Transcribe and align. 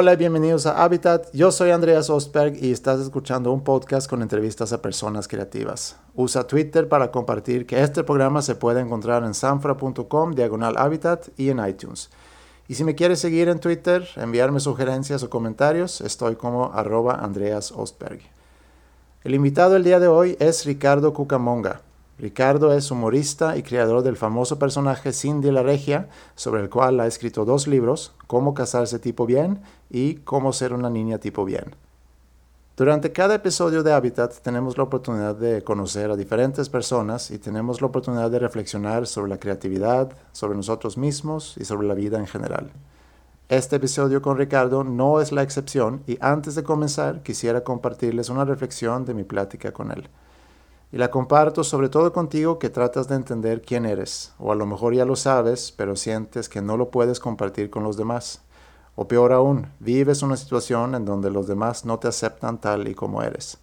Hola 0.00 0.12
y 0.12 0.16
bienvenidos 0.16 0.64
a 0.66 0.84
Habitat. 0.84 1.26
Yo 1.32 1.50
soy 1.50 1.70
Andreas 1.70 2.08
Ostberg 2.08 2.54
y 2.62 2.70
estás 2.70 3.00
escuchando 3.00 3.50
un 3.50 3.64
podcast 3.64 4.08
con 4.08 4.22
entrevistas 4.22 4.72
a 4.72 4.80
personas 4.80 5.26
creativas. 5.26 5.96
Usa 6.14 6.46
Twitter 6.46 6.88
para 6.88 7.10
compartir 7.10 7.66
que 7.66 7.82
este 7.82 8.04
programa 8.04 8.40
se 8.40 8.54
puede 8.54 8.80
encontrar 8.80 9.24
en 9.24 9.34
sanfra.com 9.34 10.34
diagonal 10.36 10.76
Habitat 10.78 11.30
y 11.36 11.50
en 11.50 11.58
iTunes. 11.66 12.10
Y 12.68 12.74
si 12.74 12.84
me 12.84 12.94
quieres 12.94 13.18
seguir 13.18 13.48
en 13.48 13.58
Twitter, 13.58 14.08
enviarme 14.14 14.60
sugerencias 14.60 15.24
o 15.24 15.30
comentarios, 15.30 16.00
estoy 16.00 16.36
como 16.36 16.72
arroba 16.72 17.14
Andreas 17.14 17.72
Ostberg. 17.72 18.20
El 19.24 19.34
invitado 19.34 19.74
el 19.74 19.82
día 19.82 19.98
de 19.98 20.06
hoy 20.06 20.36
es 20.38 20.64
Ricardo 20.64 21.12
Cucamonga. 21.12 21.80
Ricardo 22.18 22.72
es 22.72 22.90
humorista 22.90 23.56
y 23.56 23.62
creador 23.62 24.02
del 24.02 24.16
famoso 24.16 24.58
personaje 24.58 25.12
Cindy 25.12 25.52
la 25.52 25.62
Regia, 25.62 26.08
sobre 26.34 26.60
el 26.62 26.68
cual 26.68 26.98
ha 26.98 27.06
escrito 27.06 27.44
dos 27.44 27.68
libros, 27.68 28.12
Cómo 28.26 28.54
casarse 28.54 28.98
tipo 28.98 29.24
bien 29.24 29.60
y 29.88 30.16
Cómo 30.16 30.52
ser 30.52 30.72
una 30.72 30.90
niña 30.90 31.18
tipo 31.18 31.44
bien. 31.44 31.76
Durante 32.76 33.12
cada 33.12 33.36
episodio 33.36 33.84
de 33.84 33.92
Habitat 33.92 34.34
tenemos 34.40 34.76
la 34.76 34.84
oportunidad 34.84 35.36
de 35.36 35.62
conocer 35.62 36.10
a 36.10 36.16
diferentes 36.16 36.68
personas 36.68 37.30
y 37.30 37.38
tenemos 37.38 37.80
la 37.80 37.86
oportunidad 37.86 38.30
de 38.32 38.40
reflexionar 38.40 39.06
sobre 39.06 39.30
la 39.30 39.38
creatividad, 39.38 40.10
sobre 40.32 40.56
nosotros 40.56 40.98
mismos 40.98 41.56
y 41.56 41.64
sobre 41.64 41.86
la 41.86 41.94
vida 41.94 42.18
en 42.18 42.26
general. 42.26 42.72
Este 43.48 43.76
episodio 43.76 44.22
con 44.22 44.36
Ricardo 44.36 44.82
no 44.82 45.20
es 45.20 45.30
la 45.30 45.42
excepción 45.42 46.02
y 46.08 46.18
antes 46.20 46.56
de 46.56 46.64
comenzar 46.64 47.22
quisiera 47.22 47.62
compartirles 47.62 48.28
una 48.28 48.44
reflexión 48.44 49.04
de 49.04 49.14
mi 49.14 49.22
plática 49.22 49.72
con 49.72 49.92
él. 49.92 50.08
Y 50.90 50.96
la 50.96 51.10
comparto 51.10 51.64
sobre 51.64 51.90
todo 51.90 52.12
contigo 52.12 52.58
que 52.58 52.70
tratas 52.70 53.08
de 53.08 53.16
entender 53.16 53.60
quién 53.60 53.84
eres, 53.84 54.32
o 54.38 54.52
a 54.52 54.54
lo 54.54 54.64
mejor 54.64 54.94
ya 54.94 55.04
lo 55.04 55.16
sabes, 55.16 55.70
pero 55.70 55.96
sientes 55.96 56.48
que 56.48 56.62
no 56.62 56.76
lo 56.76 56.90
puedes 56.90 57.20
compartir 57.20 57.68
con 57.68 57.82
los 57.82 57.96
demás. 57.96 58.40
O 58.96 59.06
peor 59.06 59.32
aún, 59.32 59.70
vives 59.80 60.22
una 60.22 60.36
situación 60.36 60.94
en 60.94 61.04
donde 61.04 61.30
los 61.30 61.46
demás 61.46 61.84
no 61.84 61.98
te 61.98 62.08
aceptan 62.08 62.58
tal 62.58 62.88
y 62.88 62.94
como 62.94 63.22
eres. 63.22 63.58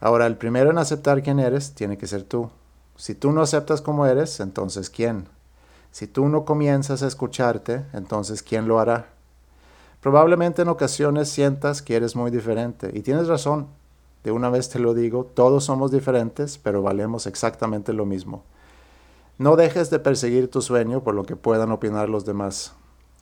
Ahora, 0.00 0.26
el 0.26 0.36
primero 0.36 0.70
en 0.70 0.78
aceptar 0.78 1.22
quién 1.22 1.38
eres 1.38 1.74
tiene 1.74 1.98
que 1.98 2.06
ser 2.06 2.24
tú. 2.24 2.50
Si 2.96 3.14
tú 3.14 3.30
no 3.30 3.42
aceptas 3.42 3.82
como 3.82 4.06
eres, 4.06 4.40
entonces 4.40 4.90
¿quién? 4.90 5.28
Si 5.92 6.06
tú 6.06 6.28
no 6.28 6.44
comienzas 6.44 7.02
a 7.02 7.06
escucharte, 7.06 7.84
entonces 7.92 8.42
¿quién 8.42 8.66
lo 8.66 8.80
hará? 8.80 9.06
Probablemente 10.00 10.62
en 10.62 10.68
ocasiones 10.68 11.28
sientas 11.28 11.82
que 11.82 11.94
eres 11.94 12.16
muy 12.16 12.30
diferente, 12.30 12.90
y 12.92 13.02
tienes 13.02 13.28
razón, 13.28 13.68
de 14.24 14.32
una 14.32 14.50
vez 14.50 14.68
te 14.68 14.78
lo 14.78 14.94
digo, 14.94 15.24
todos 15.24 15.64
somos 15.64 15.90
diferentes, 15.90 16.58
pero 16.58 16.82
valemos 16.82 17.26
exactamente 17.26 17.92
lo 17.92 18.06
mismo. 18.06 18.44
No 19.38 19.56
dejes 19.56 19.90
de 19.90 19.98
perseguir 19.98 20.50
tu 20.50 20.62
sueño 20.62 21.02
por 21.02 21.14
lo 21.14 21.24
que 21.24 21.36
puedan 21.36 21.72
opinar 21.72 22.08
los 22.08 22.24
demás. 22.24 22.74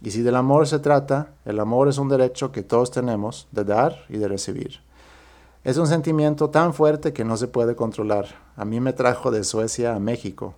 Y 0.02 0.10
si 0.10 0.22
del 0.22 0.36
amor 0.36 0.66
se 0.66 0.78
trata, 0.78 1.34
el 1.44 1.60
amor 1.60 1.88
es 1.88 1.98
un 1.98 2.08
derecho 2.08 2.52
que 2.52 2.62
todos 2.62 2.90
tenemos 2.90 3.48
de 3.52 3.64
dar 3.64 4.04
y 4.08 4.18
de 4.18 4.28
recibir. 4.28 4.80
Es 5.62 5.76
un 5.76 5.86
sentimiento 5.86 6.48
tan 6.50 6.72
fuerte 6.72 7.12
que 7.12 7.24
no 7.24 7.36
se 7.36 7.46
puede 7.48 7.76
controlar. 7.76 8.26
A 8.56 8.64
mí 8.64 8.80
me 8.80 8.94
trajo 8.94 9.30
de 9.30 9.44
Suecia 9.44 9.94
a 9.94 10.00
México. 10.00 10.54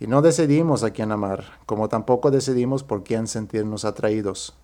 Y 0.00 0.06
no 0.06 0.22
decidimos 0.22 0.82
a 0.82 0.92
quién 0.92 1.12
amar, 1.12 1.44
como 1.66 1.88
tampoco 1.88 2.30
decidimos 2.30 2.82
por 2.82 3.04
quién 3.04 3.26
sentirnos 3.26 3.84
atraídos. 3.84 4.54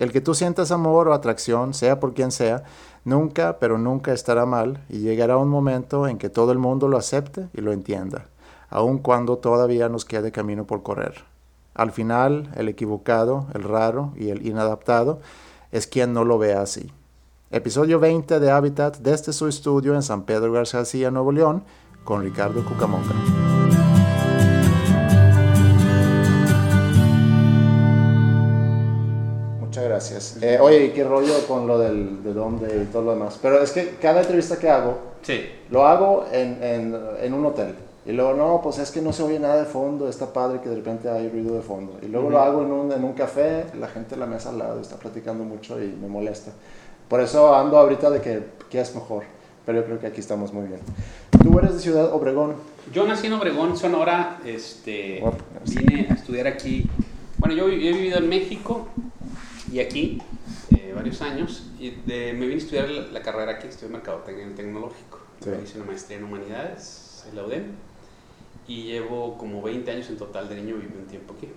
El 0.00 0.12
que 0.12 0.22
tú 0.22 0.32
sientas 0.32 0.70
amor 0.70 1.08
o 1.08 1.12
atracción, 1.12 1.74
sea 1.74 2.00
por 2.00 2.14
quien 2.14 2.30
sea, 2.30 2.62
nunca, 3.04 3.58
pero 3.58 3.76
nunca 3.76 4.14
estará 4.14 4.46
mal 4.46 4.82
y 4.88 5.00
llegará 5.00 5.36
un 5.36 5.50
momento 5.50 6.08
en 6.08 6.16
que 6.16 6.30
todo 6.30 6.52
el 6.52 6.58
mundo 6.58 6.88
lo 6.88 6.96
acepte 6.96 7.48
y 7.52 7.60
lo 7.60 7.70
entienda, 7.70 8.24
aun 8.70 8.96
cuando 8.96 9.36
todavía 9.36 9.90
nos 9.90 10.06
quede 10.06 10.32
camino 10.32 10.64
por 10.64 10.82
correr. 10.82 11.22
Al 11.74 11.92
final, 11.92 12.50
el 12.56 12.70
equivocado, 12.70 13.44
el 13.52 13.62
raro 13.62 14.14
y 14.16 14.30
el 14.30 14.46
inadaptado 14.46 15.20
es 15.70 15.86
quien 15.86 16.14
no 16.14 16.24
lo 16.24 16.38
ve 16.38 16.54
así. 16.54 16.90
Episodio 17.50 18.00
20 18.00 18.40
de 18.40 18.50
Habitat 18.50 18.96
desde 19.00 19.34
su 19.34 19.48
estudio 19.48 19.94
en 19.94 20.02
San 20.02 20.22
Pedro 20.22 20.50
García, 20.50 21.10
Nuevo 21.10 21.30
León, 21.30 21.62
con 22.04 22.22
Ricardo 22.22 22.64
Cucamonga. 22.64 23.59
Gracias. 30.08 30.38
Eh, 30.42 30.58
oye, 30.60 30.92
¿qué 30.92 31.04
rollo 31.04 31.46
con 31.46 31.66
lo 31.66 31.78
del, 31.78 32.22
de 32.22 32.32
dónde 32.32 32.82
y 32.82 32.86
todo 32.86 33.02
lo 33.02 33.12
demás? 33.12 33.38
Pero 33.40 33.62
es 33.62 33.70
que 33.72 33.96
cada 34.00 34.20
entrevista 34.22 34.58
que 34.58 34.68
hago, 34.70 34.98
Sí. 35.22 35.40
lo 35.70 35.86
hago 35.86 36.26
en, 36.32 36.62
en, 36.62 36.96
en 37.20 37.34
un 37.34 37.44
hotel. 37.46 37.74
Y 38.06 38.12
luego, 38.12 38.32
no, 38.32 38.60
pues 38.62 38.78
es 38.78 38.90
que 38.90 39.02
no 39.02 39.12
se 39.12 39.22
oye 39.22 39.38
nada 39.38 39.58
de 39.58 39.66
fondo, 39.66 40.08
está 40.08 40.32
padre 40.32 40.60
que 40.62 40.70
de 40.70 40.76
repente 40.76 41.10
hay 41.10 41.28
ruido 41.28 41.54
de 41.54 41.60
fondo. 41.60 41.98
Y 42.02 42.06
luego 42.06 42.30
lo 42.30 42.40
hago 42.40 42.62
en 42.62 42.72
un, 42.72 42.92
en 42.92 43.04
un 43.04 43.12
café, 43.12 43.66
la 43.78 43.88
gente 43.88 44.14
en 44.14 44.20
la 44.20 44.26
mesa 44.26 44.48
al 44.48 44.58
lado 44.58 44.80
está 44.80 44.96
platicando 44.96 45.44
mucho 45.44 45.80
y 45.82 45.86
me 45.88 46.08
molesta. 46.08 46.50
Por 47.08 47.20
eso 47.20 47.54
ando 47.54 47.76
ahorita 47.76 48.08
de 48.10 48.20
que, 48.22 48.42
que 48.70 48.80
es 48.80 48.94
mejor. 48.94 49.24
Pero 49.66 49.80
yo 49.80 49.84
creo 49.84 50.00
que 50.00 50.06
aquí 50.06 50.20
estamos 50.20 50.52
muy 50.54 50.66
bien. 50.66 50.80
Tú 51.42 51.58
eres 51.58 51.74
de 51.74 51.80
Ciudad 51.80 52.12
Obregón. 52.14 52.54
Yo 52.92 53.06
nací 53.06 53.26
en 53.26 53.34
Obregón, 53.34 53.76
Sonora. 53.76 54.38
Este, 54.46 55.22
vine 55.66 56.06
a 56.10 56.14
estudiar 56.14 56.46
aquí. 56.46 56.88
Bueno, 57.36 57.54
yo 57.54 57.66
he 57.68 57.76
vivido 57.76 58.18
en 58.18 58.28
México 58.28 58.86
y 59.72 59.80
aquí 59.80 60.20
eh, 60.76 60.92
varios 60.94 61.20
años. 61.22 61.66
Y 61.78 61.90
de- 61.90 62.32
me 62.32 62.40
vine 62.46 62.54
a 62.54 62.58
estudiar 62.58 62.88
la, 62.88 63.02
la 63.08 63.22
carrera 63.22 63.52
aquí, 63.52 63.68
estudié 63.68 63.90
Mercadotecnia 63.92 64.44
en 64.44 64.54
Tecnológico. 64.54 65.20
Sí. 65.42 65.50
Hice 65.64 65.78
una 65.78 65.86
maestría 65.86 66.18
en 66.18 66.24
Humanidades 66.24 67.24
en 67.28 67.36
la 67.36 67.44
UDEM. 67.44 67.64
Y 68.68 68.84
llevo 68.84 69.36
como 69.38 69.62
20 69.62 69.90
años 69.90 70.08
en 70.10 70.16
total 70.16 70.48
de 70.48 70.56
niño 70.56 70.76
viví 70.76 70.94
un 70.96 71.06
tiempo 71.06 71.34
aquí. 71.36 71.48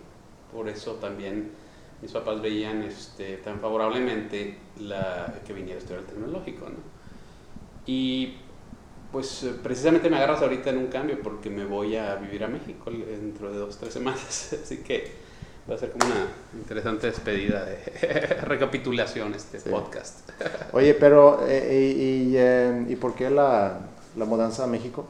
Por 0.52 0.68
eso 0.70 0.94
también 0.94 1.52
mis 2.02 2.12
papás 2.12 2.42
veían 2.42 2.84
este, 2.84 3.38
tan 3.38 3.60
favorablemente 3.60 4.58
la, 4.80 5.36
que 5.46 5.54
viniera 5.54 5.76
a 5.76 5.80
estudiar 5.80 6.02
el 6.02 6.06
tecnológico. 6.08 6.66
¿no? 6.70 6.76
Y 7.86 8.36
pues 9.12 9.46
precisamente 9.62 10.10
me 10.10 10.18
agarras 10.18 10.42
ahorita 10.42 10.72
en 10.72 10.78
un 10.80 10.88
cambio 10.88 11.20
porque 11.22 11.50
me 11.50 11.66
voy 11.66 11.96
a 11.96 12.16
vivir 12.16 12.44
a 12.44 12.48
México 12.48 12.90
dentro 12.90 13.52
de 13.52 13.60
dos, 13.60 13.78
tres 13.78 13.94
semanas. 13.94 14.54
Así 14.64 14.78
que 14.78 15.12
va 15.70 15.76
a 15.76 15.78
ser 15.78 15.92
como 15.92 16.06
una 16.06 16.28
interesante 16.60 17.08
despedida 17.08 17.64
de 17.66 17.78
recapitulación 18.44 19.34
este 19.34 19.60
Sí. 19.60 19.70
podcast. 19.70 20.30
Oye, 20.74 20.94
pero, 20.94 21.46
eh, 21.48 21.94
y, 21.98 22.02
y, 22.34 22.38
eh, 22.38 22.86
¿y 22.90 22.96
por 22.96 23.16
qué 23.16 23.30
la, 23.30 23.80
la 24.16 24.26
mudanza 24.26 24.66
a 24.66 24.68
México? 24.68 25.08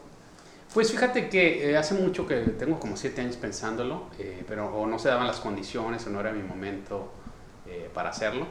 Pues 0.73 0.91
fíjate 0.91 1.29
que 1.29 1.69
eh, 1.71 1.77
hace 1.77 1.93
mucho 1.93 2.25
que 2.25 2.37
tengo 2.41 2.79
como 2.79 2.97
siete 2.97 3.21
años 3.21 3.37
pensándolo, 3.37 4.07
eh, 4.19 4.43
pero 4.47 4.75
o 4.75 4.87
no 4.87 4.97
se 4.97 5.09
daban 5.09 5.27
las 5.27 5.39
condiciones 5.39 6.05
o 6.07 6.09
no 6.09 6.19
era 6.19 6.31
mi 6.31 6.41
momento 6.43 7.11
eh, 7.67 7.89
para 7.93 8.09
hacerlo. 8.09 8.47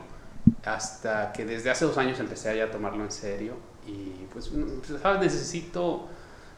Hasta 0.65 1.33
que 1.33 1.45
desde 1.45 1.71
hace 1.71 1.85
dos 1.85 1.99
años 1.99 2.19
empecé 2.21 2.51
a 2.51 2.55
ya 2.55 2.71
tomarlo 2.71 3.03
en 3.03 3.11
serio 3.11 3.55
y 3.87 4.27
pues, 4.33 4.53
no, 4.53 4.67
pues, 4.81 5.01
¿sabes? 5.03 5.21
necesito, 5.21 6.09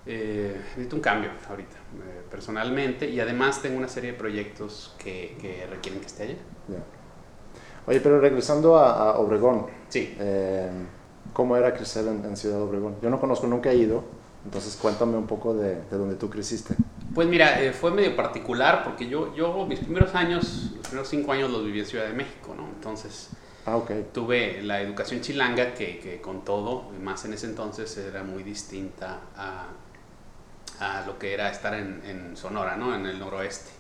eh, 0.07 0.57
necesito 0.71 0.97
un 0.97 1.03
cambio 1.03 1.31
ahorita, 1.49 1.77
eh, 1.77 2.23
personalmente, 2.31 3.09
y 3.09 3.21
además 3.21 3.63
tengo 3.63 3.79
una 3.79 3.89
serie 3.89 4.13
de 4.13 4.19
proyectos 4.19 4.95
que, 4.99 5.37
que 5.41 5.67
requieren 5.67 6.01
que 6.01 6.07
esté 6.07 6.23
allá. 6.25 6.37
Ya. 6.69 6.85
Oye, 7.87 8.01
pero 8.01 8.21
regresando 8.21 8.77
a, 8.79 9.11
a 9.13 9.19
Obregón, 9.19 9.67
Sí, 9.89 10.15
eh, 10.19 10.71
¿cómo 11.33 11.57
era 11.57 11.75
crecer 11.75 12.07
en, 12.09 12.25
en 12.25 12.37
Ciudad 12.37 12.61
Obregón? 12.63 12.97
Yo 13.03 13.11
no 13.11 13.21
conozco, 13.21 13.47
nunca 13.47 13.71
he 13.71 13.77
ido, 13.77 14.05
entonces 14.45 14.77
cuéntame 14.77 15.17
un 15.17 15.27
poco 15.27 15.55
de, 15.55 15.77
de 15.85 15.97
donde 15.99 16.17
tú 16.17 16.29
creciste. 16.31 16.75
Pues 17.15 17.29
mira, 17.29 17.63
eh, 17.63 17.73
fue 17.73 17.91
medio 17.93 18.17
particular 18.17 18.83
porque 18.85 19.09
yo, 19.09 19.35
yo 19.35 19.67
mis 19.67 19.79
primeros 19.81 20.15
años, 20.15 20.73
los 20.77 20.87
primeros 20.89 21.09
cinco 21.09 21.33
años 21.33 21.51
los 21.51 21.65
viví 21.65 21.81
en 21.81 21.87
Ciudad 21.87 22.07
de 22.07 22.13
México, 22.15 22.55
¿no? 22.57 22.67
Entonces 22.69 23.31
Ah, 23.67 23.77
ok. 23.77 23.91
tuve 24.13 24.63
la 24.63 24.81
educación 24.83 25.21
chilanga 25.21 25.75
que, 25.75 25.99
que 26.01 26.21
con 26.21 26.45
todo, 26.45 26.91
más 27.01 27.25
en 27.25 27.35
ese 27.35 27.47
entonces, 27.47 27.97
era 27.99 28.23
muy 28.25 28.43
distinta 28.43 29.21
a, 29.37 29.69
a 30.85 31.07
lo 31.07 31.19
que 31.19 31.35
era 31.35 31.51
estar 31.51 31.75
en, 31.75 32.03
en 32.07 32.37
Sonora, 32.37 32.77
¿no? 32.77 32.95
En 32.95 33.07
el 33.07 33.19
noroeste. 33.19 33.71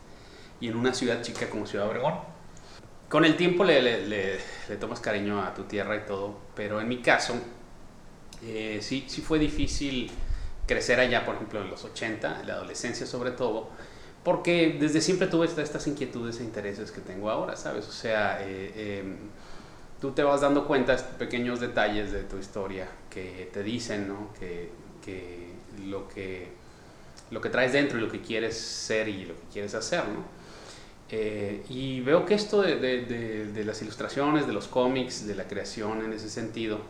Y 0.60 0.68
en 0.68 0.76
una 0.76 0.94
ciudad 0.94 1.22
chica 1.22 1.48
como 1.50 1.66
Ciudad 1.66 1.88
Obregón. 1.88 2.14
Con 3.08 3.24
el 3.24 3.36
tiempo 3.36 3.64
le, 3.64 3.82
le, 3.82 4.06
le- 4.06 4.38
le 4.68 4.76
tomas 4.76 5.00
cariño 5.00 5.42
a 5.42 5.54
tu 5.54 5.64
tierra 5.64 5.96
y 5.96 6.00
todo, 6.06 6.38
pero 6.56 6.80
en 6.80 6.88
mi 6.88 6.98
caso, 7.02 7.34
eh, 8.42 8.78
sí, 8.82 9.04
sí 9.08 9.22
fue 9.22 9.38
difícil 9.38 10.10
crecer 10.66 11.00
allá, 11.00 11.24
por 11.24 11.36
ejemplo, 11.36 11.60
en 11.62 11.70
los 11.70 11.84
80, 11.84 12.40
en 12.40 12.46
la 12.48 12.54
adolescencia 12.54 13.06
sobre 13.06 13.30
todo, 13.30 13.68
porque 14.22 14.76
desde 14.80 15.00
siempre 15.00 15.26
tuve 15.28 15.46
esta- 15.46 15.62
estas 15.62 15.86
inquietudes 15.86 16.40
e 16.40 16.44
intereses 16.44 16.90
que 16.90 17.00
tengo 17.00 17.30
ahora, 17.30 17.56
¿sabes? 17.56 17.86
O 17.88 17.92
sea, 17.92 18.38
eh, 18.42 19.00
em, 19.00 19.16
tú 20.00 20.12
te 20.12 20.22
vas 20.22 20.40
dando 20.40 20.66
cuenta 20.66 20.96
pequeños 21.18 21.60
detalles 21.60 22.12
de 22.12 22.22
tu 22.24 22.38
historia 22.38 22.88
que 23.10 23.50
te 23.52 23.62
dicen, 23.62 24.08
¿no? 24.08 24.32
Que, 24.38 24.70
que 25.04 25.52
lo 25.86 26.08
que 26.08 26.48
lo 27.34 27.40
que 27.42 27.50
traes 27.50 27.72
dentro 27.72 27.98
y 27.98 28.00
lo 28.02 28.10
que 28.10 28.20
quieres 28.22 28.56
ser 28.56 29.08
y 29.08 29.26
lo 29.26 29.34
que 29.34 29.46
quieres 29.52 29.74
hacer, 29.74 30.04
¿no? 30.08 30.24
Eh, 31.10 31.64
y 31.68 32.00
veo 32.00 32.24
que 32.26 32.34
esto 32.34 32.62
de, 32.62 32.76
de- 32.76 33.02
de- 33.04 33.46
de 33.52 33.64
las 33.64 33.82
ilustraciones, 33.82 34.46
de 34.46 34.52
los 34.54 34.68
cómics, 34.68 35.26
de 35.26 35.34
la 35.34 35.44
creación 35.46 36.02
en 36.04 36.12
ese 36.12 36.30
sentido, 36.30 36.80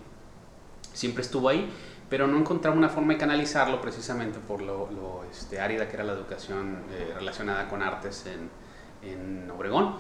siempre 0.92 1.22
estuvo 1.22 1.48
ahí, 1.48 1.68
pero 2.08 2.26
no 2.26 2.38
encontraba 2.38 2.76
una 2.76 2.88
forma 2.88 3.14
de 3.14 3.18
canalizarlo 3.18 3.80
precisamente 3.80 4.38
por 4.38 4.60
lo, 4.62 4.90
lo, 4.90 5.24
este, 5.30 5.60
árida 5.60 5.88
que 5.88 5.94
era 5.94 6.04
la 6.04 6.12
educación 6.12 6.78
eh, 6.92 7.12
relacionada 7.14 7.68
con 7.68 7.82
artes 7.82 8.26
en, 8.26 9.10
en 9.10 9.50
Obregón. 9.50 9.96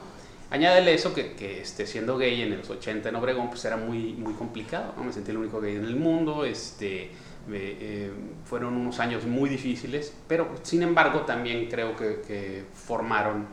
Añádele 0.50 0.94
eso 0.94 1.14
que, 1.14 1.34
que 1.34 1.60
este, 1.62 1.86
siendo 1.86 2.16
gay 2.16 2.42
en 2.42 2.56
los 2.56 2.70
80 2.70 3.08
en 3.08 3.16
Obregón, 3.16 3.48
pues 3.48 3.64
era 3.64 3.76
muy, 3.76 4.12
muy 4.12 4.34
complicado, 4.34 4.94
¿no? 4.96 5.04
Me 5.04 5.12
sentí 5.12 5.30
el 5.32 5.38
único 5.38 5.60
gay 5.60 5.76
en 5.76 5.84
el 5.84 5.96
mundo, 5.96 6.44
este, 6.44 7.10
eh, 7.52 8.10
fueron 8.44 8.74
unos 8.74 9.00
años 9.00 9.26
muy 9.26 9.50
difíciles, 9.50 10.14
pero 10.26 10.48
sin 10.62 10.82
embargo 10.82 11.20
también 11.20 11.68
creo 11.68 11.96
que, 11.96 12.20
que 12.26 12.64
formaron 12.72 13.46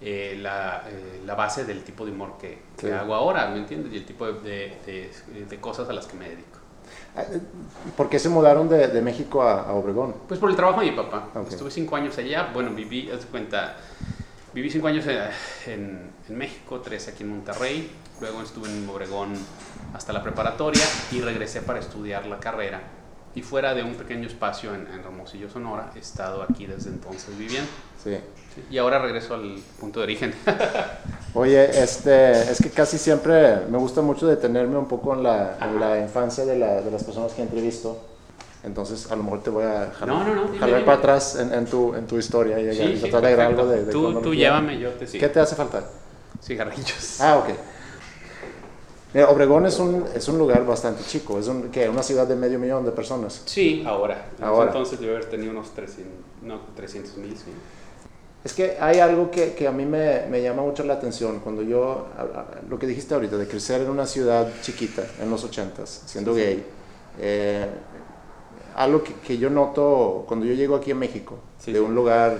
eh, 0.00 0.38
la, 0.40 0.82
eh, 0.88 1.22
la, 1.24 1.34
base 1.34 1.64
del 1.64 1.82
tipo 1.82 2.04
de 2.04 2.12
humor 2.12 2.36
que, 2.38 2.58
que 2.76 2.92
hago 2.92 3.14
ahora, 3.14 3.48
¿me 3.48 3.58
entiendes? 3.58 3.92
Y 3.92 3.96
el 3.96 4.04
tipo 4.04 4.26
de, 4.26 4.78
de, 4.84 5.10
de, 5.48 5.60
cosas 5.60 5.88
a 5.88 5.92
las 5.92 6.06
que 6.06 6.16
me 6.16 6.28
dedico. 6.28 6.58
Ah, 7.16 7.22
¿Por 7.96 8.10
qué 8.10 8.18
se 8.18 8.28
mudaron 8.28 8.68
de, 8.68 8.88
de 8.88 9.00
México 9.00 9.42
a, 9.42 9.62
a, 9.62 9.72
Obregón? 9.72 10.14
Pues 10.28 10.38
por 10.38 10.50
el 10.50 10.56
trabajo 10.56 10.80
de 10.80 10.90
mi 10.90 10.96
papá. 10.96 11.28
Okay. 11.34 11.54
Estuve 11.54 11.70
cinco 11.70 11.96
años 11.96 12.18
allá, 12.18 12.50
bueno, 12.52 12.70
viví, 12.70 13.10
haz 13.10 13.24
cuenta, 13.26 13.76
viví 14.52 14.68
cinco 14.68 14.88
años 14.88 15.06
en, 15.06 16.10
en, 16.28 16.36
México, 16.36 16.80
tres 16.80 17.08
aquí 17.08 17.22
en 17.22 17.30
Monterrey, 17.30 17.90
luego 18.20 18.42
estuve 18.42 18.68
en 18.68 18.86
Obregón 18.88 19.32
hasta 19.94 20.12
la 20.12 20.22
preparatoria 20.22 20.84
y 21.12 21.20
regresé 21.20 21.62
para 21.62 21.78
estudiar 21.78 22.26
la 22.26 22.40
carrera. 22.40 23.03
Y 23.34 23.42
fuera 23.42 23.74
de 23.74 23.82
un 23.82 23.94
pequeño 23.94 24.28
espacio 24.28 24.74
en, 24.74 24.86
en 24.86 25.00
Hermosillo, 25.00 25.48
Sonora, 25.50 25.90
he 25.96 25.98
estado 25.98 26.42
aquí 26.42 26.66
desde 26.66 26.90
entonces 26.90 27.36
viviendo. 27.36 27.68
Sí. 28.02 28.16
Y 28.70 28.78
ahora 28.78 29.00
regreso 29.00 29.34
al 29.34 29.56
punto 29.80 30.00
de 30.00 30.04
origen. 30.04 30.34
Oye, 31.34 31.82
este, 31.82 32.30
es 32.32 32.60
que 32.60 32.70
casi 32.70 32.98
siempre 32.98 33.66
me 33.68 33.78
gusta 33.78 34.02
mucho 34.02 34.26
detenerme 34.28 34.78
un 34.78 34.86
poco 34.86 35.14
en 35.14 35.24
la, 35.24 35.58
en 35.60 35.80
la 35.80 35.98
infancia 35.98 36.44
de, 36.44 36.56
la, 36.56 36.80
de, 36.80 36.90
las 36.90 37.02
personas 37.02 37.32
que 37.32 37.42
entrevisto. 37.42 37.98
Entonces, 38.62 39.10
a 39.10 39.16
lo 39.16 39.24
mejor 39.24 39.42
te 39.42 39.50
voy 39.50 39.64
a 39.64 39.90
jalar, 39.98 40.16
no, 40.16 40.24
no, 40.24 40.34
no, 40.34 40.44
dime, 40.44 40.58
jalar 40.58 40.76
dime. 40.76 40.86
para 40.86 40.98
atrás 40.98 41.36
en, 41.36 41.52
en, 41.52 41.66
tu, 41.66 41.94
en 41.94 42.06
tu 42.06 42.16
historia 42.16 42.58
y, 42.60 42.74
sí, 42.74 42.82
y 42.82 42.94
sí, 42.94 43.00
tratar 43.02 43.20
de 43.22 43.26
agregar 43.26 43.46
algo 43.48 43.66
de, 43.66 43.84
de 43.84 43.92
Tú, 43.92 44.20
tú 44.22 44.34
llévame, 44.34 44.78
yo 44.78 44.90
te 44.92 45.06
sigo. 45.06 45.20
¿Qué 45.20 45.28
te 45.28 45.40
hace 45.40 45.56
falta? 45.56 45.82
Cigarrillos. 46.40 47.20
Ah, 47.20 47.38
ok. 47.38 47.48
Mira, 49.14 49.30
Obregón 49.30 49.64
es 49.64 49.78
un, 49.78 50.04
es 50.12 50.26
un 50.26 50.38
lugar 50.38 50.66
bastante 50.66 51.04
chico, 51.04 51.38
es 51.38 51.46
un, 51.46 51.70
¿qué? 51.70 51.88
una 51.88 52.02
ciudad 52.02 52.26
de 52.26 52.34
medio 52.34 52.58
millón 52.58 52.84
de 52.84 52.90
personas. 52.90 53.42
Sí, 53.46 53.84
ahora. 53.86 54.26
ahora. 54.42 54.66
Entonces 54.66 54.98
debe 54.98 55.14
haber 55.14 55.26
tenido 55.30 55.52
unos 55.52 55.70
300 55.70 56.34
no, 56.44 56.60
300 56.76 57.16
mil, 57.16 57.36
sí. 57.36 57.50
Es 58.44 58.52
que 58.52 58.76
hay 58.78 58.98
algo 58.98 59.30
que, 59.30 59.54
que 59.54 59.66
a 59.66 59.72
mí 59.72 59.86
me, 59.86 60.26
me, 60.26 60.42
llama 60.42 60.62
mucho 60.62 60.84
la 60.84 60.94
atención 60.94 61.40
cuando 61.40 61.62
yo, 61.62 62.08
lo 62.68 62.78
que 62.78 62.86
dijiste 62.86 63.14
ahorita, 63.14 63.38
de 63.38 63.48
crecer 63.48 63.80
en 63.80 63.88
una 63.88 64.04
ciudad 64.04 64.46
chiquita 64.60 65.02
en 65.22 65.30
los 65.30 65.42
ochentas, 65.44 66.02
siendo 66.04 66.34
gay, 66.34 66.62
eh, 67.18 67.66
algo 68.76 69.02
que, 69.02 69.14
que, 69.14 69.38
yo 69.38 69.48
noto 69.48 70.24
cuando 70.28 70.44
yo 70.44 70.52
llego 70.52 70.76
aquí 70.76 70.90
a 70.90 70.94
México, 70.94 71.38
sí, 71.58 71.72
de 71.72 71.80
un 71.80 71.94
lugar, 71.94 72.36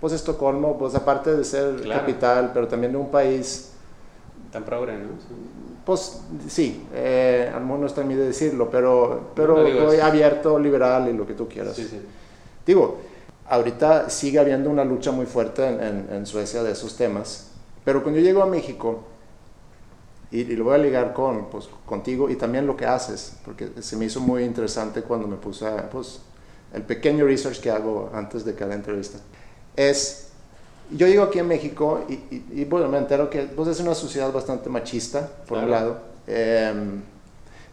pues 0.00 0.12
Estocolmo, 0.12 0.78
pues 0.78 0.94
aparte 0.94 1.34
de 1.34 1.42
ser 1.42 1.74
claro. 1.80 2.02
capital, 2.02 2.50
pero 2.54 2.68
también 2.68 2.92
de 2.92 2.98
un 2.98 3.10
país... 3.10 3.72
Tan 4.52 4.62
progre, 4.62 4.96
¿no? 4.96 5.08
Sí. 5.96 6.18
Pues 6.18 6.20
sí, 6.48 6.86
eh, 6.92 7.50
a 7.50 7.58
lo 7.58 7.64
mejor 7.64 7.80
no 7.80 7.86
está 7.86 8.02
en 8.02 8.08
mí 8.08 8.14
de 8.14 8.26
decirlo, 8.26 8.68
pero, 8.70 9.30
pero 9.34 9.56
no 9.56 9.86
voy 9.86 9.98
abierto, 10.00 10.58
liberal 10.58 11.08
y 11.08 11.14
lo 11.14 11.26
que 11.26 11.32
tú 11.32 11.48
quieras. 11.48 11.80
Digo, 12.66 12.98
ahorita 13.48 14.10
sigue 14.10 14.38
habiendo 14.38 14.68
una 14.68 14.84
lucha 14.84 15.12
muy 15.12 15.24
fuerte 15.24 15.66
en, 15.66 15.80
en, 15.80 16.08
en, 16.12 16.26
Suecia 16.26 16.62
de 16.62 16.72
esos 16.72 16.94
temas, 16.94 17.52
pero 17.86 18.02
cuando 18.02 18.20
yo 18.20 18.26
llego 18.26 18.42
a 18.42 18.46
México, 18.46 19.04
y, 20.30 20.40
y, 20.40 20.56
lo 20.56 20.64
voy 20.64 20.74
a 20.74 20.78
ligar 20.78 21.14
con, 21.14 21.46
pues, 21.46 21.70
contigo 21.86 22.28
y 22.28 22.36
también 22.36 22.66
lo 22.66 22.76
que 22.76 22.84
haces, 22.84 23.38
porque 23.42 23.70
se 23.80 23.96
me 23.96 24.04
hizo 24.04 24.20
muy 24.20 24.44
interesante 24.44 25.00
cuando 25.00 25.26
me 25.26 25.36
puse 25.36 25.66
a, 25.66 25.88
pues, 25.88 26.20
el 26.74 26.82
pequeño 26.82 27.24
research 27.24 27.60
que 27.60 27.70
hago 27.70 28.10
antes 28.12 28.44
de 28.44 28.54
cada 28.54 28.74
entrevista, 28.74 29.18
es, 29.74 30.27
yo 30.90 31.06
llego 31.06 31.24
aquí 31.24 31.38
a 31.38 31.44
México 31.44 32.04
y, 32.08 32.14
y, 32.14 32.46
y 32.50 32.64
bueno, 32.64 32.88
me 32.88 32.98
entero 32.98 33.28
que 33.30 33.42
pues, 33.42 33.68
es 33.68 33.80
una 33.80 33.94
sociedad 33.94 34.32
bastante 34.32 34.68
machista, 34.68 35.28
por 35.46 35.58
claro. 35.58 35.64
un 35.64 35.70
lado, 35.70 35.98
eh, 36.26 36.74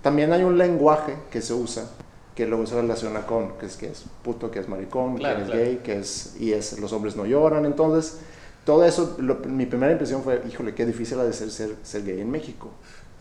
también 0.01 0.31
hay 0.33 0.43
un 0.43 0.57
lenguaje 0.57 1.15
que 1.31 1.41
se 1.41 1.53
usa 1.53 1.89
que 2.35 2.45
luego 2.45 2.65
se 2.65 2.75
relaciona 2.75 3.25
con 3.25 3.57
que 3.57 3.65
es 3.65 3.77
que 3.77 3.87
es 3.87 4.03
puto, 4.21 4.51
que 4.51 4.59
es 4.59 4.67
maricón, 4.67 5.15
claro, 5.15 5.37
que 5.37 5.41
es 5.43 5.49
claro. 5.49 5.63
gay, 5.63 5.77
que 5.77 5.99
es 5.99 6.35
y 6.39 6.51
es 6.51 6.77
los 6.79 6.91
hombres 6.91 7.15
no 7.15 7.25
lloran, 7.25 7.65
entonces 7.65 8.19
todo 8.65 8.83
eso 8.83 9.15
lo, 9.19 9.35
mi 9.35 9.65
primera 9.65 9.93
impresión 9.93 10.21
fue, 10.21 10.41
híjole, 10.47 10.75
qué 10.75 10.85
difícil 10.85 11.19
ha 11.19 11.23
de 11.23 11.33
ser, 11.33 11.49
ser 11.49 11.75
ser 11.83 12.03
gay 12.03 12.19
en 12.19 12.29
México. 12.29 12.69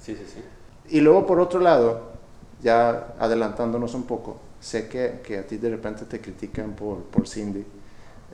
Sí, 0.02 0.16
sí, 0.16 0.24
sí. 0.26 0.40
Y 0.96 1.00
luego 1.00 1.26
por 1.26 1.38
otro 1.38 1.60
lado, 1.60 2.12
ya 2.62 3.14
adelantándonos 3.18 3.94
un 3.94 4.02
poco, 4.02 4.38
sé 4.60 4.88
que, 4.88 5.20
que 5.22 5.38
a 5.38 5.46
ti 5.46 5.58
de 5.58 5.70
repente 5.70 6.06
te 6.06 6.20
critican 6.20 6.72
por, 6.72 7.04
por 7.04 7.28
Cindy, 7.28 7.64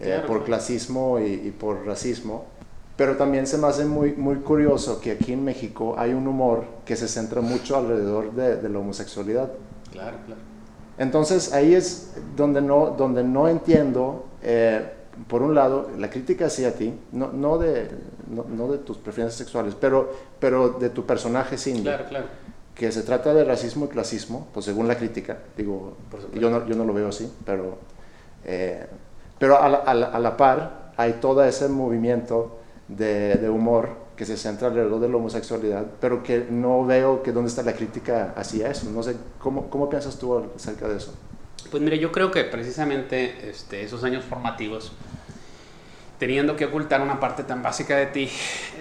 eh, 0.01 0.05
claro, 0.05 0.27
por 0.27 0.45
clasismo 0.45 1.19
y, 1.21 1.33
y, 1.33 1.51
por 1.51 1.87
racismo, 1.87 2.47
pero 2.97 3.17
también 3.17 3.47
se 3.47 3.59
me 3.59 3.67
hace 3.67 3.85
muy, 3.85 4.13
muy 4.13 4.37
curioso 4.37 5.01
que 5.01 5.13
aquí 5.13 5.33
en 5.33 5.45
México 5.45 5.95
hay 5.97 6.13
un 6.13 6.27
humor 6.27 6.65
que 6.85 6.97
se 6.97 7.09
centra 7.09 7.41
mucho 7.41 7.77
alrededor 7.77 8.33
de, 8.33 8.57
de 8.57 8.69
la 8.69 8.79
homosexualidad. 8.79 9.53
Claro, 9.93 10.19
claro. 10.27 10.41
Entonces 11.01 11.55
ahí 11.55 11.75
es 11.75 12.13
donde 12.37 12.61
no, 12.61 12.91
donde 12.91 13.25
no 13.25 13.49
entiendo, 13.49 14.27
eh, 14.43 14.87
por 15.29 15.41
un 15.41 15.55
lado, 15.55 15.91
la 15.97 16.11
crítica 16.11 16.47
hacia 16.47 16.75
ti, 16.75 16.93
no, 17.13 17.33
no, 17.33 17.57
de, 17.57 17.89
no, 18.29 18.45
no, 18.45 18.71
de 18.71 18.77
tus 18.79 18.99
preferencias 18.99 19.39
sexuales, 19.39 19.75
pero, 19.81 20.13
pero 20.39 20.69
de 20.69 20.91
tu 20.91 21.07
personaje 21.07 21.57
Cindy. 21.57 21.85
Claro, 21.85 22.05
claro. 22.07 22.27
Que 22.75 22.93
se 22.93 23.03
trata 23.03 23.33
de 23.33 23.45
racismo 23.45 23.87
y 23.87 23.89
clasismo, 23.89 24.49
pues 24.53 24.67
según 24.67 24.89
la 24.89 24.97
crítica, 24.97 25.39
digo, 25.57 25.97
yo 26.35 26.51
no, 26.51 26.67
yo 26.67 26.77
no 26.77 26.85
lo 26.85 26.93
veo 26.93 27.09
así, 27.09 27.33
pero, 27.47 27.79
eh, 28.45 28.87
pero 29.41 29.61
a 29.61 29.69
la, 29.71 29.79
a, 29.79 29.95
la, 29.95 30.07
a 30.07 30.19
la, 30.19 30.37
par 30.37 30.93
hay 30.99 31.15
todo 31.15 31.43
ese 31.43 31.69
movimiento 31.69 32.61
de, 32.89 33.37
de 33.37 33.49
humor 33.49 33.97
que 34.15 34.27
se 34.27 34.37
centra 34.37 34.69
alrededor 34.69 35.01
de 35.01 35.09
la 35.09 35.17
homosexualidad, 35.17 35.87
pero 35.99 36.23
que 36.23 36.47
no 36.51 36.85
veo 36.85 37.23
que 37.23 37.33
dónde 37.33 37.49
está 37.49 37.63
la 37.63 37.73
crítica 37.73 38.35
hacia 38.37 38.71
eso. 38.71 38.91
No 38.91 39.03
sé, 39.03 39.17
¿cómo, 39.39 39.71
cómo 39.71 39.89
piensas 39.89 40.19
tú 40.19 40.45
acerca 40.55 40.87
de 40.89 40.99
eso? 40.99 41.15
Pues 41.71 41.83
mire, 41.83 41.99
yo 41.99 42.13
creo 42.13 42.31
que 42.31 42.45
precisamente 42.45 43.49
este, 43.49 43.83
esos 43.83 44.05
años 44.05 44.25
formativos, 44.27 44.93
teniendo 46.19 46.55
que 46.55 46.67
ocultar 46.67 47.01
una 47.01 47.19
parte 47.19 47.45
tan 47.45 47.63
básica 47.63 47.97
de 47.97 48.07
ti, 48.09 48.29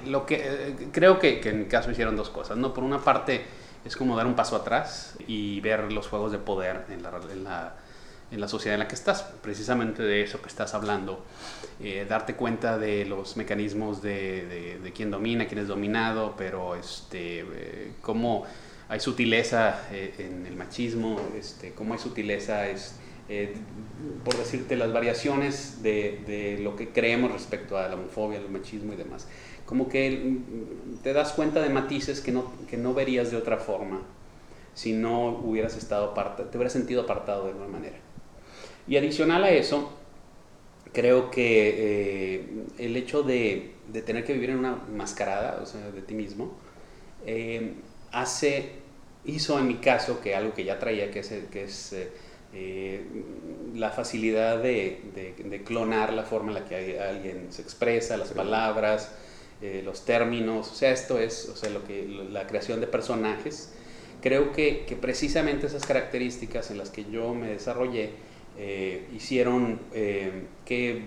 lo 0.07 0.25
que 0.25 0.41
eh, 0.43 0.75
creo 0.91 1.19
que, 1.19 1.39
que, 1.39 1.51
en 1.51 1.59
mi 1.59 1.65
caso 1.67 1.89
hicieron 1.89 2.17
dos 2.17 2.29
cosas, 2.29 2.57
¿no? 2.57 2.73
Por 2.73 2.83
una 2.83 2.99
parte 2.99 3.45
es 3.85 3.95
como 3.95 4.17
dar 4.17 4.25
un 4.25 4.35
paso 4.35 4.57
atrás 4.57 5.15
y 5.25 5.61
ver 5.61 5.89
los 5.93 6.09
juegos 6.09 6.33
de 6.33 6.37
poder 6.39 6.83
en 6.89 7.01
la, 7.01 7.11
en 7.31 7.43
la 7.45 7.75
en 8.31 8.39
la 8.39 8.47
sociedad 8.47 8.75
en 8.75 8.79
la 8.79 8.87
que 8.87 8.95
estás, 8.95 9.23
precisamente 9.41 10.03
de 10.03 10.21
eso 10.21 10.41
que 10.41 10.47
estás 10.47 10.73
hablando, 10.73 11.23
eh, 11.79 12.05
darte 12.07 12.35
cuenta 12.35 12.77
de 12.77 13.05
los 13.05 13.37
mecanismos 13.37 14.01
de, 14.01 14.45
de, 14.45 14.79
de, 14.79 14.91
quién 14.91 15.09
domina, 15.09 15.47
quién 15.47 15.59
es 15.59 15.67
dominado, 15.67 16.35
pero 16.37 16.75
este, 16.75 17.41
eh, 17.41 17.91
cómo 18.01 18.45
hay 18.87 18.99
sutileza 18.99 19.87
eh, 19.91 20.13
en 20.19 20.45
el 20.45 20.55
machismo, 20.55 21.19
este, 21.37 21.73
cómo 21.73 21.93
hay 21.93 21.99
sutileza, 21.99 22.67
es, 22.67 22.95
por 24.23 24.35
decirte, 24.37 24.75
las 24.75 24.91
variaciones 24.91 25.83
de, 25.83 26.23
de, 26.25 26.59
lo 26.63 26.75
que 26.75 26.89
creemos 26.89 27.31
respecto 27.31 27.77
a 27.77 27.87
la 27.87 27.93
homofobia, 27.93 28.39
el 28.39 28.49
machismo 28.49 28.93
y 28.93 28.95
demás. 28.95 29.27
Como 29.67 29.87
que 29.87 30.39
te 31.03 31.13
das 31.13 31.33
cuenta 31.33 31.61
de 31.61 31.69
matices 31.69 32.21
que 32.21 32.31
no, 32.31 32.51
que 32.67 32.77
no 32.77 32.95
verías 32.95 33.29
de 33.29 33.37
otra 33.37 33.57
forma 33.57 34.01
si 34.73 34.93
no 34.93 35.29
hubieras 35.43 35.75
estado 35.77 36.11
apartado, 36.11 36.49
te 36.49 36.57
hubieras 36.57 36.73
sentido 36.73 37.01
apartado 37.01 37.43
de 37.43 37.51
alguna 37.51 37.67
manera. 37.67 37.97
Y 38.89 38.97
adicional 38.97 39.43
a 39.43 39.51
eso, 39.51 39.91
creo 40.91 41.29
que 41.29 41.75
eh, 42.37 42.45
el 42.79 42.97
hecho 42.97 43.21
de, 43.21 43.73
de, 43.87 44.01
tener 44.01 44.25
que 44.25 44.33
vivir 44.33 44.49
en 44.49 44.57
una 44.57 44.77
mascarada, 44.91 45.59
o 45.61 45.65
sea, 45.67 45.91
de 45.91 46.01
ti 46.01 46.15
mismo, 46.15 46.57
eh, 47.23 47.73
hace, 48.11 48.71
hizo 49.25 49.59
en 49.59 49.67
mi 49.67 49.75
caso 49.75 50.19
que 50.21 50.33
algo 50.33 50.55
que 50.55 50.63
ya 50.63 50.79
traía, 50.79 51.11
que 51.11 51.19
es, 51.19 51.31
que 51.51 51.65
es 51.65 51.95
eh, 52.55 53.05
la 53.75 53.91
facilidad 53.91 54.57
de, 54.57 55.01
de, 55.13 55.35
de, 55.37 55.63
clonar 55.63 56.11
la 56.11 56.23
forma 56.23 56.47
en 56.47 56.55
la 56.55 56.65
que 56.65 56.99
alguien 56.99 57.47
se 57.51 57.61
expresa, 57.61 58.17
las 58.17 58.29
palabras, 58.29 59.13
los 59.83 60.03
términos, 60.03 60.71
o 60.71 60.73
sea, 60.73 60.91
esto 60.91 61.19
es 61.19 61.47
o 61.49 61.55
sea, 61.55 61.69
lo 61.69 61.85
que, 61.85 62.07
la 62.07 62.47
creación 62.47 62.79
de 62.79 62.87
personajes. 62.87 63.71
Creo 64.21 64.51
que, 64.51 64.85
que 64.85 64.95
precisamente 64.95 65.67
esas 65.67 65.85
características 65.85 66.71
en 66.71 66.77
las 66.77 66.89
que 66.89 67.05
yo 67.05 67.35
me 67.35 67.49
desarrollé, 67.49 68.13
eh, 68.61 69.07
hicieron 69.15 69.79
eh, 69.93 70.47
que, 70.65 71.05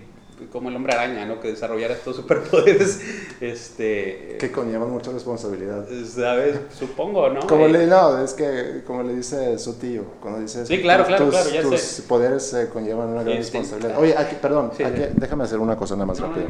como 0.51 0.69
el 0.69 0.75
hombre 0.75 0.93
araña, 0.93 1.23
¿no? 1.25 1.39
que 1.39 1.49
desarrollara 1.49 1.93
estos 1.93 2.15
superpoderes. 2.15 2.99
Este, 3.41 4.37
que 4.39 4.51
conllevan 4.51 4.89
mucha 4.89 5.11
responsabilidad. 5.11 5.85
¿Sabes? 6.05 6.57
Supongo, 6.77 7.29
¿no? 7.29 7.41
Como 7.41 7.67
le, 7.67 7.85
no, 7.87 8.23
es 8.23 8.31
que 8.33 8.81
como 8.87 9.03
le 9.03 9.15
dice 9.15 9.59
su 9.59 9.73
tío, 9.73 10.05
cuando 10.21 10.39
dice 10.39 10.65
sí, 10.65 10.81
claro, 10.81 11.05
claro, 11.05 11.25
tus, 11.25 11.35
claro, 11.35 11.49
ya 11.49 11.61
tus 11.61 11.79
sé. 11.81 12.03
poderes 12.03 12.53
eh, 12.53 12.69
conllevan 12.71 13.09
una 13.09 13.23
gran 13.23 13.33
Sí, 13.33 13.39
responsabilidad. 13.41 13.99
Oye, 13.99 14.15
aquí, 14.17 14.37
perdón, 14.41 14.71
Sí, 14.77 14.83
aquí, 14.83 15.01
sí. 15.01 15.07
déjame 15.19 15.43
hacer 15.43 15.59
una 15.59 15.75
cosa 15.75 15.95
nada 15.95 16.05
más 16.05 16.19
No, 16.21 16.27
rápido. 16.27 16.47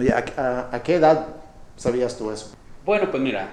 Oye, 0.00 0.12
¿a, 0.12 0.24
a, 0.36 0.76
a 0.76 0.82
qué 0.82 0.96
edad 0.96 1.28
sabías 1.76 2.16
tú 2.18 2.32
eso? 2.32 2.50
Bueno, 2.84 3.10
pues 3.12 3.22
mira, 3.22 3.48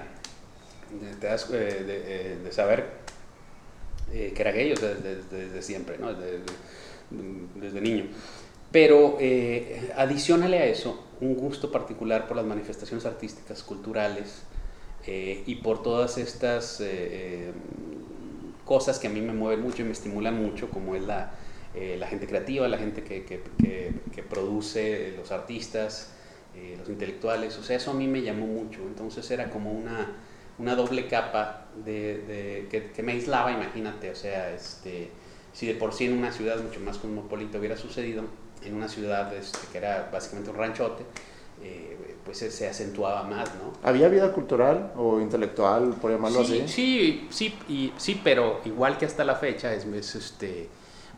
de 0.90 2.50
saber 2.50 2.84
eh, 4.12 4.32
que 4.34 4.42
era 4.42 4.52
gay, 4.52 4.72
o 4.72 4.76
sea, 4.76 4.88
desde, 4.88 5.22
desde 5.30 5.62
siempre, 5.62 5.98
¿no? 5.98 6.12
Desde, 6.14 6.40
desde, 7.54 7.80
niño. 7.80 8.06
Pero 8.70 9.16
eh, 9.20 9.92
adicionale 9.96 10.58
a 10.58 10.66
eso, 10.66 11.02
un 11.20 11.34
gusto 11.34 11.72
particular 11.72 12.26
por 12.26 12.36
las 12.36 12.46
manifestaciones 12.46 13.06
artísticas, 13.06 13.62
culturales, 13.62 14.42
eh, 15.06 15.42
y 15.46 15.56
por 15.56 15.82
todas 15.82 16.18
estas 16.18 16.80
eh, 16.80 17.52
cosas 18.64 18.98
que 18.98 19.06
a 19.06 19.10
mí 19.10 19.20
me 19.22 19.32
mueven 19.32 19.62
mucho 19.62 19.82
y 19.82 19.84
me 19.86 19.92
estimulan 19.92 20.34
mucho, 20.34 20.68
como 20.68 20.94
es 20.94 21.02
la, 21.02 21.32
la 21.74 22.06
gente 22.08 22.26
creativa, 22.26 22.66
la 22.66 22.78
gente 22.78 23.04
que, 23.04 23.24
que, 23.24 23.40
que, 24.14 24.22
produce, 24.22 25.14
los 25.16 25.30
artistas, 25.30 26.12
los 26.76 26.88
intelectuales, 26.88 27.56
o 27.56 27.62
sea, 27.62 27.76
eso 27.76 27.92
a 27.92 27.94
mí 27.94 28.08
me 28.08 28.20
llamó 28.20 28.46
mucho, 28.46 28.80
entonces 28.82 29.30
era 29.30 29.48
como 29.48 29.70
una, 29.70 30.16
una 30.58 30.74
doble 30.74 31.06
capa 31.06 31.66
de, 31.84 32.66
que, 32.70 33.02
me 33.02 33.12
aislaba, 33.12 33.52
imagínate, 33.52 34.10
o 34.10 34.14
sea, 34.14 34.52
este, 34.52 35.10
si 35.52 35.66
de 35.66 35.74
por 35.74 35.92
sí 35.92 36.06
en 36.06 36.18
una 36.18 36.32
ciudad 36.32 36.60
mucho 36.60 36.80
más 36.80 36.98
cosmopolita 36.98 37.58
hubiera 37.58 37.76
sucedido, 37.76 38.24
en 38.64 38.74
una 38.74 38.88
ciudad 38.88 39.32
este, 39.34 39.58
que 39.70 39.78
era 39.78 40.08
básicamente 40.12 40.50
un 40.50 40.56
ranchote, 40.56 41.04
eh, 41.62 41.96
pues 42.24 42.38
se, 42.38 42.68
acentuaba 42.68 43.22
más, 43.24 43.48
¿no? 43.54 43.72
¿Había 43.82 44.08
vida 44.08 44.32
cultural 44.32 44.92
o 44.96 45.20
intelectual, 45.20 45.94
por 46.00 46.10
llamarlo 46.10 46.44
sí, 46.44 46.60
así? 46.60 46.68
Sí, 46.68 47.28
sí, 47.30 47.58
y, 47.68 47.92
sí, 47.96 48.20
pero 48.22 48.60
igual 48.64 48.98
que 48.98 49.06
hasta 49.06 49.24
la 49.24 49.34
fecha, 49.34 49.72
es, 49.72 49.84
este, 50.14 50.68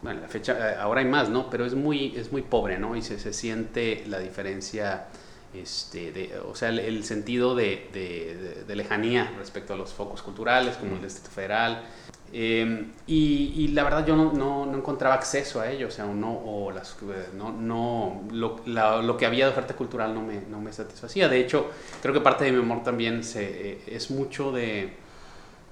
bueno, 0.02 0.20
la 0.20 0.28
fecha, 0.28 0.72
eh, 0.72 0.76
ahora 0.78 1.00
hay 1.00 1.06
más, 1.06 1.28
¿no? 1.28 1.50
Pero 1.50 1.66
es 1.66 1.74
muy, 1.74 2.14
es 2.16 2.32
muy 2.32 2.42
pobre, 2.42 2.78
¿no? 2.78 2.96
Y 2.96 3.02
se, 3.02 3.18
se 3.18 3.32
siente 3.32 4.04
la 4.06 4.18
diferencia, 4.18 5.08
este, 5.54 6.12
de, 6.12 6.38
o 6.40 6.54
sea, 6.54 6.68
el, 6.68 7.04
sentido 7.04 7.54
de, 7.54 7.88
de, 7.92 8.64
de, 8.66 8.76
lejanía 8.76 9.32
respecto 9.38 9.74
a 9.74 9.76
los 9.76 9.92
focos 9.92 10.22
culturales, 10.22 10.76
como 10.76 10.96
el 10.96 11.02
Distrito 11.02 11.30
Federal, 11.30 11.84
Em, 12.32 12.92
y, 13.08 13.68
la 13.68 13.82
verdad 13.82 14.06
yo 14.06 14.14
no, 14.14 14.32
no, 14.32 14.76
encontraba 14.76 15.16
acceso 15.16 15.60
a 15.60 15.68
ello, 15.68 15.88
o 15.88 15.90
sea, 15.90 16.04
no, 16.06 16.32
o 16.32 16.70
las, 16.70 16.96
no, 17.36 17.50
no 17.50 18.22
lo, 18.30 18.60
lo, 19.02 19.16
que 19.16 19.26
había 19.26 19.46
de 19.46 19.50
oferta 19.50 19.74
cultural 19.74 20.14
no 20.14 20.22
me, 20.22 20.40
no 20.42 20.60
me, 20.60 20.72
satisfacía. 20.72 21.28
De 21.28 21.40
hecho, 21.40 21.70
creo 22.00 22.14
que 22.14 22.20
parte 22.20 22.44
de 22.44 22.52
mi 22.52 22.58
amor 22.58 22.84
también 22.84 23.24
se, 23.24 23.72
eh, 23.72 23.82
es 23.88 24.12
mucho 24.12 24.52
de, 24.52 24.92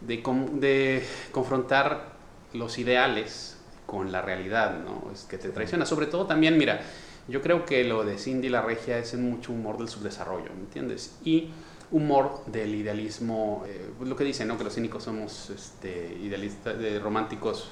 de, 0.00 0.16
de, 0.54 1.04
confrontar 1.30 2.16
los 2.54 2.76
ideales 2.78 3.56
con 3.86 4.10
la 4.10 4.20
realidad, 4.20 4.80
¿no? 4.84 5.12
Es 5.12 5.24
que 5.24 5.38
te 5.38 5.50
traiciona. 5.50 5.86
Sobre 5.86 6.06
todo 6.06 6.26
también, 6.26 6.58
mira, 6.58 6.80
yo 7.28 7.42
creo 7.42 7.64
que 7.64 7.84
lo 7.84 8.04
de 8.04 8.18
Cindy 8.18 8.48
la 8.48 8.62
Regia 8.62 8.98
es 8.98 9.14
mucho 9.14 9.52
humor 9.52 9.78
del 9.78 9.88
subdesarrollo, 9.88 10.50
¿me 10.54 10.60
entiendes? 10.60 11.16
Y 11.24 11.50
humor 11.90 12.42
del 12.46 12.74
idealismo, 12.74 13.64
eh, 13.66 13.90
lo 14.00 14.16
que 14.16 14.24
dicen, 14.24 14.48
¿no? 14.48 14.58
que 14.58 14.64
los 14.64 14.74
cínicos 14.74 15.04
somos 15.04 15.50
este, 15.50 16.18
idealistas, 16.22 16.74
románticos 17.02 17.68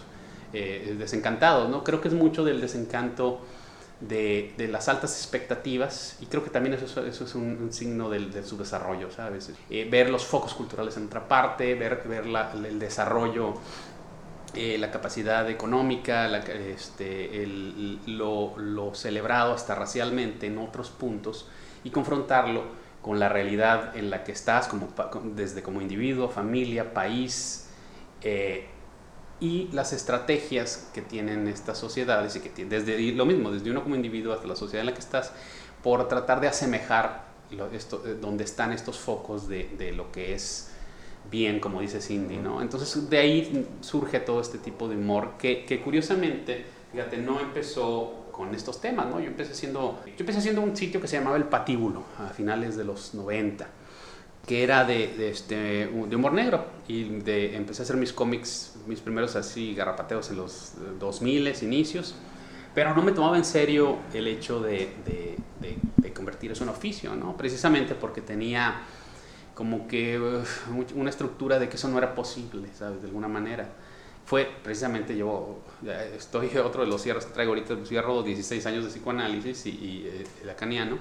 eh, 0.52 0.94
desencantados, 0.98 1.68
¿no? 1.68 1.84
Creo 1.84 2.00
que 2.00 2.08
es 2.08 2.14
mucho 2.14 2.44
del 2.44 2.60
desencanto 2.60 3.40
de, 4.00 4.54
las 4.70 4.88
altas 4.88 5.16
expectativas 5.18 6.18
y 6.20 6.26
creo 6.26 6.44
que 6.44 6.50
también 6.50 6.75
eso, 6.75 7.04
es 7.04 7.34
un, 7.34 7.72
signo 7.72 8.10
del, 8.10 8.32
de 8.32 8.44
su 8.44 8.56
desarrollo, 8.56 9.10
¿sabes? 9.10 9.50
Eh, 9.70 9.88
ver 9.90 10.10
los 10.10 10.25
focos 10.25 10.54
culturales 10.54 10.96
en 10.96 11.06
otra 11.06 11.26
parte, 11.26 11.75
ver, 11.75 12.02
ver 12.06 12.26
la, 12.26 12.52
el 12.52 12.78
desarrollo, 12.78 13.54
la 14.56 14.90
capacidad 14.90 15.48
económica, 15.50 16.26
este, 16.38 17.46
lo, 18.06 18.94
celebrado 18.94 19.52
hasta 19.52 19.75
racialmente 19.75 20.46
en 20.46 20.58
otros 20.58 20.90
puntos 20.90 21.48
y 21.84 21.90
confrontarlo 21.90 22.64
con 23.02 23.18
la 23.18 23.28
realidad 23.28 23.96
en 23.96 24.10
la 24.10 24.25
que 24.25 24.32
estás, 24.32 24.66
como, 24.66 24.88
desde 25.34 25.62
como 25.62 25.80
individuo, 25.80 26.28
familia, 26.28 26.92
país, 26.92 27.68
eh, 28.22 28.66
y 29.38 29.68
las 29.72 29.92
estrategias 29.92 30.90
que 30.94 31.02
tienen 31.02 31.46
estas 31.46 31.78
sociedades, 31.78 32.36
y 32.36 32.40
que 32.40 32.64
desde 32.64 33.12
lo 33.12 33.26
mismo, 33.26 33.50
desde 33.50 33.70
uno 33.70 33.82
como 33.82 33.94
individuo 33.94 34.32
hasta 34.32 34.46
la 34.46 34.56
sociedad 34.56 34.80
en 34.80 34.86
la 34.86 34.94
que 34.94 35.00
estás, 35.00 35.32
por 35.82 36.08
tratar 36.08 36.40
de 36.40 36.48
asemejar 36.48 37.26
eh, 37.50 38.18
donde 38.20 38.44
están 38.44 38.72
estos 38.72 38.98
focos 38.98 39.46
de, 39.48 39.92
lo 39.94 40.10
que 40.10 40.34
es 40.34 40.72
bien, 41.30 41.61
como 41.61 41.80
dice 41.80 42.00
Cindy, 42.00 42.37
¿no? 42.37 42.62
Entonces 42.62 43.09
de 43.09 43.18
ahí 43.18 43.66
surge 43.80 44.21
todo 44.21 44.40
este 44.40 44.59
tipo 44.59 44.88
de 44.88 44.97
humor 44.97 45.35
que, 45.38 45.64
que 45.64 45.80
curiosamente, 45.80 46.64
fíjate, 46.92 47.18
no 47.18 47.40
empezó 47.40 48.26
con 48.33 48.54
estos 48.54 48.80
temas, 48.80 49.06
¿no? 49.06 49.18
Yo 49.18 49.26
empecé 49.26 49.52
haciendo, 49.52 50.00
yo 50.04 50.14
empecé 50.18 50.38
haciendo 50.38 50.61
un 50.61 50.76
sitio 50.76 51.00
que 51.00 51.09
se 51.09 51.16
llamaba 51.16 51.37
El 51.37 51.45
Patíbulo 51.45 52.04
a 52.18 52.28
finales 52.28 52.76
de 52.76 52.85
los 52.85 53.14
90, 53.14 53.66
que 54.47 54.62
era 54.62 54.85
de, 54.85 55.30
este, 55.30 55.87
de 55.87 56.16
humor 56.16 56.33
negro 56.33 56.66
y 56.87 57.04
de, 57.04 57.56
empecé 57.56 57.83
a 57.83 57.85
hacer 57.85 57.97
mis 57.97 58.12
cómics, 58.12 58.76
mis 58.87 59.00
primeros 59.00 59.37
así 59.37 59.75
garrapateos 59.75 60.30
en 60.30 60.37
los 60.37 60.75
2000 61.00 61.54
inicios, 61.62 62.14
pero 62.75 62.95
no 62.95 63.02
me 63.02 63.12
tomaba 63.12 63.38
en 63.38 63.45
serio 63.45 63.99
el 64.12 64.28
hecho 64.28 64.61
de, 64.61 64.90
de, 65.06 65.37
de 65.97 66.12
convertir 66.12 66.52
eso 66.52 66.64
en 66.64 66.71
oficio, 66.71 67.14
¿no? 67.14 67.37
Precisamente 67.37 67.95
porque 67.95 68.21
tenía 68.21 68.83
como 69.56 69.88
que 69.88 70.20
una 70.94 71.08
estructura 71.08 71.58
de 71.58 71.70
que 71.70 71.76
eso 71.76 71.88
no 71.88 71.96
era 71.96 72.14
posible, 72.14 72.68
¿sabes? 72.75 73.00
De 73.00 73.08
alguna 73.08 73.26
manera 73.26 73.66
fue 74.26 74.46
precisamente 74.62 75.16
yo, 75.16 75.60
estoy 76.14 76.54
otro 76.58 76.82
de 76.82 76.88
los 76.88 77.00
cierres 77.00 77.25
que 77.25 77.32
traigo 77.32 77.52
ahorita, 77.52 77.76
cierro 77.86 78.22
16 78.22 78.66
años 78.66 78.84
de 78.84 78.90
psicoanálisis 78.90 79.64
y, 79.66 79.70
y 79.70 80.10
eh, 80.12 80.26
lacaniano, 80.44 80.98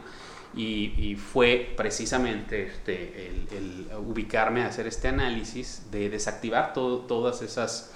y, 0.53 0.93
y, 0.97 1.15
fue 1.15 1.73
precisamente 1.75 2.67
este, 2.67 3.27
el, 3.27 3.87
ubicarme 3.97 4.61
a 4.61 4.67
hacer 4.67 4.87
este 4.87 5.09
análisis 5.09 5.87
de 5.91 6.09
desactivar 6.09 6.71
todo, 6.71 6.99
todas 6.99 7.41
esas, 7.41 7.91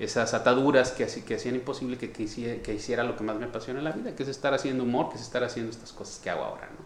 esas 0.00 0.34
ataduras 0.34 0.90
que, 0.90 1.06
que 1.06 1.34
hacían 1.36 1.54
imposible 1.54 1.96
que, 1.96 2.10
que, 2.10 2.24
hiciera, 2.24 2.60
que 2.60 2.74
hiciera 2.74 3.04
lo 3.04 3.14
que 3.14 3.22
más 3.22 3.36
me 3.36 3.44
apasiona 3.44 3.78
en 3.78 3.84
la 3.84 3.92
vida, 3.92 4.16
que 4.16 4.24
es 4.24 4.28
estar 4.28 4.52
haciendo 4.52 4.82
humor, 4.82 5.10
que 5.10 5.16
es 5.16 5.22
estar 5.22 5.44
haciendo 5.44 5.70
estas 5.70 5.92
cosas 5.92 6.18
que 6.18 6.30
hago 6.30 6.42
ahora, 6.42 6.68
¿no? 6.76 6.81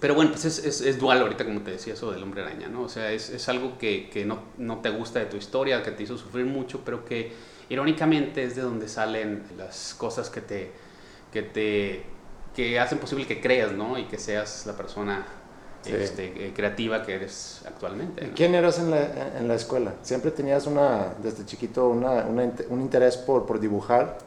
Pero 0.00 0.14
bueno, 0.14 0.30
pues 0.32 0.44
es, 0.44 0.80
es, 0.80 0.98
dual 0.98 1.20
ahorita, 1.20 1.44
como 1.44 1.60
te 1.60 1.72
decía, 1.72 1.94
eso 1.94 2.10
del 2.10 2.22
hombre 2.22 2.42
araña, 2.42 2.68
¿no? 2.68 2.82
O 2.82 2.88
sea, 2.88 3.12
es, 3.12 3.30
es 3.30 3.48
algo 3.48 3.78
que, 3.78 4.08
que 4.10 4.24
no, 4.24 4.40
no, 4.58 4.78
te 4.78 4.90
gusta 4.90 5.18
de 5.18 5.26
tu 5.26 5.36
historia, 5.36 5.82
que 5.82 5.90
te 5.90 6.02
hizo 6.02 6.16
sufrir 6.16 6.46
mucho, 6.46 6.80
pero 6.84 7.04
que 7.04 7.32
irónicamente 7.68 8.42
es 8.42 8.56
de 8.56 8.62
donde 8.62 8.88
salen 8.88 9.44
las 9.56 9.94
cosas 9.94 10.30
que 10.30 10.40
te, 10.40 10.72
que 11.32 11.42
te 11.42 12.04
que 12.54 12.78
hacen 12.78 12.98
posible 12.98 13.26
que 13.26 13.40
creas, 13.40 13.72
¿no? 13.72 13.98
Y 13.98 14.04
que 14.04 14.18
seas 14.18 14.66
la 14.66 14.76
persona 14.76 15.26
este, 15.86 16.48
eh, 16.48 16.52
creativa 16.54 17.02
que 17.02 17.14
eres 17.14 17.62
actualmente. 17.66 18.30
¿Quién 18.34 18.54
eras 18.54 18.78
en 18.78 18.90
la, 18.90 19.38
en 19.38 19.48
la, 19.48 19.54
escuela? 19.54 19.94
¿Siempre 20.02 20.30
tenías 20.30 20.66
una, 20.66 21.14
desde 21.22 21.44
chiquito 21.46 21.88
una, 21.88 22.24
una, 22.24 22.50
un 22.68 22.80
interés 22.80 23.16
por, 23.16 23.46
por 23.46 23.58
dibujar? 23.58 24.18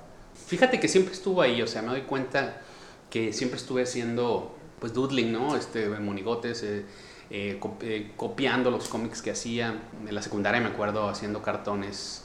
Fíjate 0.48 0.80
que 0.80 0.88
siempre 0.88 1.14
estuvo 1.14 1.42
ahí, 1.42 1.62
o 1.62 1.68
sea, 1.68 1.82
me 1.82 1.90
doy 1.90 2.02
cuenta 2.02 2.62
que 3.10 3.32
siempre 3.32 3.58
estuve 3.58 3.84
haciendo 3.84 4.55
pues 4.79 4.94
doodling, 4.94 5.32
¿no? 5.32 5.55
Este, 5.55 5.88
monigotes, 5.89 6.63
eh, 6.63 6.86
eh, 7.29 7.60
eh, 7.82 8.12
copiando 8.15 8.72
los 8.72 8.88
cómics 8.88 9.22
que 9.22 9.32
hacía. 9.32 9.79
En 10.08 10.13
la 10.13 10.22
secundaria 10.22 10.62
me 10.62 10.67
acuerdo 10.67 11.10
haciendo 11.10 11.41
cartones, 11.41 12.24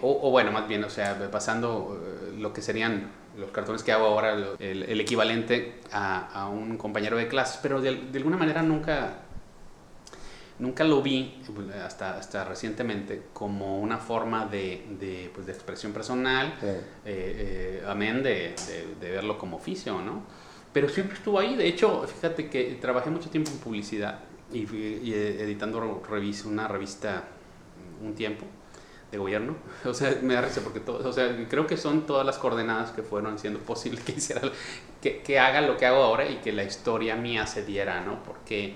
o, 0.00 0.30
bueno, 0.30 0.52
más 0.52 0.68
bien, 0.68 0.84
o 0.84 0.90
sea, 0.90 1.28
pasando 1.30 2.00
lo 2.38 2.52
que 2.52 2.62
serían 2.62 3.10
los 3.36 3.50
cartones 3.50 3.82
que 3.82 3.92
hago 3.92 4.06
ahora, 4.06 4.36
el, 4.60 5.00
equivalente 5.00 5.80
a, 5.92 6.48
un 6.48 6.78
compañero 6.78 7.16
de 7.16 7.26
clases, 7.28 7.58
pero 7.60 7.80
de, 7.80 7.88
alguna 8.14 8.36
manera 8.36 8.62
nunca, 8.62 9.22
nunca 10.60 10.84
lo 10.84 11.02
vi, 11.02 11.42
hasta, 11.84 12.16
hasta 12.16 12.44
recientemente, 12.44 13.24
como 13.32 13.80
una 13.80 13.98
forma 13.98 14.46
de, 14.46 14.86
de, 15.00 15.32
pues, 15.34 15.46
de 15.46 15.52
expresión 15.52 15.92
personal, 15.92 16.54
amén 17.88 18.22
de, 18.22 18.54
de, 19.00 19.10
verlo 19.10 19.36
como 19.36 19.56
oficio, 19.56 20.00
¿no? 20.00 20.45
Pero 20.76 20.90
siempre 20.90 21.16
estuvo 21.16 21.38
ahí. 21.38 21.56
De 21.56 21.66
hecho, 21.66 22.06
fíjate 22.06 22.50
que 22.50 22.76
trabajé 22.78 23.08
mucho 23.08 23.30
tiempo 23.30 23.50
en 23.50 23.56
publicidad 23.56 24.18
y, 24.52 24.64
editando 25.10 25.78
una 26.44 26.68
revista 26.68 27.24
un 28.02 28.14
tiempo 28.14 28.44
de 29.10 29.16
gobierno. 29.16 29.56
O 29.86 29.94
sea, 29.94 30.18
me 30.20 30.34
da 30.34 30.42
risa 30.42 30.60
porque 30.60 30.80
todo, 30.80 31.08
o 31.08 31.12
sea, 31.14 31.34
creo 31.48 31.66
que 31.66 31.78
son 31.78 32.04
todas 32.04 32.26
las 32.26 32.36
coordenadas 32.36 32.90
que 32.90 33.02
fueron 33.02 33.36
haciendo 33.36 33.58
posible 33.60 34.02
que 34.04 34.12
hiciera, 34.12 34.42
que, 35.00 35.22
que 35.22 35.38
haga 35.38 35.62
lo 35.62 35.78
que 35.78 35.86
hago 35.86 36.02
ahora 36.02 36.28
y 36.28 36.42
que 36.42 36.52
la 36.52 36.64
historia 36.64 37.16
mía 37.16 37.46
se 37.46 37.64
diera, 37.64 38.02
¿no? 38.02 38.22
Porque 38.22 38.74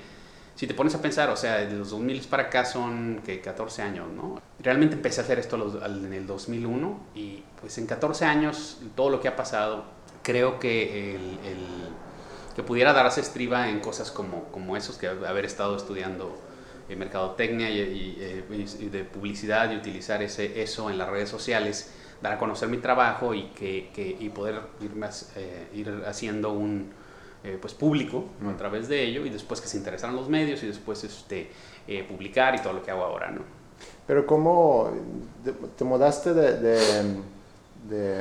si 0.54 0.66
te 0.66 0.72
pones 0.72 0.94
a 0.94 1.02
pensar, 1.02 1.28
o 1.28 1.36
sea, 1.36 1.58
de 1.58 1.76
los 1.76 1.90
2000 1.90 2.28
para 2.28 2.44
acá 2.44 2.64
son 2.64 3.20
que 3.26 3.42
14 3.42 3.82
años, 3.82 4.08
¿no? 4.10 4.40
Realmente 4.58 4.96
empecé 4.96 5.20
a 5.20 5.24
hacer 5.24 5.38
esto 5.38 5.82
en 5.84 6.14
el 6.14 6.26
2001 6.26 7.00
y 7.14 7.42
pues 7.60 7.76
en 7.76 7.84
14 7.84 8.24
años 8.24 8.78
todo 8.96 9.10
lo 9.10 9.20
que 9.20 9.28
ha 9.28 9.36
pasado 9.36 9.99
creo 10.22 10.58
que, 10.58 11.14
el, 11.14 11.38
que 12.54 12.62
pudiera 12.62 12.92
darse 12.92 13.20
estriba 13.20 13.68
en 13.68 13.80
cosas 13.80 14.10
como, 14.10 14.44
como 14.44 14.76
esos, 14.76 14.96
que 14.96 15.06
haber 15.06 15.44
estado 15.44 15.76
estudiando 15.76 16.36
en 16.88 16.98
mercadotecnia 16.98 17.70
y, 17.70 18.16
eh, 18.20 18.44
y, 18.80 18.88
de 18.88 19.04
publicidad 19.04 19.70
y 19.70 19.76
utilizar 19.76 20.22
ese, 20.22 20.60
eso 20.60 20.90
en 20.90 20.98
las 20.98 21.08
redes 21.08 21.28
sociales, 21.28 21.92
dar 22.20 22.32
a 22.32 22.38
conocer 22.38 22.68
mi 22.68 22.78
trabajo 22.78 23.32
y, 23.32 23.44
que, 23.50 23.90
que 23.94 24.16
y 24.18 24.28
poder 24.28 24.60
ir, 24.80 24.94
más, 24.96 25.32
eh, 25.36 25.68
ir 25.72 26.02
haciendo 26.06 26.52
un 26.52 26.90
eh, 27.44 27.56
pues 27.58 27.72
público 27.72 28.26
a 28.46 28.56
través 28.56 28.88
de 28.88 29.02
ello 29.02 29.24
y 29.24 29.30
después 29.30 29.60
que 29.60 29.68
se 29.68 29.78
interesaran 29.78 30.14
los 30.14 30.28
medios 30.28 30.62
y 30.62 30.66
después 30.66 31.02
este, 31.04 31.50
publicar 32.08 32.54
y 32.54 32.58
todo 32.58 32.74
lo 32.74 32.82
que 32.82 32.90
hago 32.90 33.04
ahora. 33.04 33.30
¿no? 33.30 33.40
Pero 34.06 34.26
¿cómo 34.26 34.92
te 35.78 35.84
mudaste 35.84 36.34
de 36.34 36.58
de 36.58 37.22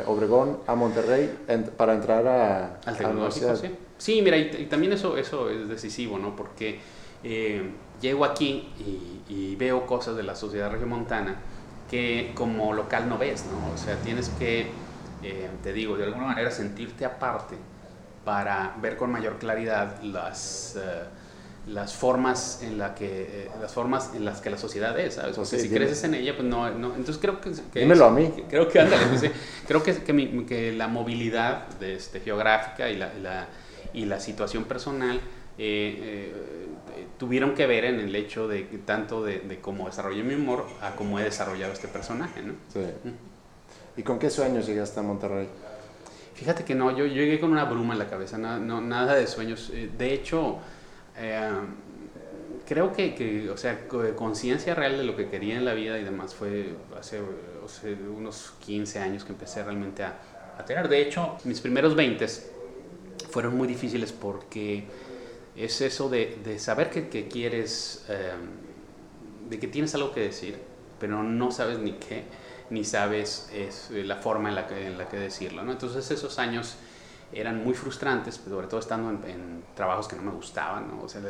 Obregón 0.08 0.60
a 0.68 0.76
Monterrey 0.76 1.30
para 1.78 1.94
entrar 1.94 2.28
a, 2.28 2.80
al 2.86 2.98
tecnológico, 2.98 3.56
sí. 3.56 3.70
Sí, 4.00 4.22
mira, 4.22 4.38
y, 4.38 4.66
también 4.68 4.94
eso, 4.94 5.18
eso 5.18 5.50
es 5.50 5.68
decisivo, 5.68 6.18
¿no? 6.18 6.36
Porque 6.36 6.80
eh, 7.24 7.70
llego 8.02 8.24
aquí 8.24 8.74
y, 9.28 9.56
veo 9.58 9.86
cosas 9.86 10.16
de 10.16 10.24
la 10.24 10.36
sociedad 10.36 10.72
regiomontana 10.72 11.36
que 11.90 12.32
como 12.34 12.74
local 12.74 13.10
no 13.10 13.18
ves, 13.18 13.46
¿no? 13.46 13.74
O 13.74 13.78
sea, 13.78 13.98
tienes 13.98 14.30
que, 14.30 14.72
eh, 15.22 15.50
te 15.62 15.74
digo, 15.74 15.98
de 15.98 16.06
alguna 16.06 16.28
manera 16.28 16.50
sentirte 16.50 17.04
aparte 17.04 17.58
para 18.24 18.74
ver 18.82 18.96
con 18.96 19.12
mayor 19.12 19.38
claridad 19.38 20.02
las... 20.02 20.78
Eh, 20.78 21.04
las 21.70 21.94
formas 21.94 22.62
en 22.64 22.78
la 22.78 22.96
que 22.96 23.46
eh, 23.46 23.52
las 23.62 23.74
formas 23.74 24.12
en 24.16 24.26
las 24.26 24.42
que 24.42 24.50
la 24.50 24.58
sociedad 24.58 25.00
es 25.00 25.16
sabes 25.16 25.36
porque 25.36 25.60
si 25.60 25.70
creces 25.70 26.04
en 26.04 26.16
ella 26.16 26.36
pues 26.36 26.48
no, 26.48 26.70
no 26.72 26.96
entonces 26.96 27.18
creo 27.22 27.40
que, 27.40 27.52
dímelo 27.80 28.06
a 28.06 28.12
mí 28.12 28.32
creo 28.50 28.68
que 28.68 28.80
ándale, 28.80 29.06
pues, 29.08 29.32
creo 29.68 29.84
que, 29.84 29.96
que, 29.98 30.46
que, 30.46 30.72
la 30.74 30.88
movilidad 30.88 31.68
de 31.80 31.96
este, 31.96 32.22
geográfica 32.22 32.90
y 32.90 32.98
la, 32.98 33.14
la, 33.22 33.48
y 33.94 34.06
la 34.06 34.20
situación 34.20 34.64
personal 34.64 35.18
eh, 35.58 36.00
eh, 36.02 36.34
tuvieron 37.18 37.54
que 37.54 37.68
ver 37.68 37.86
en 37.86 38.00
el 38.00 38.16
hecho 38.16 38.48
de 38.48 38.64
tanto 38.86 39.24
de, 39.24 39.40
de, 39.40 39.60
cómo 39.60 39.86
desarrollé 39.88 40.24
mi 40.24 40.34
humor 40.34 40.66
a 40.82 40.96
cómo 40.96 41.20
he 41.20 41.24
desarrollado 41.24 41.74
este 41.74 41.88
personaje 41.88 42.42
¿no? 42.42 42.54
Sí. 42.74 42.82
¿Y 43.96 44.04
con 44.04 44.18
qué 44.18 44.30
sueños 44.30 44.66
llegaste 44.66 45.00
a 45.00 45.04
Monterrey? 45.04 45.48
Fíjate 46.34 46.64
que 46.64 46.74
no, 46.74 46.92
yo, 46.92 47.06
yo 47.06 47.16
llegué 47.16 47.40
con 47.40 47.52
una 47.52 47.66
bruma 47.66 47.94
en 47.94 48.00
la 48.00 48.08
cabeza, 48.08 48.38
no, 48.38 48.80
nada 48.80 49.16
de 49.16 49.28
sueños. 49.28 49.74
De 49.98 50.14
hecho, 50.14 50.60
eh, 51.20 51.52
creo 52.68 52.94
que, 52.94 53.16
que, 53.16 53.50
o 53.50 53.58
sea, 53.58 53.88
conciencia 54.16 54.76
real 54.76 54.98
de 54.98 55.04
lo 55.04 55.16
que 55.16 55.28
quería 55.28 55.58
en 55.58 55.66
la 55.66 55.74
vida 55.74 56.00
y 56.00 56.04
demás 56.04 56.34
fue 56.34 56.76
hace, 56.98 57.22
unos 58.16 58.54
15 58.66 59.00
años 59.00 59.24
que 59.24 59.32
empecé 59.32 59.64
realmente 59.64 60.04
a, 60.04 60.20
a 60.58 60.66
tener. 60.66 60.88
De 60.88 61.02
hecho, 61.02 61.38
mis 61.44 61.62
primeros 61.62 61.96
20 61.96 62.26
fueron 63.30 63.56
muy 63.56 63.68
difíciles 63.68 64.12
porque 64.12 64.86
es 65.56 65.82
eso 65.82 66.10
de, 66.10 66.38
de 66.44 66.58
saber 66.58 66.90
que, 66.90 67.10
que 67.10 67.28
quieres, 67.28 68.06
eh, 68.10 68.32
de 69.50 69.60
que 69.60 69.68
tienes 69.68 69.94
algo 69.96 70.12
que 70.14 70.22
decir, 70.22 70.58
pero 71.00 71.22
no 71.24 71.52
sabes 71.52 71.80
ni 71.80 71.94
qué, 71.94 72.24
ni 72.70 72.84
sabes 72.84 73.50
es, 73.54 73.90
la 73.92 74.18
forma 74.18 74.50
en 74.50 74.56
la 74.56 74.68
que, 74.68 74.88
en 74.88 74.98
la 74.98 75.08
que 75.10 75.18
decirlo. 75.18 75.64
¿no? 75.64 75.72
Entonces 75.72 76.10
esos 76.12 76.40
años 76.40 76.76
eran 77.32 77.64
muy 77.64 77.74
frustrantes, 77.74 78.36
sobre 78.36 78.68
todo 78.68 78.80
estando 78.80 79.10
en, 79.10 79.64
trabajos 79.76 80.08
que 80.08 80.16
no 80.16 80.24
me 80.24 80.32
gustaban, 80.32 80.88
¿no? 80.88 81.04
O 81.04 81.10
sea, 81.10 81.22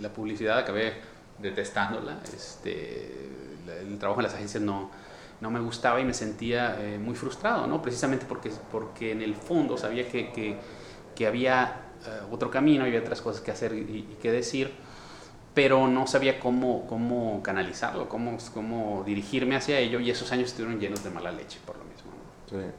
la, 0.00 0.08
publicidad 0.08 0.58
acabé 0.58 0.94
detestándola, 1.38 2.20
este, 2.24 3.28
el 3.80 3.98
trabajo 3.98 4.20
en 4.20 4.24
las 4.24 4.34
agencias 4.34 4.62
no, 4.62 4.90
no 5.40 5.50
me 5.50 5.60
gustaba 5.60 6.00
y 6.00 6.04
me 6.04 6.14
sentía 6.14 6.76
eh, 6.80 6.98
muy 6.98 7.14
frustrado, 7.14 7.66
¿no? 7.66 7.82
Precisamente 7.82 8.24
porque, 8.26 8.50
porque 8.70 9.12
en 9.12 9.22
el 9.22 9.34
fondo 9.34 9.76
sabía 9.76 10.08
que, 10.08 10.32
que, 10.32 10.56
que 11.14 11.26
había 11.26 11.92
eh, 12.06 12.20
otro 12.30 12.50
camino, 12.50 12.84
había 12.84 13.00
otras 13.00 13.20
cosas 13.20 13.42
que 13.42 13.50
hacer 13.50 13.74
y, 13.74 14.06
y, 14.10 14.16
que 14.22 14.32
decir, 14.32 14.72
pero 15.54 15.86
no 15.88 16.06
sabía 16.06 16.40
cómo, 16.40 16.86
cómo 16.86 17.42
canalizarlo, 17.42 18.08
cómo, 18.08 18.38
cómo 18.54 19.02
dirigirme 19.04 19.56
hacia 19.56 19.78
ello 19.78 20.00
y 20.00 20.10
esos 20.10 20.30
años 20.32 20.50
estuvieron 20.50 20.80
llenos 20.80 21.02
de 21.04 21.10
mala 21.10 21.32
leche 21.32 21.58
por 21.66 21.76
lo 21.76 21.84
mismo. 21.84 22.12
¿no? 22.12 22.58
Sí. 22.58 22.70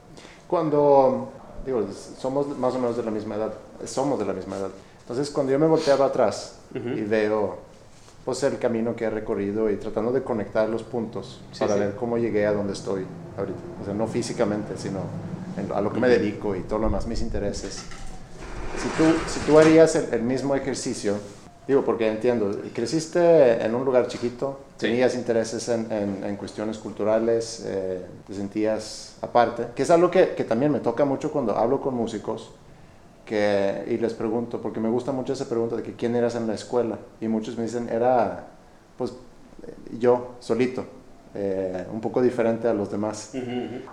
Cuando 0.48 1.34
digo, 1.66 1.86
somos 2.20 2.58
más 2.58 2.74
o 2.76 2.80
menos 2.80 2.98
de 2.98 3.04
la 3.04 3.12
misma 3.12 3.36
edad, 3.36 3.54
somos 3.86 4.20
de 4.20 4.26
la 4.26 4.34
misma 4.34 4.58
edad. 4.58 4.70
Entonces, 5.02 5.30
cuando 5.30 5.52
yo 5.52 5.60
me 5.60 5.68
volteaba 5.68 6.06
atrás 6.06 6.60
y 6.74 7.02
veo 7.02 7.58
pues, 8.26 8.44
el 8.44 8.60
camino 8.60 8.96
que 8.96 9.06
he 9.06 9.10
recorrido 9.10 9.70
y 9.70 9.78
tratando 9.78 10.12
de 10.12 10.22
conectar 10.22 10.70
los 10.70 10.84
puntos 10.84 11.42
para 11.58 11.76
ver 11.76 11.96
cómo 11.96 12.18
llegué 12.18 12.46
a 12.46 12.54
donde 12.54 12.74
estoy 12.74 13.06
ahorita, 13.38 13.60
o 13.82 13.86
sea, 13.86 13.94
no 13.94 14.08
físicamente, 14.08 14.78
sino 14.78 15.00
a 15.74 15.82
lo 15.82 15.92
que 15.92 16.00
me 16.00 16.08
dedico 16.08 16.56
y 16.56 16.62
todo 16.62 16.80
lo 16.80 16.86
demás, 16.86 17.08
mis 17.08 17.22
intereses. 17.22 17.84
Si 18.78 18.88
tú, 18.98 19.04
si 19.28 19.40
tú 19.42 19.58
harías 19.58 19.96
el 19.96 20.22
mismo 20.22 20.56
ejercicio, 20.56 21.16
Digo, 21.70 21.86
porque 21.86 22.08
entiendo, 22.08 22.50
creciste 22.74 23.64
en 23.64 23.76
un 23.76 23.86
lugar 23.86 24.08
chiquito, 24.08 24.58
tenías 24.76 25.14
intereses 25.14 25.70
en, 25.70 25.88
en, 25.92 26.36
cuestiones 26.36 26.80
culturales, 26.80 27.64
eh, 27.64 28.04
te 28.26 28.34
sentías 28.34 29.18
aparte, 29.22 29.68
que 29.76 29.84
es 29.84 29.92
algo 29.92 30.10
que, 30.10 30.34
que, 30.34 30.44
también 30.46 30.72
me 30.72 30.80
toca 30.80 31.06
mucho 31.06 31.32
cuando 31.32 31.56
hablo 31.56 31.80
con 31.80 31.94
músicos 31.94 32.50
que, 33.24 33.86
y 33.88 33.98
les 33.98 34.16
pregunto, 34.16 34.60
porque 34.60 34.80
me 34.80 34.90
gusta 34.90 35.12
mucho 35.12 35.34
esa 35.34 35.48
pregunta 35.48 35.76
de 35.76 35.84
que 35.84 35.94
quién 35.94 36.16
eras 36.16 36.34
en 36.34 36.48
la 36.48 36.56
escuela, 36.56 36.98
y 37.22 37.28
muchos 37.28 37.56
me 37.56 37.66
dicen, 37.66 37.88
era 37.88 38.48
pues 38.98 39.14
yo, 40.00 40.38
solito, 40.40 40.86
eh, 41.36 41.86
un 41.94 42.02
poco 42.02 42.20
diferente 42.24 42.68
a 42.68 42.74
los 42.74 42.90
demás. 42.90 43.36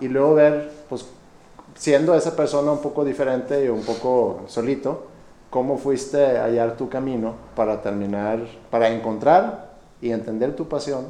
Y 0.01 0.09
luego 0.09 0.33
ver, 0.33 0.73
pues 0.89 1.05
siendo 1.75 2.15
esa 2.15 2.35
persona 2.35 2.73
un 2.73 2.81
poco 2.81 3.05
diferente 3.05 3.67
y 3.67 3.69
un 3.69 3.83
poco 3.83 4.45
solito, 4.47 5.09
cómo 5.51 5.79
fuiste 5.79 6.39
a 6.39 6.45
hallar 6.45 6.77
tu 6.77 6.89
camino 6.89 7.35
para 7.55 7.83
terminar, 7.83 8.41
para 8.71 8.89
encontrar 8.89 9.77
y 10.01 10.11
entender 10.11 10.55
tu 10.55 10.69
pasión, 10.69 11.07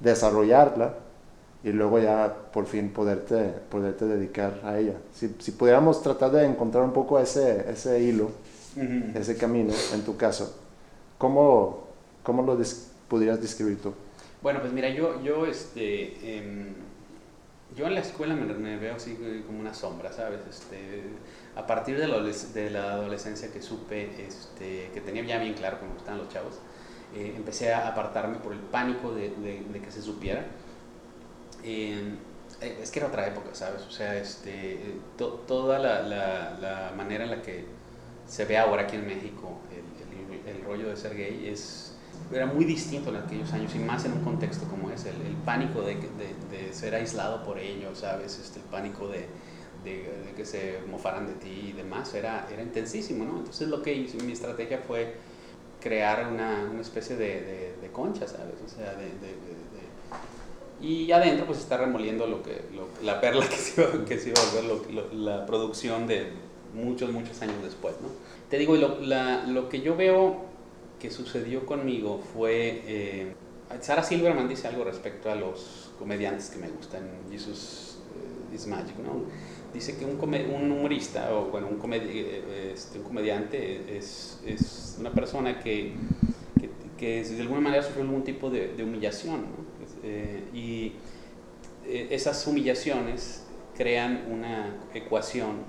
desarrollarla 0.00 0.94
y 1.62 1.72
luego 1.72 1.98
ya 1.98 2.34
por 2.52 2.66
fin 2.66 2.90
poderte, 2.90 3.52
poderte 3.70 4.04
dedicar 4.04 4.60
a 4.64 4.78
ella. 4.78 4.94
Si, 5.12 5.34
si 5.38 5.52
pudiéramos 5.52 6.02
tratar 6.02 6.30
de 6.30 6.44
encontrar 6.44 6.84
un 6.84 6.92
poco 6.92 7.18
ese, 7.18 7.70
ese 7.70 8.00
hilo, 8.00 8.30
ese 9.14 9.36
camino 9.36 9.72
en 9.92 10.02
tu 10.02 10.16
caso, 10.16 10.56
¿cómo, 11.16 11.84
cómo 12.22 12.42
lo 12.42 12.58
pudieras 13.08 13.40
describir 13.40 13.80
tú? 13.80 13.94
Bueno, 14.42 14.60
pues 14.60 14.72
mira, 14.72 14.90
yo, 14.90 15.22
yo, 15.22 15.46
este, 15.46 16.36
em, 16.38 16.74
yo 17.74 17.86
en 17.86 17.94
la 17.94 18.00
escuela 18.00 18.34
me, 18.34 18.52
me, 18.52 18.76
veo 18.76 18.96
así 18.96 19.16
como 19.46 19.60
una 19.60 19.72
sombra, 19.72 20.12
¿sabes? 20.12 20.40
Este, 20.50 21.02
a 21.56 21.66
partir 21.66 21.98
de 21.98 22.08
la, 22.08 22.20
de 22.20 22.70
la 22.70 22.92
adolescencia 22.94 23.52
que 23.52 23.62
supe, 23.62 24.26
este, 24.26 24.90
que 24.92 25.00
tenía 25.00 25.24
ya 25.24 25.38
bien 25.38 25.54
claro 25.54 25.78
cómo 25.78 25.96
están 25.96 26.18
los 26.18 26.28
chavos, 26.28 26.58
eh, 27.14 27.34
empecé 27.36 27.72
a 27.72 27.88
apartarme 27.88 28.38
por 28.38 28.52
el 28.52 28.58
pánico 28.58 29.14
de, 29.14 29.30
de, 29.30 29.80
que 29.80 29.90
se 29.90 30.02
supiera. 30.02 30.44
Eh, 31.62 32.16
es 32.60 32.90
que 32.90 32.98
era 32.98 33.08
otra 33.08 33.26
época, 33.26 33.50
¿sabes? 33.52 33.82
O 33.82 33.90
sea, 33.90 34.16
este, 34.16 34.78
toda 35.16 35.78
la, 35.78 36.02
la, 36.02 36.58
la, 36.60 36.92
manera 36.96 37.24
en 37.24 37.30
la 37.30 37.42
que 37.42 37.64
se 38.26 38.44
ve 38.44 38.58
ahora 38.58 38.82
aquí 38.82 38.96
en 38.96 39.06
México 39.06 39.58
el, 39.70 40.48
el, 40.48 40.56
el, 40.56 40.64
rollo 40.64 40.88
de 40.88 40.96
ser 40.96 41.16
gay 41.16 41.48
es, 41.48 41.94
era 42.32 42.46
muy 42.46 42.64
distinto 42.64 43.10
en 43.10 43.16
aquellos 43.16 43.52
años 43.52 43.74
y 43.74 43.78
más 43.78 44.04
en 44.04 44.12
un 44.12 44.24
contexto 44.24 44.66
como 44.66 44.90
ese, 44.90 45.10
el, 45.10 45.36
pánico 45.44 45.82
de, 45.82 45.96
de, 46.50 46.72
ser 46.72 46.94
aislado 46.94 47.44
por 47.44 47.58
ellos, 47.58 47.98
¿sabes? 47.98 48.38
Este, 48.38 48.60
el 48.60 48.66
pánico 48.66 49.08
de, 49.08 49.26
de, 49.84 50.32
que 50.36 50.44
se 50.44 50.78
mofaran 50.90 51.26
de 51.26 51.34
ti 51.34 51.68
y 51.70 51.72
demás, 51.72 52.14
era, 52.14 52.48
era 52.52 52.62
intensísimo, 52.62 53.24
¿no? 53.24 53.38
Entonces 53.38 53.68
lo 53.68 53.82
que 53.82 53.94
hice, 53.94 54.18
mi 54.22 54.32
estrategia 54.32 54.78
fue 54.78 55.14
crear 55.80 56.28
una, 56.32 56.68
una 56.70 56.80
especie 56.80 57.16
de, 57.16 57.74
de, 57.80 57.90
concha, 57.92 58.26
¿sabes? 58.26 58.54
O 58.64 58.68
sea, 58.68 58.94
de, 58.94 59.10
y 60.80 61.12
adentro 61.12 61.46
pues 61.46 61.58
está 61.58 61.76
remoliendo 61.76 62.26
lo 62.26 62.42
que, 62.42 62.62
la 63.02 63.20
perla 63.20 63.46
que 63.48 63.56
se 63.56 63.80
iba, 63.80 64.04
que 64.04 64.18
se 64.18 64.30
iba 64.30 64.40
a 64.40 64.62
volver 64.62 65.14
la 65.14 65.46
producción 65.46 66.06
de 66.06 66.28
muchos, 66.74 67.12
muchos 67.12 67.40
años 67.42 67.62
después, 67.62 67.94
¿no? 68.02 68.08
Te 68.50 68.58
digo, 68.58 68.76
lo, 68.76 69.00
la, 69.00 69.46
lo 69.46 69.68
que 69.68 69.80
yo 69.80 69.96
veo 69.96 70.42
que 70.98 71.10
sucedió 71.10 71.66
conmigo 71.66 72.20
fue... 72.34 72.82
Eh, 72.86 73.34
Sara 73.80 74.02
Silverman 74.02 74.48
dice 74.48 74.68
algo 74.68 74.84
respecto 74.84 75.30
a 75.30 75.34
los 75.34 75.90
comediantes 75.98 76.50
que 76.50 76.58
me 76.58 76.68
gustan, 76.68 77.02
Jesus 77.30 77.98
uh, 78.50 78.54
is 78.54 78.66
Magic, 78.66 78.96
¿no? 78.98 79.24
Dice 79.74 79.96
que 79.98 80.04
un, 80.04 80.18
un 80.22 80.72
humorista 80.72 81.34
o 81.34 81.46
bueno, 81.46 81.66
un, 81.66 81.78
comedi 81.78 82.24
este, 82.72 82.98
un 82.98 83.04
comediante 83.04 83.96
es, 83.98 84.40
es, 84.46 84.96
una 85.00 85.12
persona 85.12 85.58
que, 85.58 85.92
que, 86.60 86.70
que, 86.96 87.24
de 87.24 87.42
alguna 87.42 87.60
manera 87.60 87.82
sufrió 87.82 88.04
algún 88.04 88.22
tipo 88.22 88.48
de, 88.48 88.82
humillación 88.82 89.46
eh, 90.04 90.44
y 90.54 90.92
eh, 91.86 92.08
esas 92.10 92.46
humillaciones 92.46 93.44
crean 93.76 94.28
una 94.30 94.76
ecuación 94.94 95.64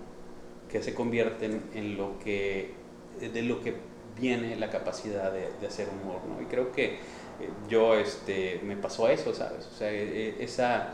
que 0.70 0.84
se 0.84 0.94
convierte 0.94 1.50
en 1.74 1.98
lo 1.98 2.20
que 2.20 2.74
de 3.20 3.42
lo 3.42 3.62
que 3.62 3.74
viene 4.20 4.56
la 4.56 4.70
capacidad 4.70 5.32
de, 5.32 5.50
de 5.60 5.68
hacer 5.68 5.88
humor 5.90 6.22
¿no? 6.28 6.42
y 6.42 6.46
creo 6.46 6.72
que 6.72 6.86
eh, 6.86 7.00
yo 7.68 7.96
este 7.96 8.62
me 8.64 8.78
pasó 8.78 9.10
eso 9.10 9.34
sabes 9.34 9.66
o 9.66 9.76
sea 9.76 9.92
esa 9.92 10.94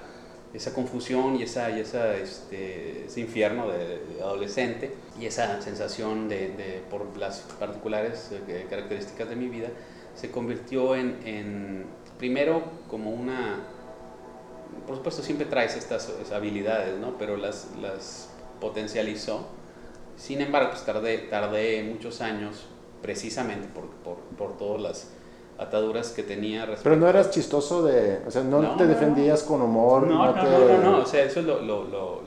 esa 0.53 0.73
confusión 0.73 1.37
y, 1.37 1.43
esa, 1.43 1.69
y 1.71 1.79
este, 1.79 3.05
ese 3.05 3.19
infierno 3.21 3.69
de, 3.69 4.01
adolescente 4.21 4.93
y 5.19 5.25
esa 5.25 5.61
sensación 5.61 6.27
de, 6.27 6.83
por 6.89 7.17
las 7.17 7.39
particulares 7.59 8.31
eh, 8.47 8.65
características 8.69 9.29
de 9.29 9.35
mi 9.35 9.47
vida 9.47 9.69
se 10.15 10.29
convirtió 10.29 10.95
en, 10.95 11.85
primero 12.17 12.63
como 12.89 13.11
una 13.11 13.59
por 14.85 14.97
supuesto 14.97 15.23
siempre 15.23 15.45
traes 15.45 15.75
estas 15.75 16.11
habilidades 16.31 16.99
¿no? 16.99 17.17
pero 17.17 17.37
las, 17.37 17.69
las 17.81 18.29
potencializó 18.59 19.47
sin 20.17 20.41
embargo 20.41 20.71
pues 20.71 20.83
tardé, 20.83 21.17
tardé 21.17 21.81
muchos 21.83 22.21
años 22.21 22.67
precisamente 23.01 23.67
por, 23.67 23.89
por, 24.03 24.17
por 24.37 24.57
todas 24.57 24.81
las 24.81 25.07
ataduras 25.61 26.09
que 26.09 26.23
tenía. 26.23 26.67
Pero 26.81 26.95
no 26.95 27.07
eras 27.07 27.29
chistoso 27.29 27.83
de, 27.83 28.19
o 28.25 28.31
sea, 28.31 28.43
no, 28.43 28.75
te 28.75 28.87
defendías 28.87 29.43
con 29.43 29.61
humor. 29.61 30.07
No, 30.07 30.33
no, 30.33 30.43
no, 30.43 30.77
no, 30.77 30.97
o 30.99 31.05
sea, 31.05 31.23
eso 31.23 31.39
es 31.39 31.45
lo, 31.45 31.61
lo, 31.61 31.85
lo, 31.85 32.21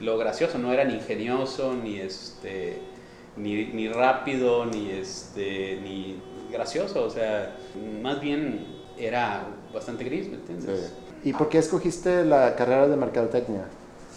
lo 0.00 0.18
gracioso, 0.18 0.58
no 0.58 0.72
era 0.72 0.84
ni 0.84 0.94
ingenioso, 0.94 1.74
ni 1.74 2.00
este, 2.00 2.80
ni, 3.36 3.66
ni 3.66 3.88
rápido, 3.88 4.64
ni 4.66 4.90
este, 4.90 5.78
ni 5.82 6.20
gracioso, 6.50 7.04
o 7.04 7.10
sea, 7.10 7.56
más 8.02 8.20
bien 8.20 8.66
era 8.98 9.46
bastante 9.72 10.04
gris, 10.04 10.28
¿me 10.28 10.36
entiendes? 10.36 10.92
¿Y 11.24 11.32
por 11.32 11.48
qué 11.48 11.58
escogiste 11.58 12.24
la 12.24 12.56
carrera 12.56 12.88
de 12.88 12.96
mercadotecnia? 12.96 13.64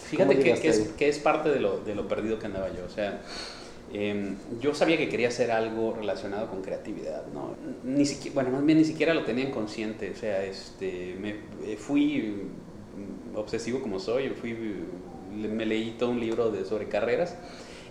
Fíjate 0.10 0.38
que, 0.38 0.54
que, 0.54 0.69
es, 0.69 0.80
que, 0.97 1.10
es, 1.10 1.19
parte 1.19 1.49
de 1.49 1.60
lo, 1.60 1.80
de 1.80 1.95
lo, 1.95 2.08
perdido 2.08 2.39
que 2.39 2.45
andaba 2.47 2.69
yo. 2.69 2.86
O 2.86 2.89
sea, 2.89 3.21
eh, 3.93 4.34
yo 4.60 4.74
sabía 4.74 4.98
que 4.98 5.10
quería 5.10 5.30
hacer 5.30 5.52
algo 5.52 5.93
relacionado 5.93 6.48
con 6.50 6.62
creatividad, 6.62 7.26
¿no? 7.34 7.56
Ni 7.84 8.06
siquiera, 8.06 8.34
bueno, 8.34 8.50
más 8.52 8.65
bien 8.65 8.78
ni 8.78 8.86
siquiera 8.86 9.13
lo 9.13 9.24
tenía 9.24 9.45
en 9.45 9.52
consciente. 9.52 10.12
O 10.12 10.15
sea, 10.15 10.43
este, 10.43 11.15
me, 11.19 11.36
eh, 11.63 11.78
fui 11.78 12.43
obsesivo 13.36 13.82
como 13.82 14.00
soy, 14.00 14.30
fui, 14.30 14.56
me 15.34 15.65
leí 15.65 15.95
todo 16.00 16.10
un 16.10 16.19
libro 16.19 16.52
de, 16.52 16.65
sobre 16.65 16.88
carreras 16.88 17.36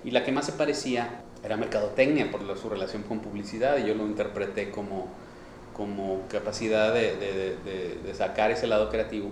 y 0.04 0.10
la 0.10 0.24
que 0.24 0.32
más 0.32 0.46
se 0.46 0.52
parecía 0.52 1.22
era 1.42 1.56
mercadotecnia 1.56 2.30
por 2.30 2.40
su 2.56 2.68
relación 2.68 3.02
con 3.02 3.20
publicidad 3.20 3.78
y 3.78 3.86
yo 3.86 3.94
lo 3.94 4.06
interpreté 4.06 4.70
como 4.70 5.08
como 5.74 6.22
capacidad 6.28 6.94
de, 6.94 7.16
de, 7.16 7.98
de, 8.02 8.14
sacar 8.14 8.50
ese 8.50 8.66
lado 8.66 8.88
creativo. 8.88 9.30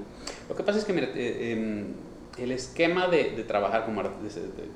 Lo 0.49 0.57
que 0.57 0.63
pasa 0.63 0.81
es 0.81 0.85
que 0.85 0.93
eh, 0.93 1.53
em, 1.53 1.95
el 2.39 2.53
esquema 2.53 3.09
de, 3.09 3.25
trabajar 3.47 3.85
como, 3.85 4.03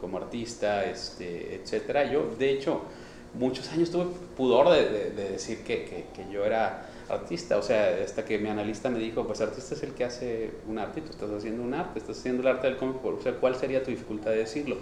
como 0.00 0.18
artista, 0.18 0.84
este, 0.84 1.54
etcétera, 1.56 2.10
yo 2.10 2.34
de 2.38 2.50
hecho 2.50 2.82
muchos 3.34 3.70
años 3.72 3.90
tuve 3.90 4.06
pudor 4.36 4.70
de, 4.70 5.10
decir 5.10 5.58
que, 5.58 5.84
que, 5.84 6.06
que, 6.14 6.32
yo 6.32 6.44
era 6.44 6.88
artista, 7.08 7.56
o 7.56 7.62
sea, 7.62 7.98
hasta 8.04 8.24
que 8.24 8.38
mi 8.38 8.48
analista 8.48 8.90
me 8.90 8.98
dijo, 8.98 9.26
pues 9.26 9.40
artista 9.40 9.74
es 9.74 9.82
el 9.82 9.92
que 9.92 10.04
hace 10.04 10.50
un 10.68 10.78
arte, 10.78 11.00
tú 11.00 11.10
estás 11.10 11.30
haciendo 11.30 11.62
un 11.62 11.74
arte, 11.74 11.98
estás 11.98 12.18
haciendo 12.18 12.42
el 12.42 12.48
arte 12.48 12.66
del 12.66 12.76
cómic, 12.76 13.04
o 13.04 13.20
sea, 13.22 13.34
¿cuál 13.34 13.54
sería 13.54 13.82
tu 13.82 13.90
dificultad 13.90 14.30
de 14.30 14.38
decirlo? 14.38 14.78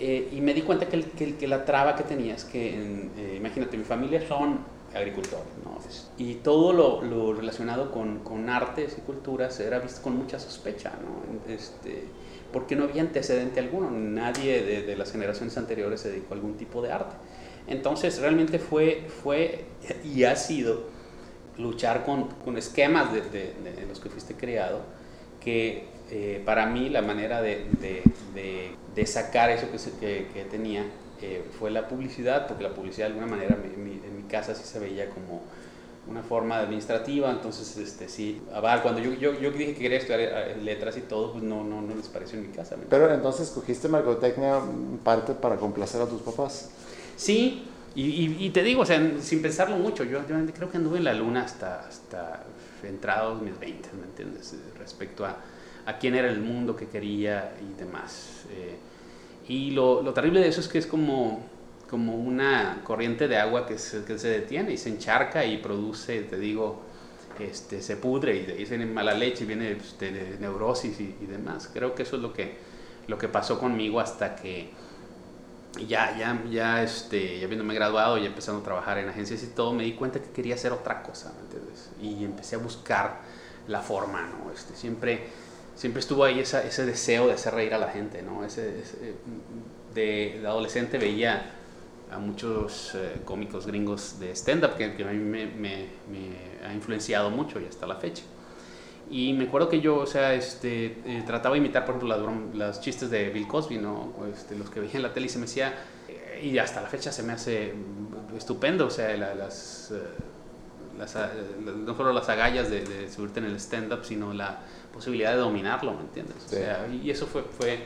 Eh, 0.00 0.28
y 0.32 0.40
me 0.40 0.52
di 0.54 0.62
cuenta 0.62 0.88
que, 0.88 0.96
el, 0.96 1.36
que, 1.36 1.46
la 1.46 1.64
traba 1.64 1.94
que 1.94 2.02
tenía 2.02 2.34
es 2.34 2.44
que, 2.44 2.74
eh, 3.16 3.36
imagínate, 3.36 3.76
mi 3.76 3.84
familia 3.84 4.26
son 4.26 4.58
agricultores, 4.94 5.44
¿no? 5.64 5.78
Y 6.16 6.36
todo 6.36 6.72
lo, 6.72 7.02
lo 7.02 7.34
relacionado 7.34 7.90
con, 7.90 8.20
con, 8.20 8.48
artes 8.48 8.96
y 8.98 9.00
culturas 9.00 9.58
era 9.60 9.78
visto 9.78 10.02
con 10.02 10.16
mucha 10.16 10.38
sospecha, 10.38 10.92
¿no? 11.02 11.52
Este, 11.52 12.04
porque 12.52 12.76
no 12.76 12.84
había 12.84 13.02
antecedente 13.02 13.60
alguno, 13.60 13.90
nadie 13.90 14.62
de, 14.62 14.82
de, 14.82 14.96
las 14.96 15.12
generaciones 15.12 15.56
anteriores 15.58 16.00
se 16.00 16.10
dedicó 16.10 16.34
a 16.34 16.36
algún 16.36 16.56
tipo 16.56 16.80
de 16.82 16.92
arte. 16.92 17.16
Entonces 17.66 18.20
realmente 18.20 18.58
fue, 18.58 19.06
fue 19.22 19.64
y 20.04 20.24
ha 20.24 20.36
sido 20.36 20.84
luchar 21.58 22.04
con, 22.04 22.28
con 22.28 22.56
esquemas 22.56 23.12
de, 23.12 23.20
de, 23.22 23.86
los 23.88 24.00
que 24.00 24.08
fuiste 24.08 24.34
creado, 24.34 24.80
que 25.40 25.88
eh, 26.10 26.42
para 26.44 26.66
mí 26.66 26.88
la 26.88 27.02
manera 27.02 27.42
de, 27.42 27.66
de 28.94 29.06
sacar 29.06 29.50
eso 29.50 29.66
que, 29.70 29.78
que, 29.98 30.28
que 30.32 30.44
tenía 30.44 30.84
eh, 31.22 31.44
fue 31.58 31.70
la 31.70 31.88
publicidad, 31.88 32.46
porque 32.46 32.62
la 32.64 32.74
publicidad 32.74 33.06
de 33.08 33.14
alguna 33.14 33.26
manera 33.26 33.56
en 33.56 33.84
mi, 33.84 33.92
en 33.92 34.16
mi 34.16 34.22
casa 34.24 34.54
sí 34.54 34.64
se 34.64 34.78
veía 34.78 35.10
como 35.10 35.42
una 36.06 36.22
forma 36.22 36.58
administrativa, 36.58 37.30
entonces 37.30 37.76
este, 37.78 38.08
sí, 38.08 38.42
cuando 38.82 39.00
yo, 39.00 39.14
yo, 39.14 39.32
yo, 39.40 39.50
dije 39.50 39.72
que 39.72 39.80
quería 39.80 39.98
estudiar 39.98 40.20
eh, 40.20 40.56
letras 40.62 40.96
y 40.98 41.02
todo, 41.02 41.32
pues 41.32 41.44
no, 41.44 41.64
no, 41.64 41.80
no 41.80 41.94
les 41.94 42.08
pareció 42.08 42.38
en 42.38 42.48
mi 42.48 42.54
casa. 42.54 42.76
Pero 42.90 43.12
entonces 43.12 43.48
cogiste 43.50 43.88
mercadotecnia 43.88 44.60
parte 45.02 45.32
para 45.32 45.56
complacer 45.56 46.02
a 46.02 46.06
tus 46.06 46.20
papás. 46.20 46.70
Sí, 47.16 47.64
y, 47.94 48.44
y, 48.44 48.50
te 48.50 48.62
digo, 48.62 48.82
o 48.82 48.86
sea, 48.86 49.00
sin 49.20 49.40
pensarlo 49.40 49.76
mucho, 49.76 50.04
yo, 50.04 50.20
yo, 50.28 50.34
creo 50.52 50.70
que 50.70 50.76
anduve 50.76 50.98
en 50.98 51.04
la 51.04 51.14
luna 51.14 51.44
hasta, 51.44 51.86
hasta 51.86 52.42
entrados 52.82 53.40
mis 53.40 53.58
20, 53.58 53.88
¿me 53.98 54.04
entiendes? 54.04 54.54
Respecto 54.78 55.24
a, 55.24 55.36
a 55.86 55.98
quién 55.98 56.16
era 56.16 56.28
el 56.28 56.40
mundo 56.40 56.74
que 56.76 56.88
quería 56.88 57.54
y 57.62 57.78
demás. 57.78 58.46
Eh, 58.50 58.76
y 59.48 59.70
lo, 59.72 60.02
lo, 60.02 60.14
terrible 60.14 60.40
de 60.40 60.48
eso 60.48 60.60
es 60.60 60.68
que 60.68 60.78
es 60.78 60.86
como, 60.86 61.44
como 61.90 62.14
una 62.14 62.80
corriente 62.84 63.28
de 63.28 63.36
agua 63.36 63.66
que 63.66 63.78
se, 63.78 64.04
que 64.04 64.18
se 64.18 64.28
detiene 64.28 64.72
y 64.72 64.78
se 64.78 64.88
encharca 64.88 65.44
y 65.44 65.58
produce, 65.58 66.22
te 66.22 66.38
digo, 66.38 66.82
este, 67.38 67.82
se 67.82 67.96
pudre 67.96 68.36
y 68.36 68.46
de 68.46 68.52
ahí 68.54 68.64
viene 68.64 68.86
mala 68.86 69.14
leche 69.14 69.44
y 69.44 69.46
viene 69.46 69.72
este, 69.72 70.12
de 70.12 70.38
neurosis 70.38 70.98
y, 71.00 71.26
demás. 71.26 71.68
Creo 71.72 71.94
que 71.94 72.04
eso 72.04 72.16
es 72.16 72.22
lo 72.22 72.32
que, 72.32 72.56
lo 73.06 73.18
que 73.18 73.28
pasó 73.28 73.58
conmigo 73.58 74.00
hasta 74.00 74.36
que 74.36 74.70
ya, 75.86 76.16
ya, 76.16 76.42
ya, 76.50 76.82
este, 76.82 77.40
ya 77.40 77.46
graduado 77.74 78.16
y 78.16 78.26
empezando 78.26 78.60
a 78.60 78.64
trabajar 78.64 78.98
en 78.98 79.08
agencias 79.08 79.42
y 79.42 79.48
todo, 79.48 79.72
me 79.72 79.82
di 79.82 79.92
cuenta 79.92 80.20
que 80.20 80.30
quería 80.30 80.54
hacer 80.54 80.72
otra 80.72 81.02
cosa, 81.02 81.34
¿me? 81.40 81.90
Y 82.00 82.24
empecé 82.24 82.56
a 82.56 82.58
buscar 82.58 83.20
la 83.66 83.80
forma, 83.80 84.22
¿no? 84.22 84.52
Este, 84.52 84.74
siempre 84.76 85.22
siempre 85.74 86.00
estuvo 86.00 86.24
ahí 86.24 86.40
esa, 86.40 86.62
ese 86.62 86.86
deseo 86.86 87.26
de 87.26 87.34
hacer 87.34 87.54
reír 87.54 87.74
a 87.74 87.78
la 87.78 87.88
gente, 87.88 88.22
¿no? 88.22 88.44
Ese, 88.44 88.84
de, 89.94 90.42
adolescente 90.44 90.98
veía 90.98 91.50
a 92.10 92.18
muchos 92.18 92.94
eh, 92.94 93.20
cómicos 93.24 93.66
gringos 93.66 94.20
de 94.20 94.32
stand-up 94.32 94.76
que, 94.76 94.84
a 94.84 95.12
mí 95.12 95.18
me, 95.18 95.46
me, 95.46 95.88
ha 96.64 96.72
influenciado 96.72 97.30
mucho 97.30 97.60
y 97.60 97.66
hasta 97.66 97.86
la 97.86 97.96
fecha. 97.96 98.22
Y 99.10 99.32
me 99.34 99.44
acuerdo 99.44 99.68
que 99.68 99.80
yo, 99.80 99.96
o 99.98 100.06
sea, 100.06 100.32
este, 100.32 100.96
eh, 101.04 101.22
trataba 101.26 101.54
de 101.54 101.58
imitar, 101.58 101.84
por 101.84 101.96
ejemplo, 101.96 102.32
las, 102.54 102.80
chistes 102.80 103.10
de 103.10 103.28
Bill 103.30 103.46
Cosby, 103.46 103.78
¿no? 103.78 104.14
Este, 104.32 104.56
los 104.56 104.70
que 104.70 104.80
veía 104.80 104.94
en 104.94 105.02
la 105.02 105.12
tele 105.12 105.26
y 105.26 105.28
se 105.28 105.38
me 105.38 105.44
hacía, 105.44 105.74
eh, 106.08 106.40
y 106.42 106.58
hasta 106.58 106.80
la 106.80 106.88
fecha 106.88 107.12
se 107.12 107.22
me 107.22 107.32
hace 107.32 107.74
estupendo, 108.36 108.86
o 108.86 108.90
sea, 108.90 109.14
las, 109.16 109.92
las, 110.98 111.18
no 111.84 111.94
solo 111.96 112.12
las 112.12 112.28
agallas 112.28 112.70
de, 112.70 112.84
de 112.84 113.10
subirte 113.10 113.40
en 113.40 113.46
el 113.46 113.56
stand-up, 113.56 114.04
sino 114.04 114.32
la, 114.32 114.60
posibilidad 114.94 115.32
de 115.32 115.38
dominarlo, 115.38 115.92
¿me 115.92 116.02
entiendes? 116.02 116.36
O 116.46 116.48
sea, 116.48 116.86
y 116.88 117.10
eso 117.10 117.26
fue, 117.26 117.42
fue, 117.42 117.80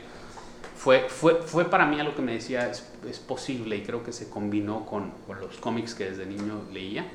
fue, 0.77 1.09
fue, 1.09 1.41
fue 1.41 1.65
para 1.65 1.85
mí 1.85 1.99
algo 1.99 2.15
que 2.15 2.21
me 2.21 2.33
decía, 2.33 2.69
es, 2.69 2.87
es 3.09 3.19
posible 3.19 3.75
y 3.75 3.81
creo 3.81 4.03
que 4.03 4.13
se 4.13 4.29
combinó 4.29 4.85
con, 4.85 5.11
con, 5.25 5.41
los 5.41 5.57
cómics 5.57 5.95
que 5.95 6.11
desde 6.11 6.25
niño 6.25 6.61
leía. 6.71 7.07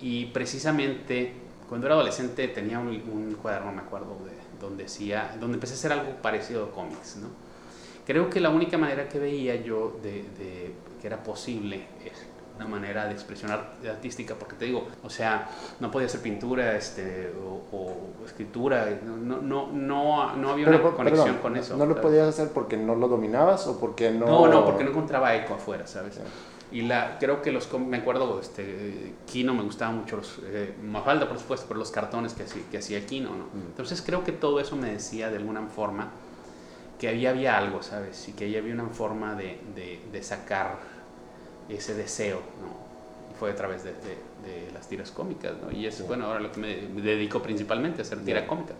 Y 0.00 0.26
precisamente 0.26 1.34
cuando 1.68 1.86
era 1.86 1.96
adolescente 1.96 2.48
tenía 2.48 2.78
un, 2.78 2.88
un 2.88 3.36
cuaderno, 3.40 3.72
me 3.72 3.82
acuerdo, 3.82 4.16
de, 4.24 4.32
donde, 4.60 4.84
decía, 4.84 5.36
donde 5.40 5.56
empecé 5.56 5.74
a 5.74 5.76
hacer 5.76 5.92
algo 5.92 6.14
parecido 6.22 6.66
a 6.66 6.70
cómics, 6.70 7.16
¿no? 7.16 7.28
Creo 8.06 8.30
que 8.30 8.40
la 8.40 8.50
única 8.50 8.78
manera 8.78 9.08
que 9.08 9.18
veía 9.18 9.56
yo 9.56 9.98
de, 10.02 10.24
de 10.38 10.72
que 11.00 11.06
era 11.06 11.22
posible 11.22 11.86
una 12.60 12.68
manera 12.68 13.06
de 13.06 13.12
expresión 13.12 13.50
artística, 13.50 14.34
porque 14.34 14.54
te 14.54 14.66
digo, 14.66 14.86
o 15.02 15.10
sea, 15.10 15.48
no 15.80 15.90
podía 15.90 16.08
ser 16.08 16.20
pintura 16.20 16.76
este, 16.76 17.32
o, 17.72 17.96
escritura, 18.24 18.86
no, 19.04 19.40
no, 19.40 19.68
no, 19.72 20.36
no 20.36 20.50
había 20.50 20.68
una 20.68 20.82
conexión 20.82 21.38
con 21.38 21.56
eso. 21.56 21.76
¿No 21.76 21.86
lo 21.86 22.00
podías 22.00 22.28
hacer 22.28 22.50
porque 22.50 22.76
no 22.76 22.94
lo 22.94 23.08
dominabas 23.08 23.66
o 23.66 23.80
porque 23.80 24.10
no...? 24.10 24.26
No, 24.26 24.48
no, 24.48 24.64
porque 24.64 24.84
no 24.84 24.90
encontraba 24.90 25.34
eco 25.34 25.54
afuera, 25.54 25.86
¿sabes? 25.86 26.20
Y 26.72 26.82
la, 26.82 27.18
creo 27.18 27.42
que 27.42 27.50
los, 27.50 27.72
me 27.72 27.96
acuerdo, 27.96 28.38
este, 28.40 29.14
Kino 29.26 29.54
me 29.54 29.62
gustaba 29.62 29.90
mucho, 29.90 30.18
los, 30.18 30.38
eh, 30.44 30.74
Mafalda 30.84 31.28
por 31.28 31.38
supuesto, 31.38 31.66
pero 31.66 31.80
los 31.80 31.90
cartones 31.90 32.34
que, 32.34 32.44
hacía, 32.44 32.62
que 32.70 32.78
hacía 32.78 33.04
Kino, 33.06 33.30
¿no? 33.30 33.44
Mm. 33.46 33.66
Entonces 33.70 34.02
creo 34.02 34.22
que 34.22 34.32
todo 34.32 34.60
eso 34.60 34.76
me 34.76 34.92
decía 34.92 35.30
de 35.30 35.38
alguna 35.38 35.62
forma 35.66 36.10
que 37.00 37.08
había, 37.08 37.30
había 37.30 37.56
algo, 37.56 37.82
¿sabes? 37.82 38.28
Y 38.28 38.32
que 38.32 38.44
ahí 38.44 38.56
había 38.56 38.74
una 38.74 38.86
forma 38.86 39.34
de, 39.34 39.58
de, 39.74 40.00
de 40.12 40.22
sacar 40.22 40.99
ese 41.76 41.94
deseo, 41.94 42.40
¿no? 42.60 42.80
fue 43.40 43.50
a 43.50 43.56
través 43.56 43.82
de, 43.84 43.92
de, 43.92 44.70
las 44.74 44.86
tiras 44.86 45.10
cómicas, 45.10 45.52
¿no? 45.62 45.72
Y 45.72 45.86
es, 45.86 46.06
bueno, 46.06 46.26
ahora 46.26 46.40
lo 46.40 46.52
que 46.52 46.60
me 46.60 47.00
dedico 47.00 47.40
principalmente 47.40 48.00
a 48.00 48.02
hacer 48.02 48.18
tira 48.18 48.46
cómica. 48.46 48.74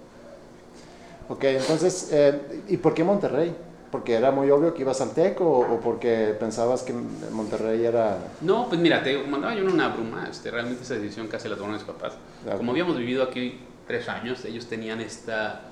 Ok, 1.31 1.45
entonces, 1.45 2.11
eh, 2.13 2.63
¿y 2.69 2.77
por 2.77 2.93
qué 2.93 3.03
Monterrey? 3.03 3.55
¿Porque 3.91 4.15
era 4.15 4.31
muy 4.31 4.51
obvio 4.51 4.75
que 4.75 4.83
ibas 4.83 5.01
al 5.01 5.13
TEC 5.15 5.41
o, 5.41 5.61
o, 5.61 5.81
porque 5.81 6.37
pensabas 6.39 6.83
que 6.83 6.93
Monterrey 6.93 7.85
era...? 7.85 8.19
No, 8.43 8.69
pues 8.69 8.81
mira, 8.81 9.03
te 9.03 9.17
mandaba 9.25 9.55
yo 9.55 9.65
una 9.65 9.89
bruma, 9.89 10.29
este, 10.29 10.51
realmente 10.51 10.83
esa 10.83 10.95
decisión 10.95 11.27
casi 11.29 11.49
la 11.49 11.57
tomaron 11.57 11.77
mis 11.77 11.85
papás. 11.85 12.15
Como 12.57 12.73
habíamos 12.73 12.99
vivido 12.99 13.23
aquí 13.23 13.61
tres 13.87 14.09
años, 14.09 14.45
ellos 14.45 14.67
tenían 14.67 15.01
esta 15.01 15.63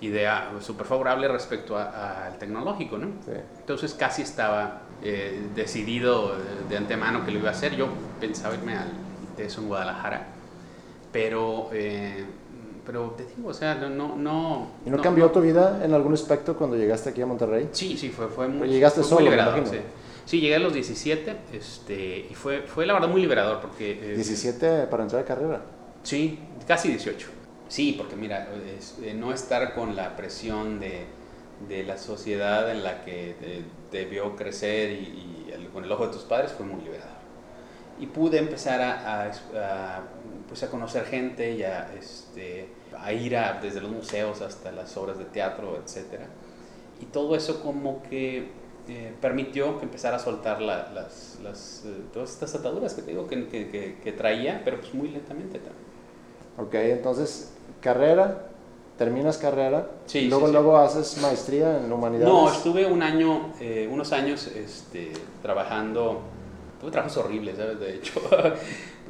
idea 0.00 0.52
súper 0.60 0.86
favorable 0.86 1.26
respecto 1.28 1.76
al 1.76 2.38
tecnológico, 2.38 2.98
¿no? 2.98 3.08
Sí. 3.24 3.32
Entonces 3.60 3.94
casi 3.94 4.22
estaba 4.22 4.82
eh, 5.02 5.40
decidido 5.54 6.36
de 6.68 6.76
antemano 6.76 7.24
que 7.24 7.32
lo 7.32 7.38
iba 7.38 7.48
a 7.48 7.52
hacer. 7.52 7.76
Yo 7.76 7.88
pensaba 8.20 8.54
irme 8.54 8.76
al 8.76 9.02
eso 9.38 9.60
en 9.60 9.68
Guadalajara, 9.68 10.26
pero, 11.12 11.70
eh, 11.72 12.24
pero 12.84 13.14
te 13.16 13.24
digo, 13.24 13.48
o 13.48 13.54
sea, 13.54 13.74
no... 13.74 14.16
no 14.16 14.68
¿Y 14.84 14.90
no, 14.90 15.00
cambió 15.00 15.30
tu 15.30 15.40
vida 15.40 15.80
en 15.84 15.94
algún 15.94 16.14
aspecto 16.14 16.56
cuando 16.56 16.76
llegaste 16.76 17.10
aquí 17.10 17.22
a 17.22 17.26
Monterrey? 17.26 17.68
Sí, 17.72 17.96
sí, 17.96 18.10
fue, 18.10 18.28
fue 18.28 18.48
muy... 18.48 18.68
llegaste 18.68 19.00
fue 19.00 19.08
solo, 19.08 19.20
muy 19.22 19.30
liberador, 19.30 19.66
sí. 19.66 19.76
sí. 20.24 20.40
llegué 20.40 20.56
a 20.56 20.58
los 20.58 20.72
17 20.72 21.36
este, 21.52 22.26
y 22.30 22.34
fue, 22.34 22.62
fue 22.62 22.86
la 22.86 22.94
verdad 22.94 23.08
muy 23.08 23.20
liberador 23.20 23.60
porque... 23.60 24.14
Eh, 24.14 24.16
¿17 24.18 24.88
para 24.88 25.02
entrar 25.02 25.22
a 25.22 25.24
carrera? 25.24 25.62
Sí, 26.02 26.38
casi 26.66 26.88
18. 26.88 27.28
Sí, 27.68 27.94
porque 27.96 28.16
mira, 28.16 28.48
es, 28.76 28.96
no 29.14 29.32
estar 29.32 29.74
con 29.74 29.96
la 29.96 30.14
presión 30.16 30.78
de 30.78 31.06
de 31.68 31.84
la 31.84 31.98
sociedad 31.98 32.70
en 32.70 32.82
la 32.84 33.04
que 33.04 33.64
vio 34.10 34.36
crecer 34.36 34.90
y, 34.90 35.28
con 35.72 35.84
el 35.84 35.92
ojo 35.92 36.06
de 36.06 36.12
tus 36.12 36.22
padres 36.22 36.52
fue 36.52 36.66
muy 36.66 36.82
liberador. 36.82 37.22
Y 37.98 38.06
pude 38.06 38.38
empezar 38.38 38.80
a, 38.80 39.30
pues 40.48 40.62
a 40.62 40.70
conocer 40.70 41.04
gente 41.04 41.52
y 41.52 41.62
a, 41.62 41.94
este, 41.94 42.68
a 42.98 43.12
ir 43.12 43.36
a, 43.36 43.60
desde 43.60 43.80
los 43.80 43.90
museos 43.90 44.42
hasta 44.42 44.72
las 44.72 44.96
obras 44.96 45.18
de 45.18 45.24
teatro, 45.24 45.76
etc. 45.76 46.20
y 47.00 47.06
todo 47.06 47.36
eso 47.36 47.62
como 47.62 48.02
que 48.02 48.50
eh, 48.88 49.14
permitió 49.20 49.78
que 49.78 49.84
empezara 49.84 50.16
a 50.16 50.18
soltar 50.18 50.60
las, 50.60 51.38
las 51.40 51.84
eh, 51.86 52.02
todas 52.12 52.32
estas 52.32 52.52
ataduras 52.56 52.94
que 52.94 53.02
te 53.02 53.12
digo 53.12 53.28
que, 53.28 53.46
que, 54.02 54.12
traía, 54.12 54.62
pero 54.64 54.80
pues 54.80 54.92
muy 54.92 55.08
lentamente 55.08 55.60
también. 55.60 55.86
Ok, 56.58 56.74
entonces, 56.74 57.52
carrera, 57.80 58.48
terminas 59.04 59.38
carrera, 59.38 59.90
sí, 60.06 60.28
luego, 60.28 60.46
sí, 60.46 60.52
luego 60.52 60.78
haces 60.78 61.20
maestría 61.20 61.78
en 61.78 61.92
humanidades. 61.92 62.28
No, 62.28 62.50
estuve 62.50 62.86
un 62.86 63.02
año, 63.02 63.52
eh, 63.60 63.88
unos 63.90 64.12
años 64.12 64.46
este, 64.46 65.12
trabajando, 65.42 66.20
tuve 66.80 66.92
trabajos 66.92 67.16
horribles, 67.16 67.56
¿sabes? 67.56 67.80
De 67.80 67.96
hecho, 67.96 68.20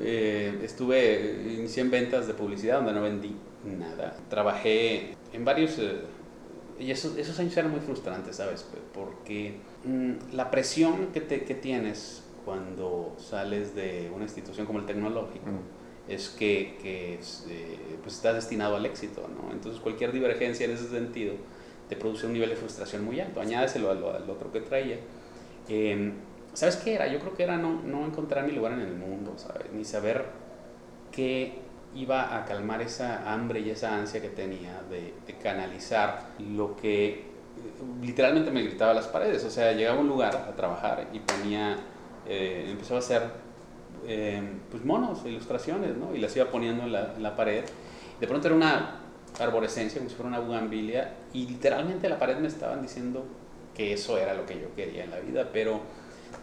estuve, 0.02 1.56
inicié 1.58 1.82
en 1.82 1.90
ventas 1.90 2.26
de 2.26 2.32
publicidad 2.32 2.76
donde 2.76 2.94
no 2.94 3.02
vendí 3.02 3.36
nada. 3.64 4.16
Trabajé 4.30 5.14
en 5.34 5.44
varios 5.44 5.78
y 6.78 6.90
esos, 6.90 7.16
esos 7.16 7.38
años 7.38 7.56
eran 7.56 7.70
muy 7.70 7.80
frustrantes, 7.80 8.36
¿sabes? 8.36 8.66
Porque 8.94 9.56
mm, 9.84 10.34
la 10.34 10.50
presión 10.50 11.08
que, 11.12 11.20
te, 11.20 11.44
que 11.44 11.54
tienes 11.54 12.22
cuando 12.44 13.14
sales 13.18 13.74
de 13.74 14.10
una 14.14 14.24
institución 14.24 14.66
como 14.66 14.78
el 14.78 14.86
tecnológico 14.86 15.46
mm. 15.46 15.71
Es 16.08 16.28
que, 16.28 16.78
que 16.82 17.14
eh, 17.14 17.98
pues 18.02 18.16
estás 18.16 18.34
destinado 18.34 18.76
al 18.76 18.86
éxito, 18.86 19.28
¿no? 19.28 19.52
Entonces 19.52 19.80
cualquier 19.80 20.12
divergencia 20.12 20.64
en 20.64 20.72
ese 20.72 20.88
sentido 20.88 21.34
te 21.88 21.96
produce 21.96 22.26
un 22.26 22.32
nivel 22.32 22.50
de 22.50 22.56
frustración 22.56 23.04
muy 23.04 23.20
alto. 23.20 23.40
Añádeselo 23.40 23.90
al, 23.90 23.98
al 23.98 24.28
otro 24.28 24.50
que 24.52 24.60
traía. 24.60 24.98
Em, 25.68 26.12
¿Sabes 26.54 26.76
qué 26.76 26.94
era? 26.94 27.06
Yo 27.06 27.18
creo 27.18 27.34
que 27.34 27.42
era 27.44 27.56
no, 27.56 27.82
no 27.82 28.04
encontrar 28.04 28.44
mi 28.46 28.52
lugar 28.52 28.72
en 28.72 28.80
el 28.80 28.94
mundo, 28.94 29.34
¿sabes? 29.36 29.72
Ni 29.72 29.84
saber 29.84 30.26
qué 31.10 31.60
iba 31.94 32.36
a 32.36 32.44
calmar 32.44 32.82
esa 32.82 33.32
hambre 33.32 33.60
y 33.60 33.70
esa 33.70 33.94
ansia 33.94 34.20
que 34.20 34.28
tenía 34.28 34.82
de, 34.90 35.14
canalizar 35.42 36.28
lo 36.38 36.76
que 36.76 37.08
eh, 37.10 37.22
literalmente 38.00 38.50
me 38.50 38.62
gritaba 38.62 38.92
a 38.92 38.94
las 38.94 39.06
paredes. 39.06 39.44
O 39.44 39.50
sea, 39.50 39.72
llegaba 39.72 39.98
a 39.98 40.00
un 40.00 40.08
lugar 40.08 40.34
a 40.36 40.54
trabajar 40.56 41.08
y 41.12 41.20
ponía, 41.20 41.76
eh, 42.26 42.66
empezaba 42.68 42.96
a 42.96 43.02
hacer 43.02 43.22
eh, 44.06 44.42
pues 44.70 44.84
monos, 44.84 45.20
ilustraciones, 45.24 45.96
¿no? 45.96 46.14
Y 46.14 46.18
las 46.18 46.34
iba 46.36 46.50
poniendo 46.50 46.84
en 46.84 46.92
la, 46.92 47.14
en 47.14 47.22
la, 47.22 47.36
pared. 47.36 47.64
De 48.20 48.26
pronto 48.26 48.48
era 48.48 48.56
una 48.56 49.00
arborescencia, 49.38 49.98
como 49.98 50.10
si 50.10 50.16
fuera 50.16 50.28
una 50.28 50.40
bugambilia, 50.40 51.14
y 51.32 51.46
literalmente 51.46 52.08
la 52.08 52.18
pared 52.18 52.36
me 52.38 52.48
estaban 52.48 52.82
diciendo 52.82 53.24
que 53.74 53.92
eso 53.92 54.18
era 54.18 54.34
lo 54.34 54.44
que 54.44 54.60
yo 54.60 54.74
quería 54.76 55.04
en 55.04 55.10
la 55.10 55.20
vida, 55.20 55.48
pero 55.52 55.80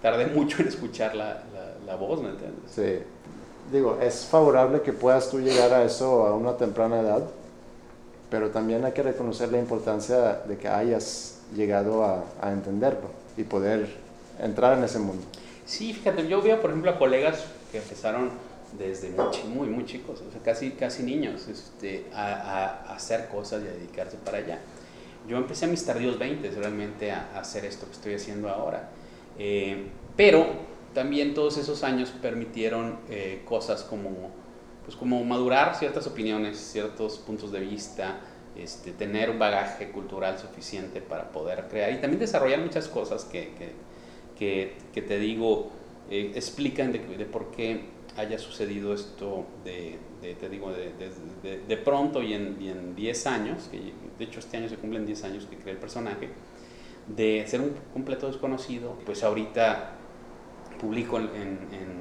tardé 0.01 0.27
mucho 0.27 0.61
en 0.61 0.67
escuchar 0.67 1.15
la, 1.15 1.43
la, 1.53 1.75
la 1.85 1.95
voz, 1.95 2.21
¿me 2.21 2.29
entiendes? 2.29 2.71
Sí 2.71 2.99
digo, 3.71 3.99
es 4.01 4.25
favorable 4.25 4.81
que 4.81 4.93
puedas 4.93 5.29
tú 5.29 5.39
llegar 5.39 5.73
a 5.73 5.83
eso 5.83 6.25
a 6.25 6.35
una 6.35 6.57
temprana 6.57 6.99
edad, 6.99 7.23
pero 8.29 8.49
también 8.49 8.85
hay 8.85 8.91
que 8.91 9.03
reconocer 9.03 9.51
la 9.51 9.59
importancia 9.59 10.41
de 10.47 10.57
que 10.57 10.67
hayas 10.67 11.39
llegado 11.55 12.03
a, 12.03 12.23
a 12.41 12.51
entenderlo 12.51 13.09
y 13.37 13.43
poder 13.43 13.89
entrar 14.41 14.77
en 14.77 14.83
ese 14.83 14.99
mundo. 14.99 15.23
Sí, 15.69 15.93
fíjate, 15.93 16.27
yo 16.27 16.41
veo, 16.41 16.59
por 16.59 16.71
ejemplo, 16.71 16.89
a 16.89 16.97
colegas 16.97 17.45
que 17.71 17.77
empezaron 17.77 18.31
desde 18.75 19.11
muy, 19.11 19.37
muy, 19.53 19.67
muy 19.67 19.85
chicos, 19.85 20.19
o 20.27 20.31
sea, 20.31 20.41
casi, 20.41 20.71
casi 20.71 21.03
niños, 21.03 21.47
este, 21.47 22.07
a, 22.11 22.33
a, 22.33 22.95
hacer 22.95 23.27
cosas 23.27 23.61
y 23.63 23.67
a 23.67 23.71
dedicarse 23.73 24.17
para 24.17 24.39
allá. 24.39 24.61
Yo 25.27 25.37
empecé 25.37 25.65
a 25.65 25.67
mis 25.67 25.85
tardíos 25.85 26.17
20 26.17 26.49
realmente 26.49 27.11
a, 27.11 27.29
a 27.35 27.41
hacer 27.41 27.65
esto 27.65 27.85
que 27.85 27.91
estoy 27.91 28.15
haciendo 28.15 28.49
ahora. 28.49 28.89
Eh, 29.37 29.89
pero 30.15 30.47
también 30.95 31.35
todos 31.35 31.55
esos 31.57 31.83
años 31.83 32.09
permitieron 32.19 32.97
eh, 33.07 33.43
cosas 33.45 33.83
como, 33.83 34.31
pues 34.85 34.97
como 34.97 35.23
madurar 35.23 35.75
ciertas 35.75 36.07
opiniones, 36.07 36.57
ciertos 36.57 37.19
puntos 37.19 37.51
de 37.51 37.59
vista, 37.59 38.21
este, 38.55 38.91
tener 38.91 39.29
un 39.29 39.37
bagaje 39.37 39.91
cultural 39.91 40.39
suficiente 40.39 40.99
para 40.99 41.29
poder 41.29 41.67
crear 41.69 41.91
y 41.93 42.01
también 42.01 42.19
desarrollar 42.19 42.59
muchas 42.59 42.87
cosas 42.87 43.23
que, 43.23 43.53
que, 43.53 43.88
que, 44.39 44.73
te 44.93 45.19
digo, 45.19 45.69
eh, 46.09 46.31
explican 46.33 46.91
de, 46.91 46.99
de, 46.99 47.25
por 47.25 47.51
qué 47.51 47.81
haya 48.17 48.39
sucedido 48.39 48.93
esto 48.93 49.45
de, 49.63 49.97
de 50.21 50.33
te 50.33 50.49
digo, 50.49 50.71
de, 50.71 51.59
de 51.67 51.77
pronto 51.77 52.23
y 52.23 52.33
en 52.33 52.95
10 52.95 53.27
años, 53.27 53.69
que 53.69 53.93
de 54.17 54.25
hecho 54.25 54.39
este 54.39 54.57
año 54.57 54.69
se 54.69 54.77
cumplen 54.77 55.05
10 55.05 55.23
años 55.25 55.45
que 55.45 55.57
creé 55.57 55.73
el 55.73 55.79
personaje, 55.79 56.29
de 57.15 57.45
ser 57.47 57.61
un 57.61 57.73
completo 57.93 58.27
desconocido, 58.27 58.95
pues 59.05 59.23
ahorita 59.23 59.95
publico 60.79 61.17
en, 61.17 61.27
en, 61.71 61.99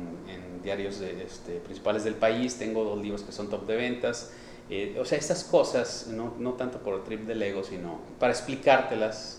diarios 0.62 0.98
de, 0.98 1.24
este, 1.24 1.60
principales 1.60 2.04
del 2.04 2.14
país, 2.14 2.58
tengo 2.58 2.84
dos 2.84 3.00
libros 3.00 3.22
que 3.22 3.32
son 3.32 3.48
top 3.48 3.66
de 3.66 3.76
ventas. 3.76 4.32
Eh, 4.68 4.98
o 5.00 5.04
sea, 5.04 5.16
estas 5.16 5.44
cosas, 5.44 6.08
no, 6.10 6.34
no, 6.38 6.54
tanto 6.54 6.80
por 6.80 6.94
el 6.94 7.02
trip 7.04 7.26
del 7.26 7.40
ego, 7.42 7.64
sino 7.64 8.00
para 8.18 8.32
explicártelas, 8.32 9.37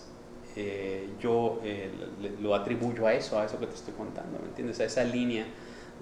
eh, 0.62 1.08
yo 1.18 1.58
eh, 1.64 1.90
lo 2.40 2.54
atribuyo 2.54 3.06
a 3.06 3.14
eso, 3.14 3.38
a 3.38 3.46
eso 3.46 3.58
que 3.58 3.66
te 3.66 3.74
estoy 3.74 3.94
contando, 3.94 4.38
¿me 4.38 4.48
entiendes? 4.48 4.78
A 4.80 4.84
esa 4.84 5.04
línea 5.04 5.46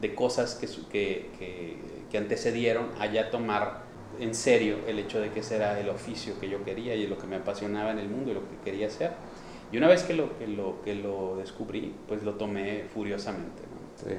de 0.01 0.15
cosas 0.17 0.57
que, 0.57 0.67
que, 0.91 1.77
que, 2.11 2.19
antecedieron 2.19 2.89
a 2.99 3.07
ya 3.07 3.31
tomar 3.31 3.83
en 4.19 4.35
serio 4.35 4.79
el 4.89 4.99
hecho 4.99 5.21
de 5.21 5.31
que 5.31 5.41
ese 5.41 5.57
era 5.57 5.79
el 5.79 5.89
oficio 5.89 6.41
que 6.41 6.49
yo 6.49 6.65
quería 6.65 6.97
y 6.97 7.07
lo 7.07 7.19
que 7.19 7.29
me 7.29 7.37
apasionaba 7.37 7.93
en 7.93 8.01
el 8.01 8.09
mundo 8.09 8.33
y 8.33 8.35
lo 8.35 8.41
que 8.41 8.57
quería 8.65 8.89
hacer. 8.89 9.13
Y 9.71 9.77
una 9.77 9.87
vez 9.87 10.03
que 10.03 10.15
lo, 10.15 10.37
que 10.39 10.49
lo, 10.49 10.83
que 10.83 10.97
lo 10.97 11.37
descubrí, 11.37 11.95
pues 12.09 12.25
lo 12.25 12.35
tomé 12.35 12.85
furiosamente. 12.93 13.63
Sí. 13.97 14.15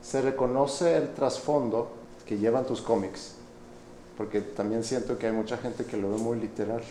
Se 0.00 0.20
reconoce 0.20 0.96
el 0.96 1.14
trasfondo 1.14 1.92
que 2.26 2.38
llevan 2.38 2.66
tus 2.66 2.80
cómics, 2.80 3.36
porque 4.16 4.40
también 4.40 4.82
siento 4.82 5.16
que 5.16 5.26
hay 5.26 5.32
mucha 5.32 5.58
gente 5.58 5.84
que 5.84 5.96
lo 5.96 6.10
ve 6.10 6.16
muy 6.16 6.40
literal 6.40 6.82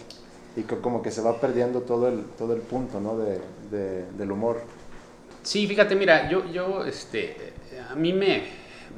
y 0.56 0.64
que 0.64 0.78
como 0.78 1.02
que 1.02 1.12
se 1.12 1.22
va 1.22 1.40
perdiendo 1.40 1.82
todo 1.82 2.08
el, 2.08 2.24
todo 2.38 2.54
el 2.54 2.62
punto 2.62 3.00
¿no? 3.00 3.18
de, 3.18 3.40
de, 3.72 4.12
del 4.12 4.32
humor. 4.32 4.62
Sí, 5.44 5.68
fíjate, 5.68 5.96
mira, 5.96 6.30
yo, 6.30 6.46
yo 6.52 6.86
este, 6.86 7.54
a 7.90 7.96
mí 7.96 8.14
me, 8.14 8.44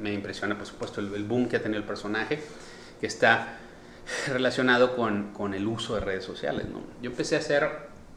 me 0.00 0.12
impresiona, 0.12 0.56
por 0.56 0.66
supuesto, 0.66 1.00
el, 1.00 1.14
el, 1.14 1.24
boom 1.24 1.48
que 1.48 1.56
ha 1.56 1.62
tenido 1.62 1.80
el 1.80 1.86
personaje, 1.86 2.40
que 3.00 3.06
está 3.06 3.58
relacionado 4.28 4.96
con, 4.96 5.32
con 5.32 5.54
el 5.54 5.66
uso 5.66 5.94
de 5.94 6.00
redes 6.00 6.24
sociales. 6.24 6.66
¿no? 6.68 6.80
Yo 7.00 7.10
empecé 7.10 7.36
a 7.36 7.38
hacer 7.38 7.70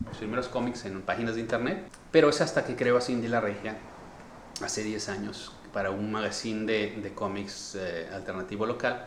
los 0.06 0.17
primeros 0.17 0.48
cómics 0.48 0.86
en 0.86 1.02
páginas 1.02 1.36
de 1.36 1.41
internet, 1.41 1.88
pero 2.12 2.30
es 2.30 2.41
hasta 2.41 2.65
que 2.65 2.76
creo 2.76 2.98
a 2.98 3.02
Cindy 3.02 3.28
La 3.28 3.41
Regia, 3.41 3.78
hace 4.62 4.84
10 4.84 5.10
años, 5.10 5.52
para 5.74 5.91
un 5.91 6.12
magazine 6.12 6.65
de, 6.65 7.02
de 7.02 7.13
cómics 7.13 7.76
eh, 7.80 8.10
alternativo 8.13 8.65
local, 8.65 9.06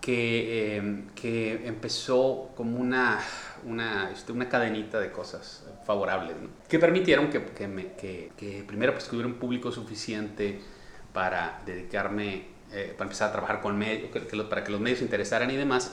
que, 0.00 0.76
eh, 0.76 1.04
que, 1.14 1.66
empezó 1.66 2.50
como 2.56 2.78
una, 2.78 3.20
una, 3.64 4.10
este, 4.10 4.32
una 4.32 4.48
cadenita 4.48 5.00
de 5.00 5.10
cosas 5.10 5.66
favorables, 5.84 6.36
¿no? 6.36 6.48
que 6.68 6.78
permitieron 6.78 7.30
que, 7.30 7.44
que, 7.44 7.68
me, 7.68 7.92
que, 7.94 8.64
primero 8.66 8.92
pues, 8.92 9.08
tuviera 9.08 9.26
un 9.26 9.34
público 9.34 9.72
suficiente 9.72 10.60
para 11.12 11.62
dedicarme, 11.66 12.46
eh, 12.72 12.94
para 12.96 13.06
empezar 13.06 13.30
a 13.30 13.32
trabajar 13.32 13.60
con 13.60 13.76
medios, 13.76 14.10
para 14.48 14.64
que 14.64 14.70
los 14.70 14.80
medios 14.80 14.98
se 14.98 15.04
interesaran 15.04 15.50
y 15.50 15.56
demás, 15.56 15.92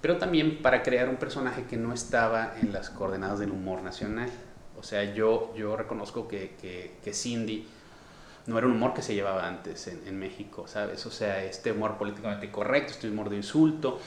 pero 0.00 0.18
también 0.18 0.60
para 0.60 0.82
crear 0.82 1.08
un 1.08 1.16
personaje 1.16 1.64
que 1.64 1.78
no 1.78 1.94
estaba 1.94 2.54
en 2.60 2.72
las 2.72 2.90
coordenadas 2.90 3.38
del 3.38 3.50
humor 3.50 3.82
nacional. 3.82 4.28
O 4.76 4.82
sea, 4.82 5.14
yo, 5.14 5.54
yo 5.56 5.76
reconozco 5.76 6.28
que, 6.28 6.56
que, 7.02 7.12
Cindy 7.14 7.66
no 8.46 8.58
era 8.58 8.66
un 8.66 8.74
humor 8.74 8.92
que 8.92 9.02
se 9.02 9.14
llevaba 9.14 9.46
antes 9.46 9.86
en, 9.88 10.18
México, 10.18 10.66
¿sabes? 10.66 11.04
O 11.06 11.10
sea, 11.10 11.42
este 11.44 11.72
humor 11.72 11.96
políticamente 11.96 12.50
correcto, 12.50 12.92
este 12.92 13.08
humor 13.08 13.30
de 13.30 13.36
insulto 13.36 13.98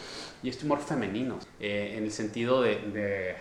y 0.43 0.50
este 0.50 0.65
humor 0.65 0.80
femenino, 0.80 1.39
eh, 1.60 1.95
en 1.97 2.04
el 2.04 2.12
sentido 2.12 2.62
de, 2.62 2.80
eh, 2.93 3.36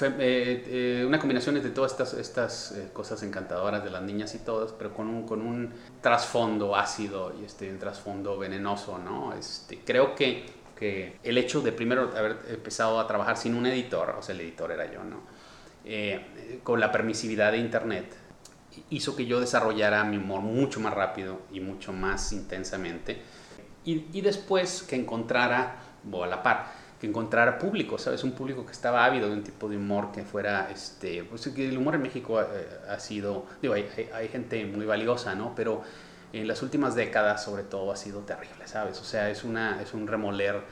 eh, 0.00 1.04
una 1.06 1.20
combinación 1.20 1.62
de 1.62 1.70
todas 1.70 2.14
estas, 2.14 2.74
cosas 2.92 3.22
encantadoras 3.22 3.84
de 3.84 3.90
las 3.90 4.02
niñas 4.02 4.34
y 4.34 4.40
todas, 4.40 4.72
pero 4.72 4.92
con 4.92 5.08
un, 5.08 5.72
trasfondo 6.00 6.74
ácido 6.74 7.32
y 7.40 7.44
este, 7.44 7.70
un 7.70 7.78
trasfondo 7.78 8.36
venenoso, 8.36 8.98
¿no? 8.98 9.32
Este, 9.34 9.78
creo 9.84 10.14
que 10.16 10.60
el 11.22 11.38
hecho 11.38 11.60
de 11.60 11.70
primero 11.70 12.10
haber 12.16 12.38
empezado 12.48 12.98
a 12.98 13.06
trabajar 13.06 13.36
sin 13.36 13.54
un 13.54 13.66
editor, 13.66 14.16
o 14.18 14.22
sea, 14.22 14.34
el 14.34 14.40
editor 14.40 14.72
era 14.72 14.92
yo, 14.92 15.04
¿no? 15.04 15.20
Con 16.64 16.80
la 16.80 16.90
permisividad 16.90 17.52
de 17.52 17.58
Internet, 17.58 18.16
hizo 18.90 19.16
que 19.16 19.26
yo 19.26 19.40
desarrollara 19.40 20.04
mi 20.04 20.16
humor 20.16 20.40
mucho 20.40 20.80
más 20.80 20.94
rápido 20.94 21.40
y 21.52 21.60
mucho 21.60 21.92
más 21.92 22.32
intensamente. 22.32 23.22
Y, 23.84 24.06
y 24.12 24.20
después 24.20 24.82
que 24.82 24.96
encontrara, 24.96 25.76
o 26.10 26.24
a 26.24 26.26
la 26.26 26.42
par, 26.42 26.72
que 27.02 27.08
encontrara 27.08 27.58
público, 27.58 27.98
¿sabes? 27.98 28.22
Un 28.22 28.30
público 28.30 28.64
que 28.64 28.70
estaba 28.70 29.04
ávido 29.04 29.28
de 29.28 29.34
un 29.34 29.42
tipo 29.42 29.68
de 29.68 29.76
humor 29.76 30.12
que 30.12 30.22
fuera, 30.22 30.70
este, 30.70 31.24
pues 31.24 31.48
que 31.48 31.68
el 31.68 31.76
humor 31.76 31.96
en 31.96 32.02
México 32.02 32.38
ha, 32.38 32.42
eh, 32.42 32.68
ha 32.88 33.00
sido, 33.00 33.46
digo, 33.60 33.74
hay, 33.74 33.90
hay, 33.96 34.08
hay, 34.14 34.28
gente 34.28 34.64
muy 34.66 34.86
valiosa, 34.86 35.34
¿no? 35.34 35.52
Pero 35.56 35.82
en 36.32 36.46
las 36.46 36.62
últimas 36.62 36.94
décadas 36.94 37.42
sobre 37.42 37.64
todo 37.64 37.90
ha 37.90 37.96
sido 37.96 38.20
terrible, 38.20 38.68
¿sabes? 38.68 39.00
O 39.00 39.04
sea, 39.04 39.30
es, 39.30 39.42
una, 39.42 39.82
es 39.82 39.94
un 39.94 40.06
remoler 40.06 40.62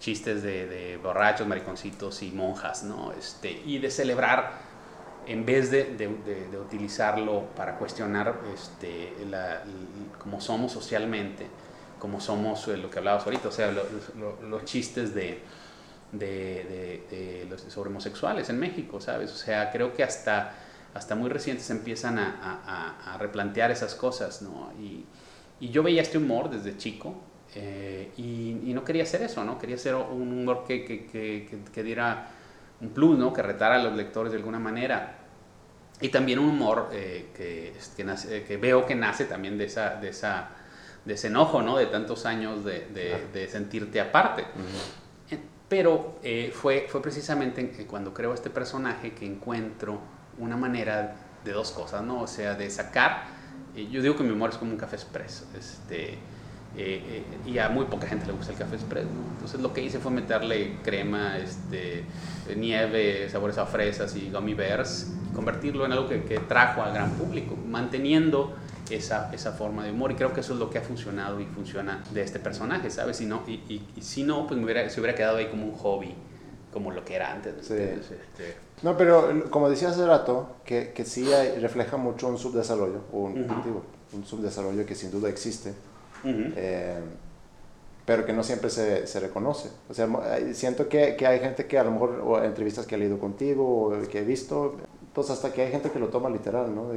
chistes 0.00 0.42
de, 0.42 0.66
de 0.66 0.96
borrachos, 0.96 1.46
mariconcitos 1.46 2.20
y 2.22 2.32
monjas, 2.32 2.82
¿no? 2.82 3.12
Este, 3.12 3.52
y 3.64 3.78
de 3.78 3.90
celebrar, 3.92 4.54
en 5.26 5.44
vez 5.44 5.70
de, 5.70 6.08
utilizarlo 6.60 7.46
para 7.56 7.76
cuestionar 7.78 8.40
este, 8.54 9.12
cómo 10.18 10.40
somos 10.40 10.72
socialmente, 10.72 11.46
como 11.98 12.20
somos 12.20 12.68
eh, 12.68 12.76
lo 12.76 12.90
que 12.90 12.98
hablabas 12.98 13.24
ahorita, 13.24 13.48
o 13.48 13.52
sea, 13.52 13.72
lo, 13.72 13.82
lo, 14.18 14.40
los 14.48 14.64
chistes 14.64 15.14
de, 15.14 15.40
los, 17.48 17.60
sobre 17.62 17.90
homosexuales 17.90 18.48
en 18.50 18.58
México, 18.58 19.00
¿sabes? 19.00 19.32
O 19.32 19.36
sea, 19.36 19.70
creo 19.70 19.92
que 19.92 20.02
hasta, 20.02 20.54
hasta 20.94 21.14
muy 21.14 21.30
recientes 21.30 21.68
empiezan 21.70 22.18
a, 22.18 23.16
replantear 23.18 23.70
esas 23.70 23.94
cosas, 23.94 24.42
¿no? 24.42 24.72
Y, 24.80 25.04
yo 25.58 25.82
veía 25.82 26.02
este 26.02 26.18
humor 26.18 26.50
desde 26.50 26.76
chico 26.76 27.14
eh, 27.54 28.12
y, 28.18 28.72
no 28.74 28.84
quería 28.84 29.04
hacer 29.04 29.22
eso, 29.22 29.42
¿no? 29.42 29.58
Quería 29.58 29.76
hacer 29.76 29.94
un 29.94 30.32
humor 30.32 30.64
que, 30.66 30.84
que, 30.84 31.82
diera 31.82 32.28
un 32.80 32.90
plus, 32.90 33.18
¿no? 33.18 33.32
Que 33.32 33.42
retara 33.42 33.76
a 33.76 33.82
los 33.82 33.96
lectores 33.96 34.32
de 34.32 34.38
alguna 34.38 34.58
manera. 34.58 35.18
Y 36.00 36.08
también 36.10 36.38
un 36.38 36.50
humor 36.50 36.90
eh, 36.92 37.30
que, 37.34 37.74
que, 38.46 38.56
veo 38.58 38.84
que 38.84 38.94
nace 38.94 39.24
también 39.24 39.56
de, 39.56 39.64
esa, 39.64 39.96
de, 39.96 40.10
esa, 40.10 40.50
de 41.04 41.14
ese 41.14 41.28
enojo, 41.28 41.62
¿no? 41.62 41.78
De 41.78 41.86
tantos 41.86 42.26
años 42.26 42.64
de, 42.64 42.86
de, 43.32 43.48
sentirte 43.48 44.00
aparte. 44.00 44.44
Pero 45.68 46.18
eh, 46.22 46.52
fue, 46.54 46.86
fue 46.88 47.02
precisamente 47.02 47.86
cuando 47.86 48.14
creo 48.14 48.32
este 48.34 48.50
personaje 48.50 49.14
que 49.14 49.26
encuentro 49.26 49.98
una 50.38 50.56
manera 50.56 51.16
de 51.44 51.52
dos 51.52 51.72
cosas, 51.72 52.02
¿no? 52.02 52.20
O 52.20 52.26
sea, 52.26 52.54
de 52.54 52.70
sacar, 52.70 53.24
eh, 53.74 53.88
yo 53.90 54.02
digo 54.02 54.16
que 54.16 54.22
mi 54.22 54.30
humor 54.30 54.50
es 54.50 54.58
como 54.58 54.70
un 54.70 54.76
café 54.76 54.96
expreso, 54.96 55.46
este, 55.58 56.18
eh, 56.76 57.22
y 57.46 57.58
a 57.58 57.68
muy 57.68 57.86
poca 57.86 58.06
gente 58.06 58.26
le 58.26 58.32
gusta 58.32 58.52
el 58.52 58.58
café 58.58 58.76
expreso, 58.76 59.06
¿no? 59.06 59.32
Entonces 59.32 59.60
lo 59.60 59.72
que 59.72 59.82
hice 59.82 59.98
fue 59.98 60.10
meterle 60.10 60.76
crema, 60.82 61.38
este, 61.38 62.04
nieve, 62.56 63.28
sabores 63.30 63.58
a 63.58 63.66
fresas 63.66 64.14
y 64.16 64.30
gummy 64.30 64.54
bears, 64.54 65.12
y 65.30 65.34
convertirlo 65.34 65.86
en 65.86 65.92
algo 65.92 66.08
que, 66.08 66.24
que 66.24 66.38
trajo 66.40 66.82
al 66.82 66.92
gran 66.92 67.12
público, 67.12 67.56
manteniendo 67.56 68.54
esa, 68.90 69.30
esa 69.32 69.52
forma 69.52 69.84
de 69.84 69.90
humor 69.90 70.12
y 70.12 70.14
creo 70.14 70.32
que 70.32 70.40
eso 70.40 70.52
es 70.52 70.58
lo 70.58 70.70
que 70.70 70.78
ha 70.78 70.82
funcionado 70.82 71.40
y 71.40 71.46
funciona 71.46 72.04
de 72.12 72.22
este 72.22 72.38
personaje, 72.38 72.90
¿sabes? 72.90 73.16
Si 73.16 73.26
no, 73.26 73.42
y, 73.46 73.52
y, 73.68 74.02
si 74.02 74.22
no, 74.22 74.46
pues 74.46 74.58
me 74.58 74.64
hubiera, 74.64 74.88
se 74.90 75.00
hubiera 75.00 75.16
quedado 75.16 75.38
ahí 75.38 75.46
como 75.46 75.64
un 75.64 75.74
hobby, 75.74 76.14
como 76.72 76.90
lo 76.90 77.04
que 77.04 77.14
era 77.16 77.32
antes. 77.32 77.54
Sí. 77.66 77.74
Este, 77.74 78.56
no, 78.82 78.96
pero 78.96 79.50
como 79.50 79.70
decía 79.70 79.88
hace 79.88 80.06
rato, 80.06 80.56
que, 80.64 80.92
que 80.92 81.04
sí 81.04 81.26
refleja 81.60 81.96
mucho 81.96 82.28
un 82.28 82.38
subdesarrollo, 82.38 83.04
un, 83.12 83.46
un 84.12 84.24
subdesarrollo 84.24 84.84
que 84.84 84.94
sin 84.94 85.10
duda 85.10 85.28
existe. 85.28 85.74
Eh, 86.24 87.00
pero 88.04 88.24
que 88.24 88.32
no 88.32 88.44
siempre 88.44 88.70
se, 88.70 89.06
se, 89.06 89.20
reconoce. 89.20 89.68
O 89.88 89.94
sea, 89.94 90.08
siento 90.52 90.88
que, 90.88 91.16
que, 91.16 91.26
hay 91.26 91.40
gente 91.40 91.66
que 91.66 91.78
a 91.78 91.84
lo 91.84 91.90
mejor, 91.90 92.22
o 92.24 92.42
entrevistas 92.42 92.86
que 92.86 92.94
ha 92.94 92.98
leído 92.98 93.18
contigo, 93.18 93.88
o 93.88 94.08
que 94.08 94.20
he 94.20 94.24
visto, 94.24 94.76
pues 95.16 95.30
hasta 95.30 95.50
que 95.52 95.62
hay 95.62 95.72
gente 95.72 95.90
que 95.90 95.98
lo 95.98 96.08
toma 96.08 96.28
literal, 96.28 96.74
¿no? 96.74 96.92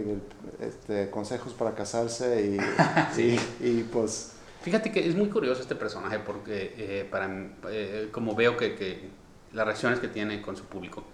este, 0.60 1.10
consejos 1.10 1.54
para 1.54 1.74
casarse 1.74 2.46
y, 2.46 2.58
sí. 3.16 3.40
y, 3.62 3.84
pues... 3.84 4.34
Fíjate 4.62 4.92
que 4.92 5.08
es 5.08 5.16
muy 5.16 5.30
curioso 5.30 5.62
este 5.62 5.74
personaje 5.74 6.20
porque 6.20 6.76
eh, 6.78 7.08
para, 7.10 7.30
eh, 7.70 8.10
como 8.12 8.36
veo 8.36 8.58
que, 8.58 8.76
que, 8.76 9.10
las 9.54 9.66
reacciones 9.66 10.00
que 10.00 10.10
tiene 10.10 10.42
con 10.42 10.58
su 10.58 10.66
público, 10.66 11.06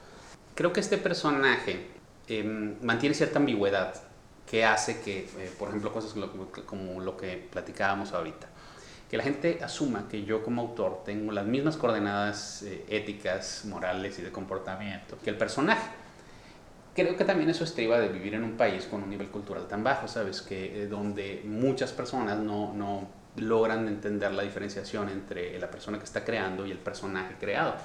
creo 0.56 0.74
que 0.74 0.80
este 0.80 0.98
personaje 0.98 1.88
em, 2.28 2.76
mantiene 2.82 3.14
cierta 3.14 3.38
ambigüedad 3.38 3.94
que 4.50 4.66
hace 4.66 5.02
que, 5.02 5.20
eh, 5.38 5.52
por 5.58 5.70
ejemplo, 5.70 5.92
cosas 5.92 6.16
como 6.66 7.02
lo 7.02 7.18
que 7.18 7.48
platicábamos 7.52 8.14
ahorita, 8.14 8.48
que 9.10 9.18
la 9.18 9.24
gente 9.24 9.60
asuma 9.64 10.08
que 10.10 10.24
yo 10.24 10.44
como 10.44 10.62
autor 10.62 11.04
tengo 11.04 11.32
las 11.32 11.46
mismas 11.46 11.78
coordenadas 11.78 12.64
éticas, 12.90 13.66
morales 13.66 14.18
y 14.20 14.22
de 14.22 14.32
comportamiento 14.32 15.18
que 15.24 15.30
el 15.30 15.38
personaje 15.38 16.06
creo 16.96 17.18
que 17.18 17.26
también 17.26 17.50
eso 17.50 17.64
estriba 17.64 18.00
de 18.00 18.08
vivir 18.08 18.34
en 18.34 18.44
un 18.44 18.54
país 18.54 18.86
con 18.86 19.04
un 19.04 19.10
nivel 19.10 19.28
cultural 19.28 19.68
tan 19.68 19.84
bajo, 19.84 20.08
¿sabes? 20.08 20.42
Que 20.42 20.84
eh, 20.84 20.88
donde 20.88 21.42
muchas 21.44 21.92
personas 21.92 22.40
no, 22.40 22.74
no, 22.74 23.08
logran 23.36 23.88
entender 23.90 24.34
la 24.34 24.44
diferenciación 24.44 25.10
entre 25.10 25.60
la 25.60 25.70
persona 25.70 25.98
que 25.98 26.06
está 26.06 26.24
creando 26.24 26.66
y 26.66 26.72
el 26.72 26.78
personaje 26.78 27.36
creado. 27.38 27.76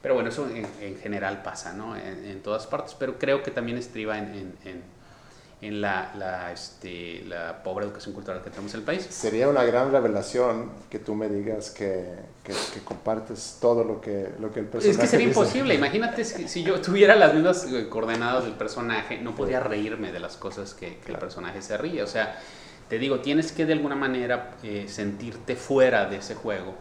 Pero 0.00 0.14
bueno, 0.14 0.28
eso 0.28 0.48
en, 0.48 0.98
general 0.98 1.42
pasa, 1.42 1.72
¿no? 1.72 1.96
En, 1.96 2.40
todas 2.42 2.66
partes, 2.68 2.94
pero 2.96 3.18
creo 3.18 3.42
que 3.42 3.50
también 3.50 3.76
estriba 3.76 4.18
en, 4.18 4.54
en 4.64 4.82
en 5.64 5.80
la, 5.80 6.12
la, 6.18 6.52
este, 6.52 7.24
la, 7.26 7.62
pobre 7.62 7.86
educación 7.86 8.14
cultural 8.14 8.42
que 8.42 8.50
tenemos 8.50 8.74
en 8.74 8.80
el 8.80 8.84
país. 8.84 9.06
Sería 9.08 9.48
una 9.48 9.64
gran 9.64 9.90
revelación 9.90 10.70
que 10.90 10.98
tú 10.98 11.14
me 11.14 11.28
digas 11.28 11.70
que, 11.70 12.04
que, 12.42 12.52
compartes 12.84 13.58
todo 13.62 13.82
lo 13.82 13.98
que, 13.98 14.28
lo 14.40 14.52
que 14.52 14.60
el 14.60 14.66
personaje 14.66 14.90
Es 14.90 14.98
que 14.98 15.06
sería 15.06 15.26
imposible. 15.26 15.74
Imagínate 15.74 16.22
si, 16.24 16.48
si, 16.48 16.62
yo 16.62 16.80
tuviera 16.82 17.16
las 17.16 17.32
mismas 17.32 17.64
eh, 17.72 17.88
coordenadas 17.88 18.44
del 18.44 18.52
personaje, 18.52 19.18
no 19.18 19.34
podría 19.34 19.60
reírme 19.60 20.12
de 20.12 20.20
las 20.20 20.36
cosas 20.36 20.74
que, 20.74 20.98
que 20.98 21.12
el 21.12 21.18
personaje 21.18 21.62
se 21.62 21.78
ríe. 21.78 22.02
O 22.02 22.06
sea, 22.06 22.38
te 22.90 22.98
digo, 22.98 23.20
tienes 23.20 23.50
que 23.50 23.64
de 23.64 23.72
alguna 23.72 23.96
manera 23.96 24.56
eh, 24.62 24.84
sentirte 24.86 25.56
fuera 25.56 26.04
de 26.10 26.18
ese 26.18 26.34
juego 26.34 26.74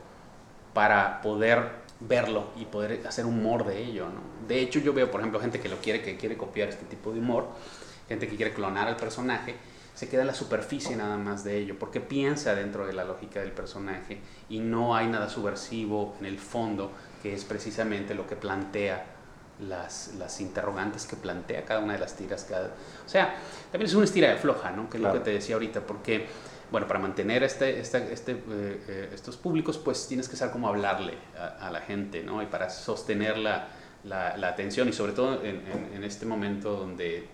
para 0.74 1.22
poder 1.22 1.84
verlo 2.02 2.48
y 2.58 2.65
poder 2.65 3.08
hacer 3.08 3.26
humor 3.26 3.65
de 3.65 3.82
ello. 3.82 4.08
¿no? 4.08 4.19
De 4.46 4.60
hecho, 4.60 4.80
yo 4.80 4.91
veo, 4.91 5.10
por 5.10 5.22
ejemplo, 5.22 5.39
gente 5.39 5.62
que 5.62 5.69
lo 5.69 5.78
quiere, 5.78 6.02
que 6.02 6.17
quiere 6.17 6.36
copiar 6.36 6.67
este 6.67 6.84
tipo 6.84 7.13
de 7.13 7.19
humor 7.19 7.48
gente 8.08 8.28
que 8.28 8.36
quiere 8.36 8.54
clonar 8.54 8.88
al 8.88 8.98
personaje, 8.98 9.56
se 9.94 10.10
queda 10.10 10.22
en 10.22 10.28
la 10.28 10.34
superficie 10.34 10.96
nada 10.96 11.18
más 11.18 11.44
de 11.44 11.58
ello, 11.58 11.78
porque 11.78 12.02
piensa 12.02 12.56
dentro 12.56 12.86
de 12.88 12.94
la 12.94 13.04
lógica 13.04 13.39
del 13.39 13.52
personaje 13.52 14.20
y 14.50 14.60
no 14.60 14.96
hay 14.96 15.08
nada 15.08 15.30
subversivo 15.30 16.16
en 16.20 16.26
el 16.26 16.39
fondo, 16.39 16.92
que 17.22 17.34
es 17.34 17.46
precisamente 17.46 18.16
lo 18.16 18.26
que 18.26 18.36
plantea 18.36 19.06
las, 19.60 20.16
las 20.18 20.42
interrogantes 20.42 21.06
que 21.06 21.16
plantea 21.16 21.63
cada 21.63 21.80
una 21.80 21.94
de 21.94 22.00
las 22.00 22.16
tiras. 22.16 22.46
Cada, 22.50 22.68
o 23.06 23.10
sea, 23.10 23.36
también 23.72 23.88
es 23.88 23.94
una 23.94 24.06
estira 24.06 24.30
de 24.30 24.38
floja, 24.38 24.72
¿no? 24.72 24.89
Que 24.89 24.98
es 24.98 25.04
lo 25.04 25.13
que 25.13 25.20
te 25.20 25.30
decía 25.30 25.56
ahorita, 25.56 25.82
porque, 25.82 26.26
bueno, 26.72 26.88
para 26.88 27.00
mantener 27.00 27.44
este, 27.44 27.80
este, 27.80 28.12
este 28.12 28.32
eh, 28.32 28.38
eh, 28.50 29.10
estos 29.13 29.38
públicos, 29.38 29.78
pues 29.78 30.08
tienes 30.08 30.28
que 30.28 30.36
saber 30.36 30.54
cómo 30.54 30.68
hablarle 30.68 31.13
a, 31.38 31.70
la 31.70 31.82
gente, 31.82 32.24
¿no? 32.24 32.42
Y 32.42 32.48
para 32.48 32.72
sostener 32.72 33.38
la, 33.38 33.68
la, 34.04 34.48
atención 34.48 34.89
y 34.89 34.94
sobre 34.94 35.13
todo 35.13 35.44
en, 35.44 35.62
en 35.94 36.04
este 36.04 36.26
momento 36.26 36.76
donde 36.76 37.28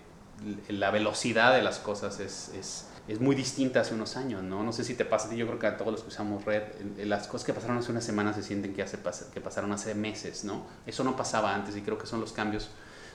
la 0.68 0.90
velocidad 0.90 1.54
de 1.54 1.62
las 1.62 1.78
cosas 1.78 2.20
es, 2.20 2.50
es, 2.58 2.86
es, 3.08 3.20
muy 3.20 3.34
distinta 3.34 3.80
hace 3.80 3.94
unos 3.94 4.16
años, 4.16 4.42
¿no? 4.42 4.62
No 4.62 4.72
sé 4.72 4.84
si 4.84 4.94
te 4.94 5.04
pasa, 5.04 5.32
yo 5.34 5.46
creo 5.46 5.58
que 5.58 5.66
a 5.66 5.76
todos 5.76 5.92
los 5.92 6.02
que 6.02 6.08
usamos 6.08 6.44
red, 6.44 6.62
las 7.04 7.26
cosas 7.28 7.44
que 7.44 7.52
pasaron 7.52 7.78
hace 7.78 7.90
una 7.92 8.00
semana 8.00 8.32
se 8.32 8.42
sienten 8.42 8.74
que, 8.74 8.82
hace, 8.82 8.98
que 9.32 9.40
pasaron 9.40 9.72
hace 9.72 9.94
meses, 9.94 10.44
¿no? 10.44 10.66
Eso 10.86 11.04
no 11.04 11.16
pasaba 11.16 11.54
antes 11.54 11.76
y 11.76 11.82
creo 11.82 11.98
que 11.98 12.06
son 12.06 12.20
los 12.20 12.32
cambios 12.32 12.70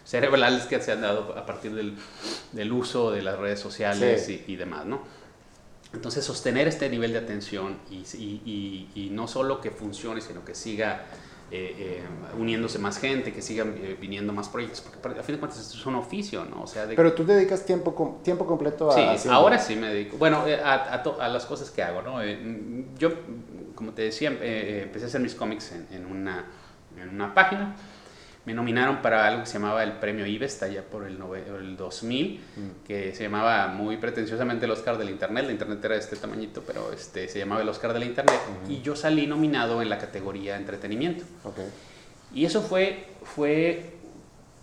cerebrales 0.06 0.66
que 0.66 0.80
se 0.82 0.92
han 0.92 1.02
dado 1.02 1.38
a 1.38 1.46
partir 1.46 1.74
del, 1.74 1.96
del 2.52 2.72
uso 2.72 3.12
de 3.12 3.22
las 3.22 3.40
redes 3.40 3.60
sociales 3.60 4.30
y, 4.30 4.44
y, 4.48 4.56
demás, 4.56 4.86
¿no? 4.86 5.02
Entonces, 5.94 6.26
sostener 6.26 6.68
este 6.68 6.90
nivel 6.90 7.14
de 7.14 7.20
atención 7.20 7.80
y, 7.90 8.04
y, 8.18 8.90
y 8.94 9.10
no 9.12 9.28
solo 9.28 9.62
que 9.62 9.72
funcione, 9.72 10.22
sino 10.22 10.44
que 10.44 10.54
siga 10.54 11.06
eh, 11.52 11.76
eh, 11.78 12.04
uniéndose 12.40 12.80
más 12.80 12.98
gente, 12.98 13.32
que 13.32 13.42
sigan 13.42 13.76
eh, 13.78 13.96
viniendo 14.02 14.34
más 14.34 14.50
proyectos, 14.50 14.84
porque 15.02 15.20
a 15.20 15.24
fin 15.24 15.36
de 15.36 15.40
cuentas 15.40 15.62
esto 15.62 15.78
es 15.78 15.86
un 15.86 15.96
oficio, 15.96 16.44
¿no? 16.44 16.64
O 16.64 16.68
sea, 16.68 16.88
Pero 16.88 17.14
tú 17.14 17.24
dedicas 17.24 17.66
tiempo, 17.66 18.20
tiempo 18.24 18.48
completo 18.48 18.90
a... 18.90 19.16
Sí, 19.16 19.30
ahora 19.30 19.60
sí 19.60 19.76
me 19.76 19.90
dedico, 19.90 20.18
bueno, 20.18 20.44
a, 20.64 20.74
a, 20.74 21.30
las 21.30 21.46
cosas 21.46 21.70
que 21.70 21.84
hago, 21.84 22.02
¿no? 22.02 22.20
yo, 22.98 23.12
como 23.76 23.92
te 23.92 24.02
decía, 24.02 24.30
empecé 24.30 25.06
a 25.06 25.08
hacer 25.08 25.22
mis 25.22 25.36
cómics 25.36 25.72
en, 25.72 25.88
en, 25.92 26.06
una, 26.08 26.46
en 27.00 27.10
una 27.10 27.34
página, 27.36 27.76
me 28.46 28.54
nominaron 28.54 29.02
para 29.02 29.26
algo 29.26 29.42
que 29.42 29.48
se 29.48 29.54
llamaba 29.54 29.84
el 29.84 29.94
premio 29.94 30.26
Ives, 30.26 30.62
allá 30.62 30.84
por 30.84 31.06
el, 31.06 31.18
el 31.60 31.76
2000, 31.76 32.40
mm. 32.40 32.86
que 32.86 33.14
se 33.16 33.24
llamaba 33.24 33.68
muy 33.68 33.98
pretenciosamente 33.98 34.66
el 34.66 34.72
Oscar 34.72 34.98
del 34.98 35.10
Internet. 35.10 35.46
El 35.46 35.52
Internet 35.52 35.84
era 35.84 35.96
de 35.96 36.02
este 36.02 36.16
tamañito, 36.16 36.62
pero 36.66 36.94
este, 36.94 37.28
se 37.28 37.40
llamaba 37.40 37.62
el 37.62 37.70
Oscar 37.70 37.94
del 37.94 38.04
Internet. 38.04 38.40
Y 38.70 38.82
yo 38.82 38.96
salí 38.96 39.26
nominado 39.26 39.82
en 39.82 39.90
la 39.90 39.98
categoría 39.98 40.58
entretenimiento. 40.58 41.26
Okay. 41.44 41.66
Y 42.36 42.46
eso 42.46 42.62
fue, 42.62 43.08
fue, 43.24 43.96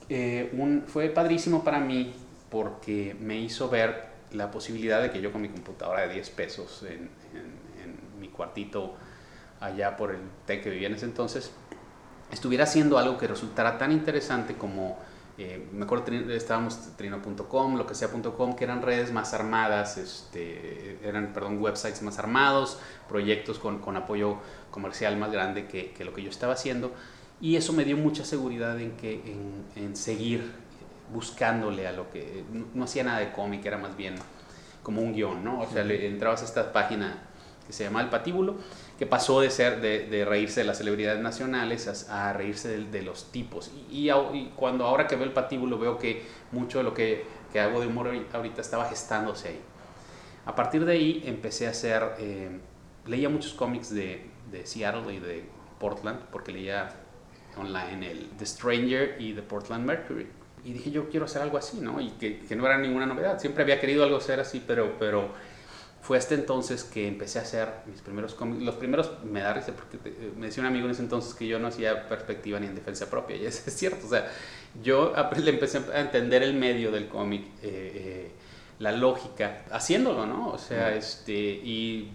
eh, 0.09 0.51
un, 0.57 0.85
fue 0.87 1.09
padrísimo 1.09 1.65
para 1.65 1.81
mí 1.81 2.15
porque 2.51 3.17
me 3.19 3.39
hizo 3.39 3.69
ver 3.69 4.13
la 4.33 4.51
posibilidad 4.51 5.03
de 5.03 5.11
que 5.11 5.21
yo 5.21 5.33
con 5.33 5.43
mi 5.43 5.49
computadora 5.49 6.07
de 6.07 6.15
10 6.15 6.31
pesos 6.31 6.85
en, 6.85 7.11
en, 7.35 7.83
en 7.83 8.21
mi 8.21 8.29
cuartito 8.29 8.95
allá 9.59 9.97
por 9.97 10.13
el 10.13 10.21
TEC 10.47 10.65
que 10.65 10.71
vivía 10.71 10.89
en 10.89 10.95
ese 10.95 11.07
entonces, 11.07 11.53
estuviera 12.33 12.65
haciendo 12.65 12.99
algo 12.99 13.19
que 13.19 13.29
resultara 13.29 13.79
tan 13.79 13.93
interesante 13.93 14.55
como, 14.55 14.99
eh, 15.39 15.69
me 15.73 15.85
acuerdo, 15.85 16.13
estábamos 16.33 16.97
trino.com, 16.97 17.77
lo 17.77 17.87
que 17.87 17.95
sea.com, 17.95 18.57
que 18.57 18.65
eran 18.65 18.83
redes 18.83 19.13
más 19.13 19.35
armadas, 19.35 19.99
este, 19.99 20.99
eran, 21.07 21.33
perdón, 21.33 21.61
websites 21.61 22.03
más 22.03 22.19
armados, 22.19 22.79
proyectos 23.09 23.59
con, 23.59 23.79
con 23.79 23.97
apoyo 23.97 24.39
comercial 24.71 25.17
más 25.19 25.31
grande 25.31 25.67
que, 25.67 25.93
que, 25.93 26.05
lo 26.05 26.15
que 26.15 26.23
yo 26.23 26.31
estaba 26.31 26.55
haciendo. 26.55 26.93
Y 27.41 27.57
eso 27.57 27.73
me 27.73 27.85
dio 27.85 27.97
mucha 27.97 28.25
seguridad 28.25 28.81
en, 28.81 28.93
que, 28.97 29.15
en, 29.15 29.65
en 29.77 29.97
seguir 29.97 30.53
buscándole 31.13 31.87
a 31.87 31.93
lo 31.93 32.11
que, 32.11 32.45
no, 32.75 32.85
hacía 32.85 33.05
nada 33.05 33.19
de 33.19 33.33
cómic, 33.33 33.65
era 33.67 33.77
más 33.77 33.97
bien 33.97 34.15
como 34.83 35.03
un 35.03 35.13
guion, 35.13 35.45
¿no? 35.45 35.61
O 35.61 35.71
sea, 35.71 35.85
le, 35.85 36.07
entrabas 36.07 36.43
a 36.43 36.45
esta 36.47 36.73
página 36.73 37.19
que 37.67 37.73
se 37.73 37.85
llama 37.85 38.01
El 38.01 38.09
Patíbulo 38.09 38.57
que 38.99 39.07
pasó 39.07 39.41
de 39.41 39.51
ser 39.51 39.81
de, 39.81 40.07
de, 40.07 40.25
reírse 40.25 40.61
de 40.61 40.67
las 40.67 40.79
celebridades 40.79 41.21
nacionales 41.21 42.09
a, 42.09 42.33
reírse 42.33 42.79
de, 42.79 43.03
los 43.03 43.33
tipos. 43.33 43.71
Y, 43.91 44.11
cuando 44.57 44.85
ahora 44.85 45.07
que 45.07 45.17
veo 45.17 45.25
el 45.25 45.33
patíbulo 45.33 45.79
veo 45.79 45.99
que 45.99 46.23
mucho 46.53 46.79
de 46.79 46.85
lo 46.85 46.95
que, 46.95 47.25
que, 47.53 47.61
hago 47.61 47.81
de 47.81 47.87
humor 47.87 48.11
ahorita 48.33 48.61
estaba 48.61 48.85
gestándose 48.87 49.49
ahí. 49.49 49.61
A 50.45 50.55
partir 50.55 50.85
de 50.85 50.93
ahí 50.93 51.23
empecé 51.27 51.67
a 51.67 51.71
hacer, 51.71 52.03
eh, 52.19 52.51
leía 53.07 53.29
muchos 53.29 53.55
cómics 53.55 53.93
de, 53.95 54.27
de, 54.51 54.67
Seattle 54.67 55.13
y 55.13 55.19
de 55.19 55.45
Portland, 55.79 56.21
porque 56.31 56.53
leía 56.53 56.91
online, 57.57 58.11
el 58.11 58.31
The 58.39 58.47
Stranger 58.47 59.17
y 59.19 59.35
The 59.35 59.43
Portland 59.43 59.85
Mercury. 59.85 60.27
Y 60.65 60.73
dije, 60.73 60.91
yo 60.91 61.09
quiero 61.09 61.27
hacer 61.27 61.43
algo 61.43 61.59
así, 61.59 61.81
¿no? 61.81 62.01
Y 62.01 62.11
que, 62.11 62.41
que 62.41 62.55
no 62.55 62.67
era 62.67 62.79
ninguna 62.79 63.07
novedad. 63.07 63.39
Siempre 63.41 63.65
había 63.65 63.81
querido 63.81 64.05
algo 64.05 64.21
ser 64.21 64.39
así, 64.39 64.63
pero, 64.65 64.97
pero 64.99 65.31
fue 66.03 66.19
hasta 66.19 66.35
entonces 66.35 66.85
que 66.85 67.09
empecé 67.09 67.39
a 67.39 67.43
hacer 67.43 67.69
mis 67.87 68.03
primeros 68.03 68.35
cómics. 68.35 68.63
Los 68.63 68.75
primeros 68.75 69.11
me 69.25 69.41
da 69.41 69.55
risa 69.55 69.73
porque 69.73 69.99
me 70.37 70.47
decía 70.47 70.63
un 70.63 70.67
amigo 70.67 70.85
en 70.85 70.91
ese 70.91 71.03
entonces 71.03 71.33
que 71.35 71.47
yo 71.47 71.59
no 71.59 71.69
hacía 71.69 72.09
perspectiva 72.09 72.61
ni 72.61 72.67
en 72.67 72.75
defensa 72.75 73.09
propia. 73.09 73.37
Y 73.37 73.47
es, 73.47 73.67
es 73.67 73.75
cierto, 73.75 74.07
o 74.07 74.11
sea, 74.11 74.31
yo 74.83 75.15
le 75.37 75.51
empecé 75.51 75.81
a 75.95 76.01
entender 76.01 76.43
el 76.43 76.55
medio 76.55 76.91
del 76.91 77.09
cómic, 77.09 77.47
eh, 77.63 77.93
eh, 77.95 78.31
la 78.81 78.93
lógica, 78.93 79.63
haciéndolo, 79.71 80.27
¿no? 80.27 80.51
O 80.51 80.59
sea, 80.59 80.95
este, 80.95 81.33
y 81.33 82.11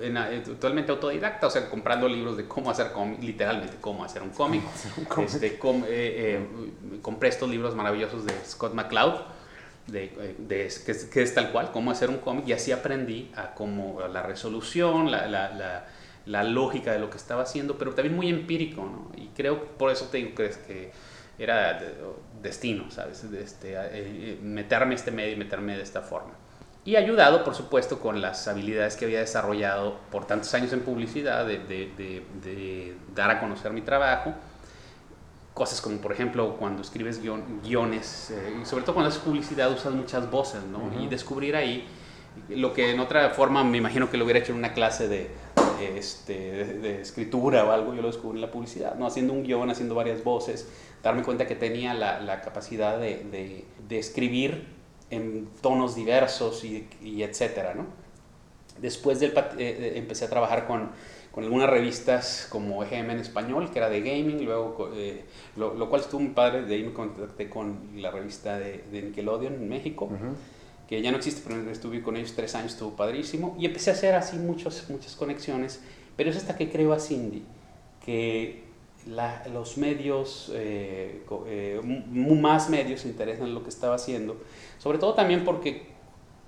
eh, 0.00 0.42
totalmente 0.44 0.90
autodidacta, 0.90 1.46
o 1.46 1.50
sea, 1.50 1.70
comprando 1.70 2.08
libros 2.08 2.36
de 2.36 2.46
cómo 2.48 2.70
hacer 2.70 2.90
cómic, 2.90 3.22
literalmente 3.22 3.76
cómo 3.80 4.04
hacer 4.04 4.22
un 4.22 4.30
cómic. 4.30 4.62
Este, 5.24 5.58
com, 5.58 5.84
eh, 5.84 5.86
eh, 5.88 7.00
compré 7.00 7.28
estos 7.28 7.48
libros 7.48 7.74
maravillosos 7.74 8.24
de 8.24 8.32
Scott 8.44 8.74
McCloud, 8.74 9.14
de, 9.86 10.34
de 10.38 10.68
que, 10.84 10.92
es, 10.92 11.04
que, 11.04 11.22
es, 11.22 11.34
tal 11.34 11.52
cual, 11.52 11.70
cómo 11.72 11.90
hacer 11.90 12.10
un 12.10 12.18
cómic, 12.18 12.48
y 12.48 12.52
así 12.52 12.72
aprendí 12.72 13.30
a 13.36 13.54
cómo 13.54 14.00
la 14.08 14.22
resolución, 14.22 15.10
la, 15.10 15.26
la, 15.26 15.50
la, 15.50 15.86
la, 16.26 16.44
lógica 16.44 16.92
de 16.92 16.98
lo 16.98 17.10
que 17.10 17.16
estaba 17.16 17.42
haciendo, 17.42 17.76
pero 17.78 17.94
también 17.94 18.16
muy 18.16 18.28
empírico, 18.28 18.82
¿no? 18.82 19.10
Y 19.16 19.28
creo, 19.28 19.76
por 19.76 19.90
eso 19.90 20.06
te 20.06 20.18
digo 20.18 20.34
que, 20.34 20.50
que 20.66 20.92
era 21.38 21.80
destino, 22.42 22.90
¿sabes? 22.90 23.24
Este, 23.24 24.38
meterme 24.42 24.94
este 24.94 25.10
medio 25.10 25.32
y 25.32 25.36
meterme 25.36 25.76
de 25.76 25.82
esta 25.82 26.02
forma 26.02 26.34
y 26.84 26.96
ayudado, 26.96 27.44
por 27.44 27.54
supuesto, 27.54 27.98
con 27.98 28.20
las 28.20 28.46
habilidades 28.46 28.96
que 28.96 29.06
había 29.06 29.20
desarrollado 29.20 29.96
por 30.10 30.26
tantos 30.26 30.52
años 30.52 30.72
en 30.74 30.80
publicidad, 30.80 31.46
de, 31.46 31.58
de, 31.58 32.22
de, 32.42 32.94
dar 33.14 33.30
a 33.30 33.40
conocer 33.40 33.72
mi 33.72 33.80
trabajo. 33.80 34.34
Cosas 35.54 35.80
como, 35.80 35.98
por 35.98 36.12
ejemplo, 36.12 36.56
cuando 36.56 36.82
escribes 36.82 37.20
guiones, 37.62 38.30
eh, 38.32 38.58
y 38.60 38.66
sobre 38.66 38.82
todo 38.82 38.94
cuando 38.94 39.08
haces 39.08 39.22
publicidad, 39.22 39.72
usas 39.72 39.94
muchas 39.94 40.30
voces, 40.30 40.62
¿no? 40.64 40.90
Y 41.00 41.06
descubrir 41.06 41.54
ahí 41.54 41.86
lo 42.48 42.72
que 42.72 42.90
en 42.90 42.98
otra 42.98 43.30
forma 43.30 43.62
me 43.62 43.78
imagino 43.78 44.10
que 44.10 44.16
lo 44.16 44.24
hubiera 44.24 44.40
hecho 44.40 44.50
en 44.50 44.58
una 44.58 44.72
clase 44.72 45.06
de, 45.06 45.30
este, 45.96 46.34
de, 46.64 47.00
escritura 47.00 47.64
o 47.64 47.70
algo, 47.70 47.94
yo 47.94 48.02
lo 48.02 48.08
descubrí 48.08 48.38
en 48.38 48.42
la 48.42 48.50
publicidad, 48.50 48.96
¿no? 48.96 49.06
Haciendo 49.06 49.32
un 49.32 49.44
guion, 49.44 49.70
haciendo 49.70 49.94
varias 49.94 50.24
voces, 50.24 50.68
darme 51.04 51.22
cuenta 51.22 51.46
que 51.46 51.54
tenía 51.54 51.94
la, 51.94 52.20
la 52.20 52.40
capacidad 52.40 52.98
de, 52.98 53.64
de 53.88 53.98
escribir 53.98 54.74
en 55.10 55.48
tonos 55.60 55.94
diversos 55.94 56.64
y, 56.64 56.88
y 57.02 57.22
etcétera, 57.22 57.74
¿no? 57.74 57.86
Después 58.80 59.20
del, 59.20 59.30
eh, 59.30 59.54
eh, 59.58 59.92
empecé 59.96 60.24
a 60.24 60.30
trabajar 60.30 60.66
con, 60.66 60.90
con, 61.34 61.44
algunas 61.44 61.68
revistas 61.68 62.46
como 62.48 62.84
EGM 62.84 63.10
en 63.10 63.18
español, 63.18 63.70
que 63.70 63.78
era 63.78 63.88
de 63.88 64.00
gaming, 64.00 64.44
luego, 64.44 64.90
eh, 64.94 65.24
lo, 65.56 65.74
lo, 65.74 65.88
cual 65.90 66.02
estuvo 66.02 66.20
muy 66.20 66.32
padre, 66.32 66.62
de 66.62 66.74
ahí 66.74 66.82
me 66.84 66.92
contacté 66.92 67.48
con 67.48 67.76
la 67.96 68.10
revista 68.10 68.58
de, 68.58 68.84
de 68.90 69.02
Nickelodeon 69.02 69.54
en 69.54 69.68
México, 69.68 70.08
que 70.88 71.02
ya 71.02 71.10
no 71.10 71.16
existe, 71.16 71.42
pero 71.46 71.70
estuve 71.70 72.02
con 72.02 72.16
ellos 72.16 72.34
tres 72.34 72.54
años, 72.54 72.72
estuvo 72.72 72.96
padrísimo, 72.96 73.56
y 73.58 73.66
empecé 73.66 73.90
a 73.90 73.94
hacer 73.94 74.14
así 74.14 74.36
muchos, 74.36 74.88
muchas 74.90 75.16
conexiones, 75.16 75.82
pero 76.16 76.30
es 76.30 76.36
hasta 76.36 76.56
que 76.56 76.70
creo 76.70 76.92
a 76.92 77.00
Cindy, 77.00 77.42
que 78.04 78.64
los 79.52 79.76
medios, 79.76 80.50
eh, 80.54 81.22
eh, 81.46 81.80
más 81.82 82.70
medios 82.70 83.00
se 83.02 83.08
interesan 83.08 83.48
en 83.48 83.54
lo 83.54 83.62
que 83.62 83.68
estaba 83.68 83.96
haciendo, 83.96 84.36
sobre 84.78 84.98
todo 84.98 85.14
también 85.14 85.44
porque 85.44 85.94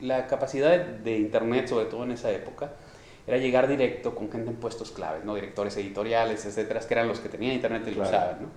la 0.01 0.27
capacidad 0.27 0.79
de, 0.79 1.19
Internet, 1.19 1.69
sobre 1.69 1.87
todo 1.87 2.05
en 2.05 2.13
esa 2.13 2.31
época, 2.31 2.73
era 3.27 3.39
llegar 3.39 3.69
directo 3.69 4.15
con 4.15 4.31
gente 4.31 4.51
en 4.51 4.57
puestos 4.57 4.93
claves, 4.93 5.25
¿no? 5.25 5.35
directores 5.35 5.77
editoriales, 5.77 6.45
etcétera, 6.47 6.81
que 6.81 6.95
eran 6.95 7.09
los 7.09 7.21
que 7.21 7.29
tenían 7.29 7.55
Internet 7.55 7.83
y 7.87 7.95
lo 7.95 8.03
usaban. 8.03 8.43
¿no? 8.43 8.49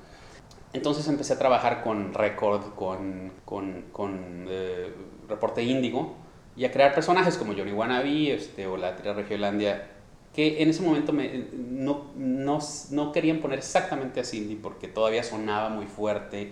Entonces 0.74 1.08
empecé 1.08 1.34
a 1.34 1.40
trabajar 1.40 1.82
con 1.84 2.14
Record, 2.14 2.76
con, 2.76 3.32
con, 3.46 3.86
con 3.92 4.46
eh, 4.48 4.94
Reporte 5.28 5.64
Índigo, 5.64 6.16
y 6.56 6.66
a 6.66 6.72
crear 6.72 6.94
personajes 6.94 7.38
como 7.38 7.54
Johnny 7.54 7.72
Wannabe 7.72 8.34
este, 8.34 8.68
o 8.68 8.78
la 8.78 8.96
Tira 8.96 9.14
Regiolandia 9.14 9.88
que 10.34 10.62
en 10.62 10.70
ese 10.70 10.84
momento 10.84 11.12
me, 11.12 11.46
no, 11.54 12.12
no, 12.16 12.60
no, 12.92 13.12
querían 13.12 13.40
poner 13.40 13.60
exactamente 13.60 14.20
a 14.20 14.24
Cindy 14.24 14.56
porque 14.56 14.88
todavía 14.88 15.24
sonaba 15.24 15.70
muy 15.70 15.88
fuerte. 15.88 16.52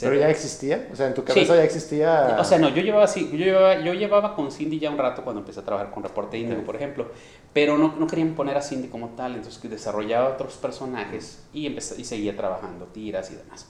¿Pero 0.00 0.14
ya 0.14 0.28
existía? 0.28 0.88
O 0.92 0.96
sea, 0.96 1.06
en 1.06 1.14
tu 1.14 1.24
cabeza 1.24 1.54
ya 1.54 1.64
existía... 1.64 2.36
O 2.40 2.44
sea, 2.44 2.58
no, 2.58 2.68
yo 2.70 2.82
llevaba, 2.82 3.06
yo, 3.06 3.36
llevaba, 3.36 3.80
yo 3.80 3.94
llevaba 3.94 4.34
con 4.34 4.50
Cindy 4.50 4.78
ya 4.78 4.90
un 4.90 4.98
rato 4.98 5.22
cuando 5.22 5.40
empecé 5.40 5.60
a 5.60 5.64
trabajar 5.64 5.92
con 5.92 6.02
Reporte 6.02 6.38
Índigo, 6.38 6.62
por 6.62 6.76
ejemplo, 6.76 7.10
pero 7.52 7.78
no, 7.78 7.94
no, 7.96 8.06
querían 8.06 8.34
poner 8.34 8.56
a 8.56 8.62
Cindy 8.62 8.88
como 8.88 9.10
tal, 9.10 9.36
entonces 9.36 9.62
desarrollaba 9.70 10.30
otros 10.30 10.54
personajes 10.54 11.44
y, 11.52 11.66
empecé, 11.66 12.00
y 12.00 12.04
seguía 12.04 12.36
trabajando 12.36 12.86
tiras 12.86 13.30
y 13.30 13.36
demás. 13.36 13.66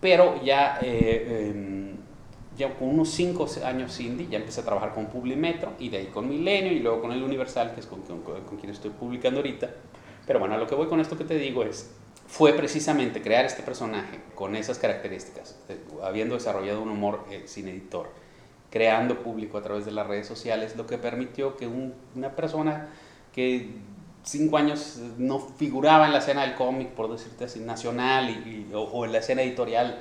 Pero 0.00 0.42
ya... 0.42 0.78
Eh, 0.82 1.50
em, 1.50 1.92
ya 2.56 2.74
con 2.74 2.88
unos 2.88 3.08
5 3.10 3.46
años 3.64 3.96
Cindy, 3.96 4.28
ya 4.28 4.38
empecé 4.38 4.60
a 4.60 4.64
trabajar 4.64 4.92
con 4.92 5.06
Publimetro 5.06 5.72
y 5.78 5.88
de 5.88 5.98
ahí 5.98 6.06
con 6.06 6.28
Milenio 6.28 6.72
y 6.72 6.80
luego 6.80 7.00
con 7.00 7.12
el 7.12 7.22
Universal, 7.22 7.72
que 7.74 7.80
es 7.80 7.86
con, 7.86 8.02
con, 8.02 8.58
quien 8.58 8.70
estoy 8.70 8.90
publicando 8.90 9.40
ahorita. 9.40 9.70
Pero 10.26 10.38
bueno, 10.38 10.54
a 10.54 10.58
lo 10.58 10.66
que 10.66 10.74
voy 10.74 10.86
con 10.86 11.00
esto 11.00 11.16
que 11.16 11.24
te 11.24 11.36
digo 11.36 11.62
es, 11.62 11.90
fue 12.32 12.54
precisamente 12.54 13.20
crear 13.20 13.44
este 13.44 13.62
personaje 13.62 14.18
con 14.34 14.56
esas 14.56 14.78
características, 14.78 15.54
habiendo 16.02 16.34
desarrollado 16.34 16.80
un 16.80 16.88
humor 16.88 17.26
eh, 17.30 17.42
sin 17.44 17.68
editor, 17.68 18.08
creando 18.70 19.22
público 19.22 19.58
a 19.58 19.62
través 19.62 19.84
de 19.84 19.90
las 19.90 20.06
redes 20.06 20.28
sociales, 20.28 20.74
lo 20.74 20.86
que 20.86 20.96
permitió 20.96 21.58
que 21.58 21.66
una 21.66 22.34
persona 22.34 22.88
que 23.34 23.74
cinco 24.22 24.56
años 24.56 24.98
no 25.18 25.40
figuraba 25.40 26.06
en 26.06 26.12
la 26.12 26.20
escena 26.20 26.40
del 26.40 26.54
cómic, 26.54 26.88
por 26.92 27.12
decirte 27.12 27.44
así, 27.44 27.60
nacional 27.60 28.66
o, 28.72 29.04
en 29.04 29.12
la 29.12 29.18
escena 29.18 29.42
editorial 29.42 29.98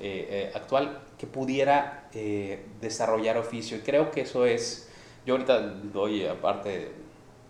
eh, 0.00 0.26
eh, 0.30 0.52
actual, 0.54 1.02
que 1.18 1.26
pudiera 1.26 2.08
eh, 2.14 2.64
desarrollar 2.80 3.36
oficio. 3.36 3.76
Y 3.76 3.80
creo 3.80 4.10
que 4.10 4.22
eso 4.22 4.46
es, 4.46 4.88
yo 5.26 5.34
ahorita 5.34 5.60
doy 5.60 6.24
aparte, 6.26 6.92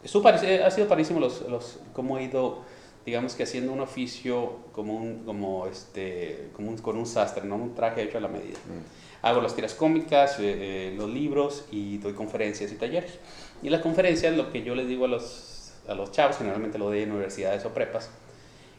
ha 0.03 0.71
sido 0.71 0.89
parísimo 0.89 1.21
los, 1.21 1.79
cómo 1.93 2.19
he 2.19 2.25
ido, 2.25 2.65
digamos 3.09 3.35
que 3.35 3.45
haciendo 3.45 3.73
un 3.73 3.81
oficio 3.81 4.59
como 4.73 4.95
un, 4.95 5.25
como 5.25 5.67
este, 5.67 6.51
como 6.55 6.69
un, 6.69 6.79
con 6.79 6.97
un 6.97 7.07
sastre, 7.07 7.45
¿no? 7.45 7.57
un 7.57 7.75
traje 7.75 8.03
hecho 8.03 8.19
a 8.19 8.21
la 8.21 8.29
medida. 8.29 8.59
Mm. 8.59 9.27
Hago 9.27 9.41
las 9.41 9.57
tiras 9.57 9.75
cómicas, 9.75 10.39
eh, 10.39 10.91
eh, 10.91 10.95
los 10.97 11.09
libros 11.09 11.65
y 11.71 11.99
doy 11.99 12.13
conferencias 12.13 12.71
y 12.71 12.77
talleres. 12.77 13.19
Y 13.63 13.71
las 13.71 13.81
conferencias, 13.81 14.37
lo 14.37 14.53
que 14.53 14.63
yo 14.63 14.75
les 14.75 14.87
digo 14.87 15.07
a 15.07 15.09
los, 15.09 15.73
a 15.89 15.95
los 15.95 16.13
chavos, 16.13 16.37
generalmente 16.37 16.79
lo 16.79 16.87
doy 16.87 17.01
en 17.01 17.11
universidades 17.11 17.65
o 17.65 17.71
prepas, 17.71 18.11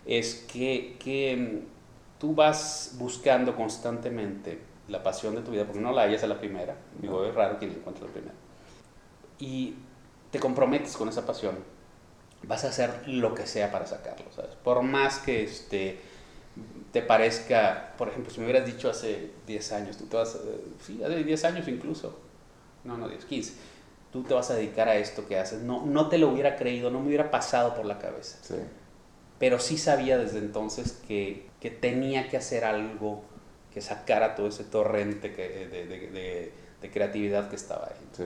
es 0.05 0.45
que, 0.51 0.95
que 0.99 1.35
mm, 1.35 2.19
tú 2.19 2.35
vas 2.35 2.95
buscando 2.99 3.55
constantemente 3.55 4.59
la 4.87 5.01
pasión 5.01 5.35
de 5.35 5.41
tu 5.41 5.51
vida, 5.51 5.65
porque 5.65 5.81
no 5.81 5.91
la 5.91 6.03
hayas 6.03 6.23
a 6.23 6.27
la 6.27 6.39
primera, 6.39 6.75
digo, 7.01 7.25
es 7.25 7.33
raro 7.33 7.57
quien 7.57 7.71
la 7.71 7.77
encuentre 7.77 8.05
la 8.05 8.11
primera, 8.11 8.33
y 9.39 9.75
te 10.31 10.39
comprometes 10.39 10.95
con 10.97 11.09
esa 11.09 11.25
pasión, 11.25 11.55
vas 12.43 12.63
a 12.65 12.69
hacer 12.69 13.07
lo 13.07 13.33
que 13.33 13.45
sea 13.45 13.71
para 13.71 13.85
sacarlo, 13.85 14.31
¿sabes? 14.31 14.55
Por 14.55 14.81
más 14.81 15.19
que 15.19 15.43
este, 15.43 15.99
te 16.91 17.01
parezca, 17.01 17.93
por 17.97 18.09
ejemplo, 18.09 18.31
si 18.31 18.39
me 18.39 18.45
hubieras 18.45 18.65
dicho 18.65 18.89
hace 18.89 19.31
10 19.47 19.71
años, 19.73 19.97
tú 19.97 20.05
te 20.05 20.17
vas, 20.17 20.37
sí, 20.85 21.01
hace 21.03 21.23
10 21.23 21.45
años 21.45 21.67
incluso, 21.67 22.17
no, 22.83 22.97
no, 22.97 23.07
10, 23.09 23.25
15, 23.25 23.53
tú 24.11 24.23
te 24.23 24.33
vas 24.33 24.49
a 24.51 24.55
dedicar 24.55 24.87
a 24.87 24.95
esto 24.95 25.27
que 25.27 25.37
haces, 25.37 25.61
no, 25.61 25.85
no 25.85 26.09
te 26.09 26.17
lo 26.17 26.29
hubiera 26.29 26.55
creído, 26.55 26.89
no 26.89 26.99
me 27.01 27.07
hubiera 27.07 27.29
pasado 27.31 27.75
por 27.75 27.85
la 27.85 27.99
cabeza. 27.99 28.37
Sí. 28.41 28.55
Pero 29.37 29.59
sí 29.59 29.77
sabía 29.77 30.17
desde 30.17 30.39
entonces 30.39 30.99
que, 31.07 31.47
que 31.61 31.69
tenía 31.69 32.27
que 32.27 32.37
hacer 32.37 32.65
algo 32.65 33.23
que 33.73 33.81
sacara 33.81 34.35
todo 34.35 34.47
ese 34.47 34.63
torrente 34.63 35.33
que, 35.33 35.67
de, 35.67 35.85
de, 35.85 36.51
de, 36.81 36.91
creatividad 36.91 37.49
que 37.49 37.55
estaba 37.55 37.85
ahí. 37.87 38.07
Sí. 38.17 38.23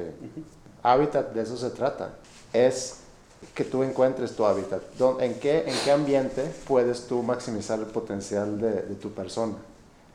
Hábitat, 0.81 1.33
de 1.33 1.43
eso 1.43 1.57
se 1.57 1.69
trata. 1.69 2.15
Es 2.51 3.02
que 3.53 3.63
tú 3.63 3.83
encuentres 3.83 4.35
tu 4.35 4.45
hábitat. 4.45 4.81
¿En 5.19 5.35
qué, 5.35 5.63
¿En 5.67 5.75
qué 5.83 5.91
ambiente 5.91 6.43
puedes 6.67 7.07
tú 7.07 7.21
maximizar 7.23 7.79
el 7.79 7.85
potencial 7.85 8.59
de, 8.59 8.95
tu 8.95 9.11
persona? 9.11 9.53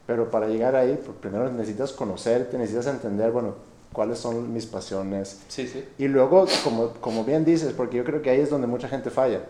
Pero 0.07 0.31
para 0.31 0.49
llegar 0.49 0.75
ahí, 0.75 0.99
pues, 1.05 1.17
primero 1.21 1.51
necesitas 1.51 1.93
conocerte, 1.93 2.57
necesitas 2.57 2.87
entender, 2.87 3.31
bueno, 3.31 3.55
cuáles 3.93 4.19
son 4.19 4.53
mis 4.53 4.67
pasiones. 4.67 5.41
Sí, 5.49 5.67
sí. 5.67 5.85
Y 5.99 6.09
luego, 6.09 6.47
como, 6.65 6.93
como 7.01 7.25
bien 7.25 7.45
dices, 7.45 7.73
porque 7.73 7.99
yo 7.99 8.05
creo 8.05 8.23
que 8.23 8.31
ahí 8.31 8.41
es 8.41 8.51
donde 8.51 8.67
mucha 8.67 8.89
gente 8.89 9.11
falla. 9.11 9.43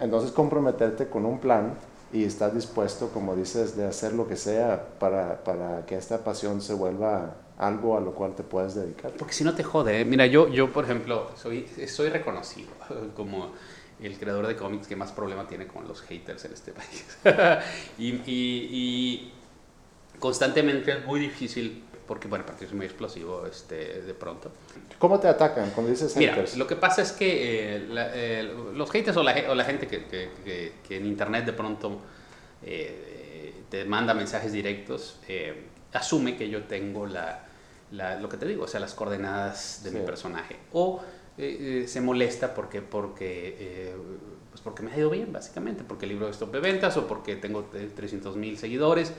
Entonces, 0.00 0.30
comprometerte 0.30 1.08
con 1.08 1.26
un 1.26 1.38
plan 1.38 1.74
y 2.12 2.24
estás 2.24 2.54
dispuesto, 2.54 3.10
como 3.12 3.36
dices, 3.36 3.76
de 3.76 3.86
hacer 3.86 4.14
lo 4.14 4.28
que 4.28 4.36
sea 4.36 4.86
para, 4.98 5.42
para, 5.44 5.84
que 5.86 5.96
esta 5.96 6.18
pasión 6.18 6.62
se 6.62 6.74
vuelva 6.74 7.34
algo 7.58 7.96
a 7.96 8.00
lo 8.00 8.12
cual 8.12 8.34
te 8.34 8.44
puedas 8.44 8.74
dedicar. 8.74 9.12
Porque 9.12 9.34
si 9.34 9.44
no 9.44 9.54
te 9.54 9.64
jode, 9.64 10.00
¿eh? 10.00 10.04
mira, 10.04 10.26
yo, 10.26 10.48
yo 10.48 10.72
por 10.72 10.84
ejemplo, 10.84 11.30
soy, 11.36 11.66
soy 11.88 12.08
reconocido 12.08 12.70
como 13.16 13.52
el 14.00 14.16
creador 14.16 14.46
de 14.46 14.56
cómics 14.56 14.86
que 14.86 14.94
más 14.94 15.10
problema 15.10 15.46
tiene 15.48 15.66
con 15.66 15.86
los 15.86 16.00
haters 16.02 16.44
en 16.44 16.52
este 16.52 16.72
país. 16.72 17.18
y, 17.98 18.10
y, 18.10 18.22
y, 18.26 19.32
constantemente 20.20 20.92
es 20.92 21.04
muy 21.04 21.20
difícil 21.20 21.84
porque 22.06 22.26
bueno, 22.26 22.46
porque 22.46 22.64
es 22.64 22.72
muy 22.72 22.86
explosivo 22.86 23.44
este, 23.44 24.02
de 24.02 24.14
pronto. 24.14 24.50
¿Cómo 24.98 25.20
te 25.20 25.28
atacan 25.28 25.70
cuando 25.70 25.90
dices 25.90 26.14
haters? 26.14 26.52
Mira, 26.52 26.58
lo 26.58 26.66
que 26.66 26.76
pasa 26.76 27.02
es 27.02 27.12
que 27.12 27.76
eh, 27.76 27.88
eh, 28.14 28.54
los 28.72 28.90
haters 28.90 29.16
o 29.16 29.22
la, 29.22 29.34
o 29.50 29.54
la 29.54 29.64
gente 29.64 29.86
que, 29.86 30.06
que, 30.06 30.72
que, 30.86 30.96
en 30.96 31.06
internet 31.06 31.44
de 31.44 31.52
pronto 31.52 31.98
eh, 32.62 33.52
te 33.68 33.84
manda 33.84 34.14
mensajes 34.14 34.52
directos, 34.52 35.20
asume 35.92 36.36
que 36.36 36.48
yo 36.48 36.64
tengo 36.64 37.06
la, 37.06 37.47
la, 37.90 38.20
lo 38.20 38.28
que 38.28 38.36
te 38.36 38.46
digo, 38.46 38.64
o 38.64 38.68
sea, 38.68 38.80
las 38.80 38.94
coordenadas 38.94 39.82
de 39.84 39.90
mi 39.90 40.00
personaje. 40.00 40.56
O 40.72 41.02
se 41.36 42.00
molesta 42.00 42.54
porque, 42.54 42.82
porque 42.82 43.94
pues 44.50 44.60
porque 44.60 44.82
me 44.82 44.92
ha 44.92 44.98
ido 44.98 45.08
bien, 45.10 45.32
básicamente, 45.32 45.84
porque 45.84 46.04
el 46.04 46.10
libro 46.10 46.28
es 46.28 46.38
top 46.38 46.52
de 46.52 46.60
ventas 46.60 46.96
o 46.96 47.06
porque 47.06 47.36
tengo 47.36 47.64
300 47.64 48.36
mil 48.36 48.58
seguidores 48.58 49.12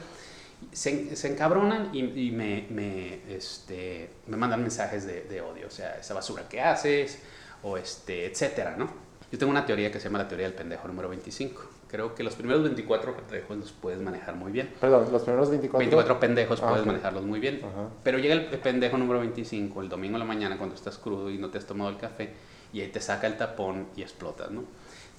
se, 0.71 1.15
se 1.15 1.31
encabronan 1.31 1.89
y, 1.93 2.27
y 2.27 2.31
me, 2.31 2.67
me, 2.69 3.35
este, 3.35 4.09
me, 4.27 4.37
mandan 4.37 4.61
mensajes 4.61 5.05
de, 5.05 5.23
de, 5.23 5.41
odio, 5.41 5.67
o 5.67 5.71
sea, 5.71 5.97
esa 5.97 6.13
basura 6.13 6.47
que 6.47 6.61
haces, 6.61 7.19
o 7.63 7.77
este, 7.77 8.25
etcétera, 8.25 8.75
¿no? 8.77 8.89
Yo 9.31 9.37
tengo 9.37 9.51
una 9.51 9.65
teoría 9.65 9.91
que 9.91 9.99
se 9.99 10.05
llama 10.05 10.19
la 10.19 10.27
teoría 10.27 10.47
del 10.47 10.55
pendejo 10.55 10.87
número 10.87 11.09
25. 11.09 11.68
Creo 11.89 12.13
que 12.13 12.23
los 12.23 12.35
primeros 12.35 12.61
24 12.63 13.15
pendejos 13.17 13.57
los 13.57 13.71
puedes 13.71 13.99
manejar 13.99 14.35
muy 14.35 14.51
bien. 14.51 14.71
Perdón, 14.79 15.11
los 15.11 15.23
primeros 15.23 15.49
24. 15.49 15.79
24 15.79 16.19
pendejos 16.19 16.61
puedes 16.61 16.85
manejarlos 16.85 17.23
muy 17.23 17.39
bien. 17.39 17.61
Pero 18.03 18.19
llega 18.19 18.35
el 18.35 18.45
pendejo 18.59 18.97
número 18.97 19.19
25 19.19 19.81
el 19.81 19.89
domingo 19.89 20.15
en 20.15 20.19
la 20.19 20.25
mañana 20.25 20.57
cuando 20.57 20.75
estás 20.75 20.99
crudo 20.99 21.31
y 21.31 21.39
no 21.39 21.49
te 21.49 21.57
has 21.57 21.65
tomado 21.65 21.89
el 21.89 21.97
café 21.97 22.29
y 22.71 22.81
ahí 22.81 22.89
te 22.89 23.01
saca 23.01 23.25
el 23.25 23.37
tapón 23.37 23.87
y 23.95 24.03
explotas, 24.03 24.51
¿no? 24.51 24.65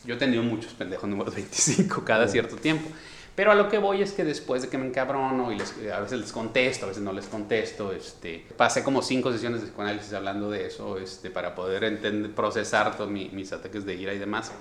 Yo 0.05 0.15
he 0.15 0.17
tenido 0.17 0.43
muchos 0.45 0.73
pendejos 0.75 1.11
número 1.11 1.33
25 1.33 2.05
cada 2.05 2.29
cierto 2.29 2.55
tiempo. 2.57 2.89
Pero 3.35 3.53
a 3.53 3.55
lo 3.55 3.69
que 3.69 3.79
voy 3.79 4.03
es 4.03 4.13
que 4.13 4.25
después 4.25 4.63
de 4.63 4.69
que 4.69 4.79
me 4.79 4.87
encabrono 4.87 5.51
y 5.51 5.59
les, 5.59 5.75
a 5.93 6.01
veces 6.01 6.21
les 6.21 6.33
contesto, 6.33 6.85
a 6.85 6.89
veces 6.89 7.03
no 7.03 7.13
les 7.13 7.27
contesto, 7.27 7.93
este, 7.93 8.47
pasé 8.57 8.85
como 8.85 9.03
cinco 9.03 9.33
sesiones 9.33 9.61
de 9.61 9.69
psicoanálisis 9.69 10.13
hablando 10.13 10.51
de 10.51 10.67
eso 10.67 10.99
este, 10.99 11.31
para 11.31 11.55
poder 11.55 11.85
entender, 11.85 12.33
procesar 12.33 12.97
todos 12.97 13.11
mis 13.11 13.53
ataques 13.53 13.85
de 13.85 13.95
ira 13.95 14.13
y 14.15 14.19
demás. 14.19 14.53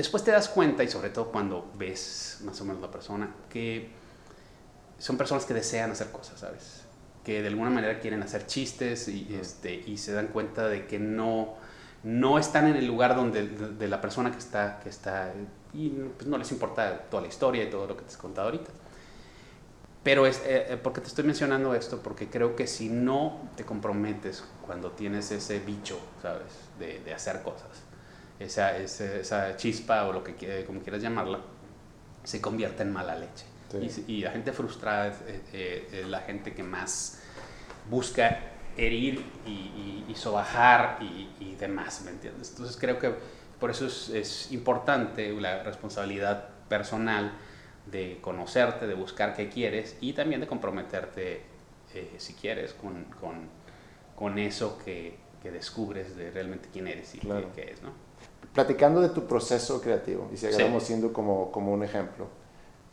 Después 0.00 0.24
te 0.24 0.30
das 0.30 0.48
cuenta, 0.48 0.82
y 0.82 0.88
sobre 0.88 1.10
todo 1.10 1.26
cuando 1.26 1.70
ves 1.76 2.38
más 2.46 2.58
o 2.62 2.64
menos 2.64 2.80
la 2.80 2.90
persona, 2.90 3.34
que 3.50 3.90
son 4.96 5.18
personas 5.18 5.44
que 5.44 5.52
desean 5.52 5.90
hacer 5.90 6.10
cosas, 6.10 6.40
¿sabes? 6.40 6.84
Que 7.22 7.42
de 7.42 7.48
alguna 7.48 7.68
manera 7.68 8.00
quieren 8.00 8.22
hacer 8.22 8.46
chistes 8.46 9.08
y, 9.08 9.36
este, 9.38 9.74
y 9.74 9.98
se 9.98 10.14
dan 10.14 10.28
cuenta 10.28 10.68
de 10.68 10.86
que 10.86 10.98
no, 10.98 11.52
no 12.02 12.38
están 12.38 12.66
en 12.66 12.76
el 12.76 12.86
lugar 12.86 13.14
donde 13.14 13.46
de, 13.46 13.88
la 13.88 14.00
persona 14.00 14.32
que 14.32 14.38
está, 14.38 14.80
que 14.80 14.88
está 14.88 15.34
y 15.74 15.90
pues, 15.90 16.26
no 16.26 16.38
les 16.38 16.50
importa 16.50 17.02
toda 17.10 17.20
la 17.20 17.28
historia 17.28 17.64
y 17.64 17.68
todo 17.68 17.86
lo 17.86 17.94
que 17.94 18.04
te 18.04 18.14
he 18.14 18.16
contado 18.16 18.46
ahorita. 18.46 18.70
Pero 20.02 20.24
es 20.24 20.38
eh, 20.46 20.64
eh, 20.66 20.80
porque 20.82 21.02
te 21.02 21.08
estoy 21.08 21.24
mencionando 21.24 21.74
esto, 21.74 22.02
porque 22.02 22.30
creo 22.30 22.56
que 22.56 22.66
si 22.66 22.88
no 22.88 23.50
te 23.54 23.66
comprometes 23.66 24.44
cuando 24.64 24.92
tienes 24.92 25.30
ese 25.30 25.58
bicho, 25.58 26.00
¿sabes? 26.22 26.54
De, 26.78 27.00
de 27.00 27.12
hacer 27.12 27.42
cosas, 27.42 27.89
esa, 28.40 28.76
esa, 28.76 29.16
esa, 29.16 29.56
chispa 29.56 30.08
o 30.08 30.12
lo 30.12 30.24
que 30.24 30.64
como 30.66 30.80
quieras 30.80 31.02
llamarla, 31.02 31.40
se 32.24 32.40
convierte 32.40 32.82
en 32.82 32.92
mala 32.92 33.16
leche. 33.16 33.44
Y, 34.06 34.14
y, 34.14 34.20
la 34.22 34.32
gente 34.32 34.52
frustrada 34.52 35.08
es, 35.08 35.14
eh, 35.52 36.04
la 36.08 36.20
gente 36.22 36.52
que 36.54 36.64
más 36.64 37.20
busca 37.88 38.50
herir 38.76 39.24
y, 39.46 40.04
y, 40.08 40.14
sobajar 40.14 40.98
y, 41.00 41.54
demás, 41.54 42.02
¿me 42.04 42.10
entiendes? 42.10 42.50
Entonces 42.50 42.76
creo 42.76 42.98
que 42.98 43.14
por 43.60 43.70
eso 43.70 43.86
es, 43.86 44.50
importante 44.50 45.32
la 45.32 45.62
responsabilidad 45.62 46.48
personal 46.68 47.32
de 47.86 48.18
conocerte, 48.20 48.86
de 48.86 48.94
buscar 48.94 49.34
qué 49.34 49.48
quieres 49.48 49.96
y 50.00 50.14
también 50.14 50.40
de 50.40 50.46
comprometerte, 50.46 51.42
eh, 51.94 52.14
si 52.18 52.34
quieres, 52.34 52.72
con, 52.72 53.04
con, 53.20 53.48
con 54.16 54.38
eso 54.38 54.78
que, 54.84 55.16
que, 55.42 55.50
descubres 55.50 56.16
de 56.16 56.30
realmente 56.30 56.68
quién 56.72 56.86
eres 56.86 57.14
y 57.14 57.18
qué, 57.18 57.72
es. 57.72 57.82
¿no? 57.82 57.92
Platicando 58.54 59.00
de 59.00 59.10
tu 59.10 59.26
proceso 59.26 59.80
creativo, 59.80 60.28
y 60.32 60.36
si 60.36 60.46
agarramos 60.46 60.82
siendo 60.82 61.12
como, 61.12 61.52
como 61.52 61.72
un 61.72 61.84
ejemplo, 61.84 62.26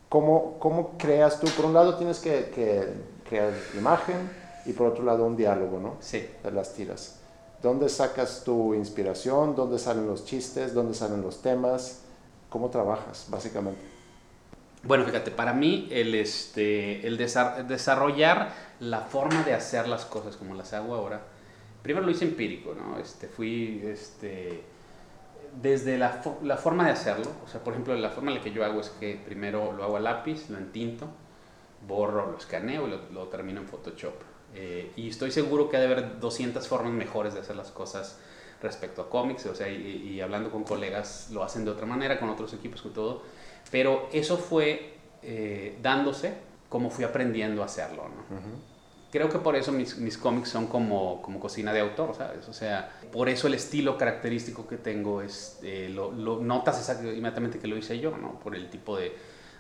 ¿cómo, 0.08 0.58
¿cómo 0.60 0.98
creas 0.98 1.40
tú? 1.40 1.48
Por 1.48 1.66
un 1.66 1.74
lado 1.74 1.96
tienes 1.96 2.20
que, 2.20 2.52
que 2.54 2.88
crear 3.28 3.54
imagen 3.76 4.30
y 4.66 4.74
por 4.74 4.88
otro 4.88 5.04
lado 5.04 5.26
un 5.26 5.36
diálogo, 5.36 5.80
¿no? 5.80 5.96
Sí. 6.00 6.28
De 6.44 6.52
las 6.52 6.74
tiras. 6.74 7.20
¿Dónde 7.62 7.90
sacas 7.90 8.44
tu 8.44 8.76
inspiración? 8.76 9.56
¿Dónde 9.56 9.80
salen 9.80 10.06
los 10.06 10.26
chistes? 10.26 10.74
¿Dónde 10.74 10.94
salen 10.94 11.22
los 11.22 11.42
temas? 11.42 12.02
¿Cómo 12.50 12.70
trabajas, 12.70 13.26
básicamente? 13.30 13.82
Bueno, 14.84 15.06
fíjate, 15.06 15.32
para 15.32 15.54
mí 15.54 15.88
el, 15.92 16.14
este, 16.16 17.06
el 17.06 17.18
desarrollar 17.18 18.54
la 18.80 19.02
forma 19.02 19.44
de 19.44 19.54
hacer 19.54 19.88
las 19.88 20.06
cosas 20.06 20.38
como 20.38 20.54
las 20.54 20.72
hago 20.74 20.94
ahora, 20.94 21.22
primero 21.82 22.06
lo 22.06 22.12
hice 22.12 22.26
empírico, 22.26 22.76
¿no? 22.76 23.00
Este, 23.00 23.28
fui 23.28 23.82
este, 23.86 24.64
desde 25.62 25.98
la, 25.98 26.22
la, 26.44 26.58
forma 26.58 26.86
de 26.86 26.92
hacerlo, 26.92 27.32
o 27.44 27.48
sea, 27.48 27.64
por 27.64 27.74
ejemplo, 27.74 27.96
la 27.96 28.10
forma 28.10 28.32
en 28.32 28.38
la 28.38 28.44
que 28.44 28.52
yo 28.52 28.64
hago 28.64 28.82
es 28.82 28.90
que 28.90 29.20
primero 29.24 29.72
lo 29.72 29.84
hago 29.84 29.98
a 29.98 30.00
lápiz, 30.00 30.50
lo 30.50 30.58
entinto, 30.58 31.08
borro, 31.88 32.32
lo 32.32 32.38
escaneo 32.38 32.88
y 32.88 32.92
lo, 32.92 33.00
lo 33.12 33.28
termino 33.28 33.62
en 33.62 33.68
Photoshop. 33.68 34.14
Eh, 34.56 34.92
y 34.96 35.10
estoy 35.10 35.32
seguro 35.32 35.70
que 35.70 35.78
ha 35.78 35.80
de 35.80 35.88
haber 35.88 36.20
200 36.20 36.68
formas 36.68 36.94
mejores 36.94 37.34
de 37.34 37.42
hacer 37.42 37.56
las 37.56 37.72
cosas 37.72 38.20
respecto 38.62 39.02
a 39.02 39.10
cómics, 39.10 39.46
o 39.46 39.54
sea, 39.54 39.70
y, 39.70 40.20
hablando 40.20 40.50
con 40.50 40.64
colegas 40.64 41.30
lo 41.32 41.44
hacen 41.44 41.64
de 41.64 41.72
otra 41.72 41.86
manera, 41.86 42.20
con 42.20 42.30
otros 42.30 42.54
equipos, 42.54 42.82
con 42.82 42.94
todo, 42.94 43.22
pero 43.70 44.10
eso 44.12 44.38
fue 44.38 44.96
eh, 45.22 45.78
dándose 45.82 46.34
como 46.70 46.90
fui 46.90 47.04
aprendiendo 47.04 47.62
a 47.62 47.66
hacerlo, 47.66 48.10
¿no? 48.10 48.77
Creo 49.18 49.30
que 49.30 49.40
por 49.40 49.56
eso 49.56 49.72
mis, 49.72 49.98
mis 49.98 50.16
cómics 50.16 50.50
son 50.50 50.68
como, 50.68 51.24
como 51.24 51.40
cocina 51.40 51.74
de 51.74 51.80
autor, 51.80 52.14
¿sabes? 52.16 52.48
O 52.50 52.54
sea, 52.54 52.88
por 53.12 53.30
eso 53.30 53.48
el 53.48 53.56
estilo 53.56 53.98
característico 53.98 54.68
que 54.68 54.78
tengo 54.78 55.24
es, 55.24 55.58
eh, 55.64 55.90
lo, 55.92 56.12
lo, 56.12 56.40
notas 56.40 56.88
inmediatamente 57.02 57.58
que 57.58 57.66
lo 57.66 57.76
hice 57.78 57.98
yo, 58.00 58.16
¿no? 58.16 58.40
Por 58.40 58.56
el 58.56 58.70
tipo 58.70 58.96
de, 58.96 59.12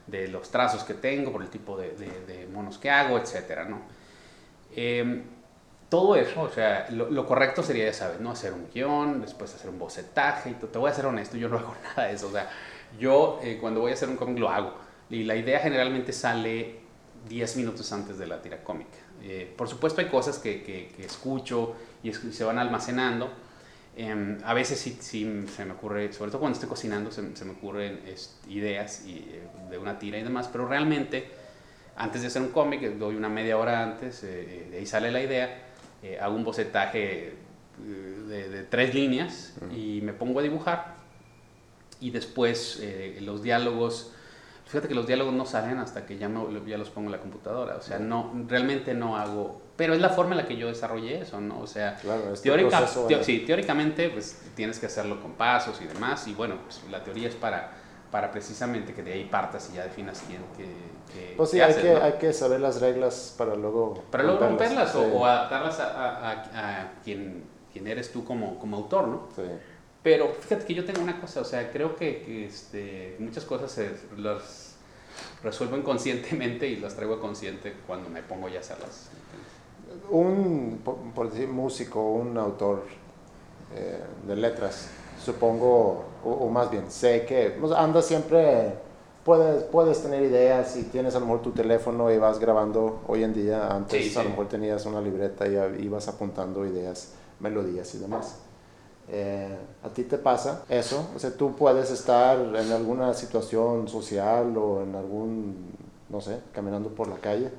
de 0.05 0.27
los 0.27 0.51
trazos 0.51 0.83
que 0.83 0.93
tengo, 0.93 1.31
por 1.31 1.41
el 1.41 1.49
tipo 1.49 1.75
de, 1.75 1.89
de, 1.93 2.05
de 2.27 2.45
monos 2.45 2.77
que 2.77 2.91
hago, 2.91 3.17
etcétera, 3.17 3.65
¿no? 3.65 3.81
Em, 4.75 5.23
todo 5.89 6.15
eso, 6.15 6.41
o 6.41 6.49
sea, 6.49 6.87
lo, 6.91 7.25
correcto 7.25 7.63
sería, 7.63 7.85
ya 7.85 7.93
sabes, 7.93 8.19
¿no? 8.19 8.29
Hacer 8.29 8.53
un 8.53 8.69
guion, 8.71 9.21
después 9.21 9.55
hacer 9.55 9.71
un 9.71 9.79
bocetaje, 9.79 10.51
y 10.51 10.53
te 10.53 10.77
voy 10.77 10.91
a 10.91 10.93
ser 10.93 11.07
honesto, 11.07 11.35
yo 11.35 11.49
no 11.49 11.57
hago 11.57 11.73
nada 11.83 12.09
de 12.09 12.13
eso, 12.13 12.27
o 12.27 12.31
sea, 12.31 12.47
yo 12.99 13.39
eh, 13.41 13.57
cuando 13.59 13.79
voy 13.79 13.89
a 13.89 13.95
hacer 13.95 14.07
un 14.07 14.17
cómic 14.17 14.37
lo 14.37 14.49
hago, 14.49 14.75
y 15.09 15.23
la 15.23 15.35
idea 15.35 15.61
generalmente 15.61 16.13
sale 16.13 16.81
10 17.27 17.57
minutos 17.57 17.91
antes 17.91 18.19
de 18.19 18.27
la 18.27 18.39
tira 18.39 18.63
cómica. 18.63 19.06
Eh, 19.23 19.53
por 19.57 19.67
supuesto 19.67 20.01
hay 20.01 20.07
cosas 20.07 20.39
que, 20.39 20.63
que, 20.63 21.05
escucho 21.05 21.75
y, 22.03 22.13
se 22.13 22.43
van 22.43 22.59
almacenando, 22.59 23.29
em, 23.95 24.37
a 24.43 24.53
veces 24.53 24.79
sí, 24.79 24.97
sí, 24.99 25.45
se 25.55 25.65
me 25.65 25.73
ocurre, 25.73 26.13
sobre 26.13 26.31
todo 26.31 26.39
cuando 26.39 26.55
estoy 26.55 26.69
cocinando, 26.69 27.11
se, 27.11 27.35
se 27.35 27.45
me 27.45 27.51
ocurren 27.51 27.99
ideas 28.49 29.05
y, 29.05 29.17
eh, 29.17 29.47
de 29.69 29.77
una 29.77 29.97
tira 29.99 30.17
y 30.17 30.23
demás, 30.23 30.49
pero 30.51 30.67
realmente 30.67 31.31
antes 31.97 32.21
de 32.21 32.27
hacer 32.27 32.43
un 32.43 32.49
cómic, 32.49 32.81
doy 32.97 33.15
una 33.15 33.27
media 33.27 33.57
hora 33.57 33.81
antes, 33.81 34.23
eh, 34.23 34.27
eh, 34.29 34.67
de 34.69 34.77
ahí 34.77 34.85
sale 34.85 35.11
la 35.11 35.21
idea, 35.21 35.63
eh, 36.03 36.19
hago 36.21 36.35
un 36.35 36.43
bocetaje 36.43 37.33
de, 37.79 38.67
tres 38.69 38.93
líneas 38.93 39.55
y 39.75 40.01
me 40.01 40.13
pongo 40.13 40.39
a 40.39 40.43
dibujar. 40.43 40.95
Y 41.99 42.11
después 42.11 42.83
los 43.21 43.41
diálogos, 43.41 44.13
fíjate 44.67 44.87
que 44.87 44.95
los 44.95 45.07
diálogos 45.07 45.33
no 45.33 45.45
salen 45.45 45.79
hasta 45.79 46.05
que 46.05 46.17
ya, 46.17 46.29
ya 46.65 46.77
los 46.77 46.89
pongo 46.89 47.07
en 47.07 47.13
la 47.13 47.19
computadora, 47.19 47.77
o 47.77 47.81
sea, 47.81 47.99
no, 47.99 48.33
realmente 48.47 48.93
no 48.93 49.17
hago, 49.17 49.61
pero 49.75 49.93
es 49.93 50.01
la 50.01 50.09
forma 50.09 50.31
en 50.31 50.37
la 50.37 50.45
que 50.45 50.57
yo 50.57 50.67
desarrollé 50.67 51.21
eso, 51.21 51.39
¿no? 51.39 51.59
O 51.59 51.67
sea, 51.67 51.97
este 52.33 53.23
sí, 53.23 53.43
teóricamente 53.45 54.09
pues 54.09 54.41
tienes 54.55 54.79
que 54.79 54.87
hacerlo 54.87 55.21
con 55.21 55.33
pasos 55.33 55.81
y 55.81 55.85
demás 55.85 56.27
y 56.27 56.33
bueno, 56.33 56.55
pues 56.65 56.81
la 56.91 57.03
teoría 57.03 57.29
es 57.29 57.35
para 57.35 57.71
para 58.11 58.31
precisamente 58.31 58.93
que 58.93 59.03
de 59.03 59.13
ahí 59.13 59.25
partas 59.25 59.69
y 59.71 59.75
ya 59.75 59.83
definas 59.83 60.23
quién 60.25 60.41
que, 60.55 61.33
pues 61.35 61.49
sí, 61.49 61.59
hay, 61.59 61.73
que, 61.73 61.95
hay 61.95 62.13
que 62.13 62.31
saber 62.33 62.59
las 62.61 62.79
reglas 62.79 63.35
para 63.37 63.55
luego 63.55 64.03
para 64.11 64.23
luego 64.23 64.39
romperlas, 64.39 64.95
o, 64.95 65.25
adaptarlas 65.25 65.79
a, 65.79 66.31
a, 66.31 66.91
quien, 67.03 67.43
quien, 67.71 67.87
eres 67.87 68.11
tú 68.11 68.23
como, 68.23 68.59
como 68.59 68.77
autor, 68.77 69.07
¿no? 69.07 69.27
Sí. 69.35 69.43
Pero 70.07 70.29
fíjate 70.29 70.63
que 70.63 70.73
yo 70.73 70.85
tengo 70.85 71.01
una 71.01 71.19
cosa, 71.19 71.41
o 71.41 71.43
sea, 71.43 71.69
creo 71.69 71.97
que, 71.97 72.21
que 72.21 72.45
este, 72.45 73.17
muchas 73.19 73.43
cosas 73.43 73.69
se, 73.69 73.91
las 74.15 74.77
resuelvo 75.43 75.75
inconscientemente 75.75 76.65
y 76.65 76.77
las 76.77 76.95
traigo 76.95 77.19
consciente 77.19 77.73
cuando 77.85 78.09
me 78.09 78.23
pongo 78.23 78.47
ya 78.47 78.59
a 78.59 78.61
hacerlas. 78.61 79.09
Un, 80.09 80.79
por, 81.13 81.29
decir, 81.29 81.49
músico, 81.49 82.01
un 82.09 82.37
autor 82.37 82.85
eh, 83.75 83.99
de 84.25 84.35
letras, 84.37 84.87
supongo, 85.21 86.05
o, 86.23 86.49
más 86.49 86.71
bien, 86.71 86.89
sé 86.89 87.25
que 87.25 87.59
anda 87.75 88.01
siempre, 88.01 88.75
puedes, 89.25 89.63
puedes 89.63 90.01
tener 90.01 90.23
ideas 90.23 90.77
y 90.77 90.83
tienes 90.83 91.15
a 91.15 91.19
lo 91.19 91.25
mejor 91.25 91.41
tu 91.41 91.51
teléfono 91.51 92.09
y 92.13 92.17
vas 92.17 92.39
grabando 92.39 93.01
hoy 93.07 93.25
en 93.25 93.33
día, 93.33 93.67
antes 93.67 94.15
a 94.15 94.23
lo 94.23 94.29
mejor 94.29 94.47
tenías 94.47 94.85
una 94.85 95.01
libreta 95.01 95.45
y 95.45 95.83
ibas 95.83 96.07
apuntando 96.07 96.65
ideas, 96.65 97.11
melodías 97.41 97.93
y 97.93 97.97
demás. 97.97 98.46
Eh, 99.09 99.57
¿A 99.83 99.89
ti 99.89 100.03
te 100.03 100.17
pasa 100.17 100.63
eso? 100.67 101.09
O 101.15 101.19
sea, 101.19 101.31
tú 101.31 101.55
puedes 101.55 101.89
estar 101.91 102.37
en 102.39 102.71
alguna 102.73 103.13
situación 103.13 103.87
social 103.87 104.55
o 104.57 104.83
en 104.83 104.95
algún, 104.95 105.71
no 106.09 106.19
sé, 106.19 106.39
caminando 106.53 106.89
por 106.89 107.07
la 107.07 107.15
calle 107.17 107.49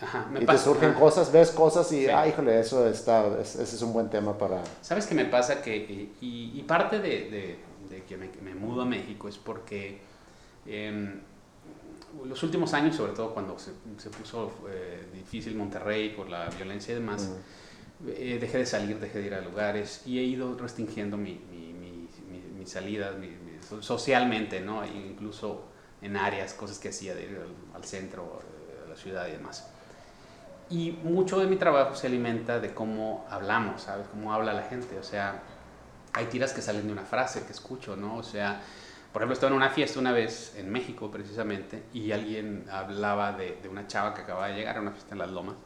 Ajá, 0.00 0.26
me 0.32 0.42
y 0.42 0.46
te 0.46 0.56
surgen 0.56 0.90
ajá. 0.92 1.00
cosas, 1.00 1.30
ves 1.30 1.50
cosas 1.50 1.92
y, 1.92 2.04
Sí. 2.04 2.08
ah, 2.08 2.26
híjole, 2.26 2.58
eso 2.58 2.86
está, 2.86 3.26
es- 3.38 3.56
ese 3.56 3.76
es 3.76 3.82
un 3.82 3.92
buen 3.92 4.08
tema 4.08 4.38
para... 4.38 4.62
¿Sabes 4.80 5.06
qué 5.06 5.14
me 5.14 5.26
pasa? 5.26 5.60
Que, 5.60 5.76
y, 5.76 6.14
y- 6.22 6.58
y 6.58 6.62
parte 6.62 6.98
de, 6.98 7.28
de- 7.30 7.58
de 7.90 8.04
que 8.04 8.16
me, 8.16 8.54
mudo 8.54 8.80
a 8.82 8.86
México 8.86 9.28
es 9.28 9.36
porque 9.36 9.98
em, 10.66 11.20
los 12.24 12.42
últimos 12.42 12.72
años, 12.72 12.96
sobre 12.96 13.12
todo 13.12 13.34
cuando 13.34 13.58
se, 13.58 13.72
se 13.98 14.08
puso 14.08 14.50
eh, 14.70 15.06
difícil 15.12 15.54
Monterrey 15.56 16.10
por 16.16 16.30
la 16.30 16.48
violencia 16.48 16.92
y 16.92 16.94
demás, 16.94 17.28
Mm. 17.28 17.34
Eh, 18.06 18.38
dejé 18.40 18.58
de 18.58 18.66
salir, 18.66 18.98
dejé 18.98 19.18
de 19.20 19.26
ir 19.26 19.34
a 19.34 19.40
lugares 19.40 20.02
y 20.06 20.18
he 20.18 20.22
ido 20.22 20.56
restringiendo 20.56 21.16
mi, 21.16 21.34
mi, 21.50 21.72
mi, 21.72 22.08
mi- 22.58 22.66
salidas 22.66 23.14
socialmente, 23.80 24.60
¿no? 24.60 24.84
E 24.84 24.88
incluso 24.88 25.64
en 26.02 26.16
áreas, 26.16 26.54
cosas 26.54 26.78
que 26.78 26.88
hacía 26.90 27.14
de 27.14 27.24
ir 27.24 27.36
al, 27.38 27.76
al 27.76 27.84
centro, 27.84 28.40
eh, 28.42 28.82
a 28.86 28.88
la 28.88 28.96
ciudad 28.96 29.26
y 29.28 29.32
demás. 29.32 29.70
Y 30.68 30.92
mucho 31.02 31.40
de 31.40 31.46
mi 31.46 31.56
trabajo 31.56 31.94
se 31.96 32.06
alimenta 32.06 32.60
de 32.60 32.72
cómo 32.72 33.26
hablamos, 33.28 33.82
¿sabes? 33.82 34.06
Cómo 34.08 34.32
habla 34.32 34.52
la 34.52 34.62
gente. 34.62 34.98
O 34.98 35.02
sea, 35.02 35.42
hay 36.12 36.26
tiras 36.26 36.52
que 36.52 36.62
salen 36.62 36.86
de 36.86 36.92
una 36.92 37.04
frase 37.04 37.44
que 37.44 37.52
escucho, 37.52 37.96
¿no? 37.96 38.16
O 38.16 38.22
sea, 38.22 38.60
por 39.12 39.22
ejemplo, 39.22 39.34
estaba 39.34 39.50
en 39.50 39.56
una 39.56 39.70
fiesta 39.70 39.98
una 39.98 40.12
vez 40.12 40.54
en 40.56 40.70
México 40.70 41.10
precisamente 41.10 41.84
y 41.92 42.12
alguien 42.12 42.66
hablaba 42.70 43.32
de, 43.32 43.58
de 43.62 43.68
una 43.68 43.86
chava 43.88 44.14
que 44.14 44.22
acababa 44.22 44.48
de 44.48 44.54
llegar 44.56 44.76
a 44.78 44.80
una 44.80 44.92
fiesta 44.92 45.14
en 45.14 45.18
Las 45.18 45.30
Lomas 45.30 45.56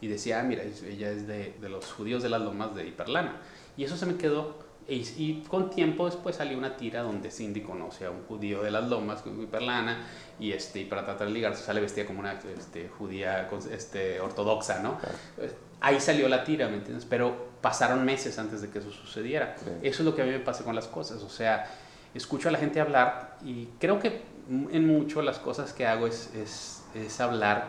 y 0.00 0.08
decía, 0.08 0.40
ah, 0.40 0.42
mira, 0.42 0.62
ella 0.62 1.10
es 1.10 1.26
de, 1.26 1.54
de 1.60 1.68
los 1.68 1.92
judíos 1.92 2.22
de 2.22 2.28
Las 2.28 2.40
Lomas 2.40 2.74
de 2.74 2.86
Hiperlana. 2.86 3.36
Y 3.76 3.84
eso 3.84 3.96
se 3.96 4.06
me 4.06 4.16
quedó. 4.16 4.58
Y, 4.88 5.06
y 5.18 5.44
con 5.46 5.70
tiempo 5.70 6.06
después 6.06 6.36
salió 6.36 6.58
una 6.58 6.76
tira 6.76 7.02
donde 7.02 7.30
Cindy 7.30 7.60
conoce 7.60 8.06
a 8.06 8.10
un 8.10 8.24
judío 8.24 8.62
de 8.62 8.70
Las 8.70 8.88
Lomas, 8.88 9.24
de 9.24 9.30
Hiperlana, 9.30 10.04
y, 10.40 10.52
este, 10.52 10.80
y 10.80 10.84
para 10.86 11.04
tratar 11.04 11.28
de 11.28 11.34
ligarse 11.34 11.62
sale 11.62 11.80
vestida 11.80 12.06
como 12.06 12.20
una 12.20 12.32
este, 12.58 12.88
judía 12.88 13.48
este, 13.70 14.20
ortodoxa, 14.20 14.80
¿no? 14.82 14.98
Eh, 15.38 15.52
Ahí 15.82 15.98
salió 15.98 16.28
la 16.28 16.44
tira, 16.44 16.68
¿me 16.68 16.76
entiendes? 16.76 17.06
Pero 17.08 17.50
pasaron 17.62 18.04
meses 18.04 18.38
antes 18.38 18.60
de 18.60 18.68
que 18.68 18.80
eso 18.80 18.90
sucediera. 18.90 19.54
Sí. 19.58 19.70
Eso 19.82 20.02
es 20.02 20.06
lo 20.06 20.14
que 20.14 20.22
a 20.22 20.24
mí 20.26 20.30
me 20.30 20.40
pasa 20.40 20.62
con 20.62 20.74
las 20.74 20.86
cosas. 20.86 21.22
O 21.22 21.30
sea, 21.30 21.70
escucho 22.14 22.48
a 22.48 22.52
la 22.52 22.58
gente 22.58 22.80
hablar 22.80 23.38
y 23.42 23.66
creo 23.78 23.98
que 23.98 24.22
en 24.50 24.86
mucho 24.86 25.22
las 25.22 25.38
cosas 25.38 25.72
que 25.72 25.86
hago 25.86 26.06
es, 26.06 26.34
es, 26.34 26.82
es 26.94 27.20
hablar, 27.20 27.68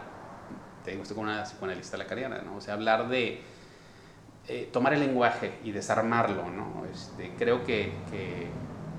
te 0.83 0.91
digo, 0.91 1.03
estoy 1.03 1.15
con 1.15 1.25
una 1.25 1.43
psicoanalista 1.43 1.97
lacariana, 1.97 2.41
¿no? 2.41 2.57
O 2.57 2.61
sea, 2.61 2.73
hablar 2.73 3.09
de 3.09 3.41
eh, 4.47 4.69
tomar 4.71 4.93
el 4.93 4.99
lenguaje 5.01 5.59
y 5.63 5.71
desarmarlo, 5.71 6.49
¿no? 6.49 6.83
Este, 6.91 7.33
creo 7.37 7.63
que, 7.63 7.93
que, 8.09 8.47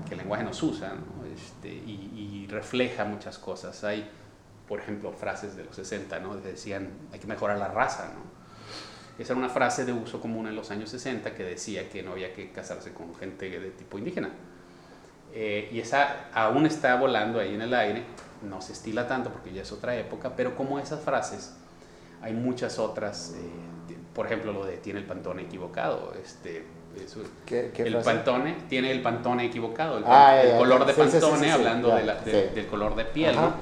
que 0.07 0.13
el 0.13 0.17
lenguaje 0.17 0.43
nos 0.43 0.61
usa, 0.63 0.93
¿no? 0.93 1.25
Este, 1.25 1.69
y, 1.69 2.43
y 2.45 2.47
refleja 2.47 3.05
muchas 3.05 3.37
cosas. 3.37 3.83
Hay, 3.83 4.09
por 4.67 4.79
ejemplo, 4.79 5.11
frases 5.11 5.55
de 5.55 5.65
los 5.65 5.75
60, 5.75 6.19
¿no? 6.19 6.35
Decían, 6.37 6.89
hay 7.11 7.19
que 7.19 7.27
mejorar 7.27 7.57
la 7.57 7.67
raza, 7.67 8.11
¿no? 8.13 8.33
Esa 9.19 9.33
era 9.33 9.39
una 9.39 9.49
frase 9.49 9.85
de 9.85 9.93
uso 9.93 10.19
común 10.19 10.47
en 10.47 10.55
los 10.55 10.71
años 10.71 10.89
60 10.89 11.35
que 11.35 11.43
decía 11.43 11.87
que 11.89 12.01
no 12.01 12.13
había 12.13 12.33
que 12.33 12.51
casarse 12.51 12.93
con 12.93 13.13
gente 13.15 13.47
de 13.47 13.69
tipo 13.69 13.99
indígena. 13.99 14.29
Eh, 15.35 15.69
y 15.71 15.79
esa 15.79 16.29
aún 16.33 16.65
está 16.65 16.95
volando 16.95 17.39
ahí 17.39 17.53
en 17.53 17.61
el 17.61 17.73
aire, 17.73 18.03
no 18.41 18.61
se 18.61 18.73
estila 18.73 19.07
tanto 19.07 19.31
porque 19.31 19.53
ya 19.53 19.61
es 19.61 19.71
otra 19.71 19.95
época, 19.95 20.35
pero 20.35 20.55
como 20.55 20.79
esas 20.79 21.01
frases, 21.01 21.55
hay 22.23 22.33
muchas 22.33 22.79
otras, 22.79 23.35
eh, 23.37 23.93
por 24.15 24.25
ejemplo, 24.25 24.53
lo 24.53 24.65
de 24.65 24.77
tiene 24.77 24.99
el 24.99 25.05
pantone 25.05 25.43
equivocado, 25.43 26.13
este, 26.23 26.63
eso- 27.03 27.21
¿Qué, 27.45 27.71
qué 27.73 27.83
el 27.83 27.93
frase? 27.93 28.09
pantone 28.11 28.55
tiene 28.69 28.91
el 28.91 29.01
pantone 29.01 29.45
equivocado, 29.45 29.97
el, 29.97 30.03
Ah, 30.07 30.41
el 30.41 30.57
color 30.57 30.85
de 30.85 30.93
sí, 30.93 30.99
pantone, 31.01 31.37
sí, 31.37 31.45
sí, 31.45 31.49
hablando 31.49 31.89
ya, 31.89 31.95
de 31.97 32.03
la- 32.05 32.15
de- 32.15 32.49
sí. 32.49 32.55
del 32.55 32.67
color 32.67 32.95
de 32.95 33.05
piel. 33.05 33.35
¿no? 33.35 33.53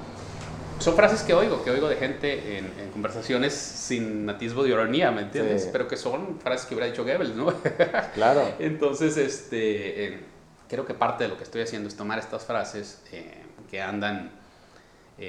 Son 0.80 0.96
frases 0.96 1.22
que 1.22 1.34
oigo, 1.36 1.64
que 1.64 1.70
oigo 1.72 1.88
de 1.88 1.96
gente 1.96 2.58
en, 2.58 2.66
en 2.80 2.90
conversaciones 2.92 3.54
sin 3.54 4.28
atisbo 4.30 4.64
de 4.64 4.70
ironía, 4.70 5.12
¿me 5.12 5.22
entiendes? 5.22 5.70
Pero 5.72 5.88
que 5.88 5.96
son 5.96 6.40
frases 6.40 6.66
que 6.66 6.74
hubiera 6.74 6.88
dicho 6.90 7.04
Goebbels, 7.04 7.36
¿no? 7.36 7.54
Claro. 8.16 8.42
Entonces, 8.60 9.16
este, 9.18 10.06
eh, 10.06 10.20
creo 10.68 10.86
que 10.86 10.94
parte 10.96 11.24
de 11.26 11.30
lo 11.30 11.38
que 11.38 11.44
estoy 11.44 11.62
haciendo 11.62 11.88
es 11.88 11.96
tomar 11.96 12.18
estas 12.18 12.46
frases 12.46 13.04
eh, 13.12 13.44
que 13.70 13.80
andan 13.82 14.32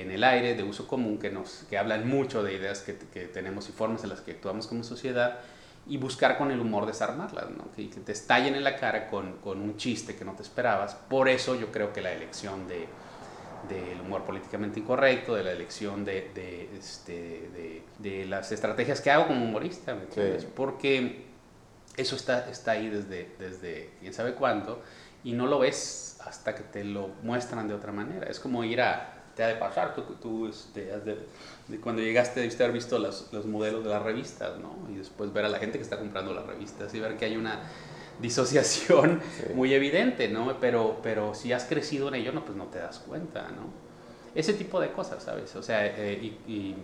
en 0.01 0.11
el 0.11 0.25
aire 0.25 0.55
de 0.55 0.63
uso 0.63 0.89
común, 0.89 1.19
que, 1.19 1.31
nos, 1.31 1.65
que 1.69 1.77
hablan 1.77 2.09
mucho 2.09 2.43
de 2.43 2.55
ideas 2.55 2.81
que, 2.81 2.97
que 2.97 3.27
tenemos 3.27 3.69
y 3.69 3.73
formas 3.73 4.03
en 4.03 4.11
las 4.11 4.21
que 4.21 4.33
actuamos 4.33 4.67
como 4.67 4.83
sociedad, 4.83 5.41
y 5.87 5.97
buscar 5.97 6.39
con 6.39 6.51
el 6.51 6.61
humor 6.61 6.87
desarmarlas, 6.87 7.51
¿no? 7.51 7.71
que, 7.75 7.91
que 7.91 8.01
te 8.01 8.13
estallen 8.13 8.55
en 8.55 8.65
la 8.65 8.77
cara 8.77 9.09
con, 9.09 9.39
con 9.39 9.61
un 9.61 9.77
chiste 9.77 10.15
que 10.15 10.25
no 10.25 10.33
te 10.33 10.43
esperabas. 10.43 10.95
Por 10.95 11.29
eso 11.29 11.57
yo 11.57 11.73
creo 11.73 11.93
que 11.93 12.01
la 12.01 12.13
elección 12.13 12.69
de 12.69 12.87
del 13.69 14.01
humor 14.01 14.25
políticamente 14.25 14.81
incorrecto, 14.81 15.37
de 15.37 15.45
la 15.45 15.53
elección 15.53 16.05
de, 16.05 16.31
de, 16.35 16.69
este, 16.77 17.13
de, 17.13 17.83
de 17.99 18.27
las 18.27 18.51
estrategias 18.51 19.01
que 19.01 19.11
hago 19.11 19.29
como 19.29 19.45
humorista, 19.45 19.95
¿me 19.95 20.03
entiendes? 20.03 20.43
Sí. 20.43 20.49
Porque 20.55 21.27
eso 21.97 22.17
está, 22.17 22.51
está 22.51 22.73
ahí 22.73 22.89
desde, 22.89 23.31
desde 23.39 23.91
quién 24.01 24.13
sabe 24.13 24.35
cuándo 24.35 24.83
y 25.23 25.33
no 25.33 25.47
lo 25.47 25.61
ves 25.61 26.19
hasta 26.27 26.55
que 26.55 26.63
te 26.63 26.85
lo 26.85 27.11
muestran 27.23 27.69
de 27.69 27.75
otra 27.75 27.93
manera. 27.93 28.27
Es 28.27 28.41
como 28.41 28.65
ir 28.65 28.81
a, 28.81 29.22
te 29.37 29.43
ha 29.45 29.49
de 29.49 29.55
pasar, 29.57 29.95
tú, 29.95 30.03
tú 30.21 30.47
este, 30.49 30.93
has 30.93 31.05
de- 31.05 31.19
de 31.69 31.81
cuando 31.81 32.03
llegaste 32.03 32.41
debiste 32.41 32.63
haber 32.65 32.75
visto 32.75 32.99
los, 32.99 33.29
los 33.33 33.47
modelos 33.47 33.83
de 33.85 33.91
las 33.91 34.03
revistas, 34.03 34.59
¿no? 34.59 34.77
Y 34.93 34.97
después 34.99 35.33
ver 35.33 35.45
a 35.45 35.49
la 35.49 35.59
gente 35.59 35.79
que 35.79 35.85
está 35.85 35.99
comprando 35.99 36.35
las 36.35 36.45
revistas 36.47 36.93
y 36.95 37.01
ver 37.01 37.17
que 37.17 37.25
hay 37.25 37.37
una 37.37 37.61
disociación 38.21 39.21
Sí. 39.39 39.55
muy 39.55 39.73
evidente, 39.75 40.29
¿no? 40.29 40.57
Pero, 40.61 40.99
pero 41.03 41.35
si 41.35 41.53
has 41.53 41.65
crecido 41.65 42.09
en 42.09 42.17
ello, 42.17 42.33
no, 42.33 42.45
pues 42.45 42.57
no 42.57 42.67
te 42.67 42.79
das 42.79 42.99
cuenta, 42.99 43.49
¿no? 43.51 43.71
Ese 44.35 44.53
tipo 44.55 44.81
de 44.81 44.93
cosas, 44.93 45.23
¿sabes? 45.23 45.55
O 45.57 45.63
sea, 45.63 45.87
eh, 45.87 46.13
y, 46.47 46.51
y, 46.53 46.77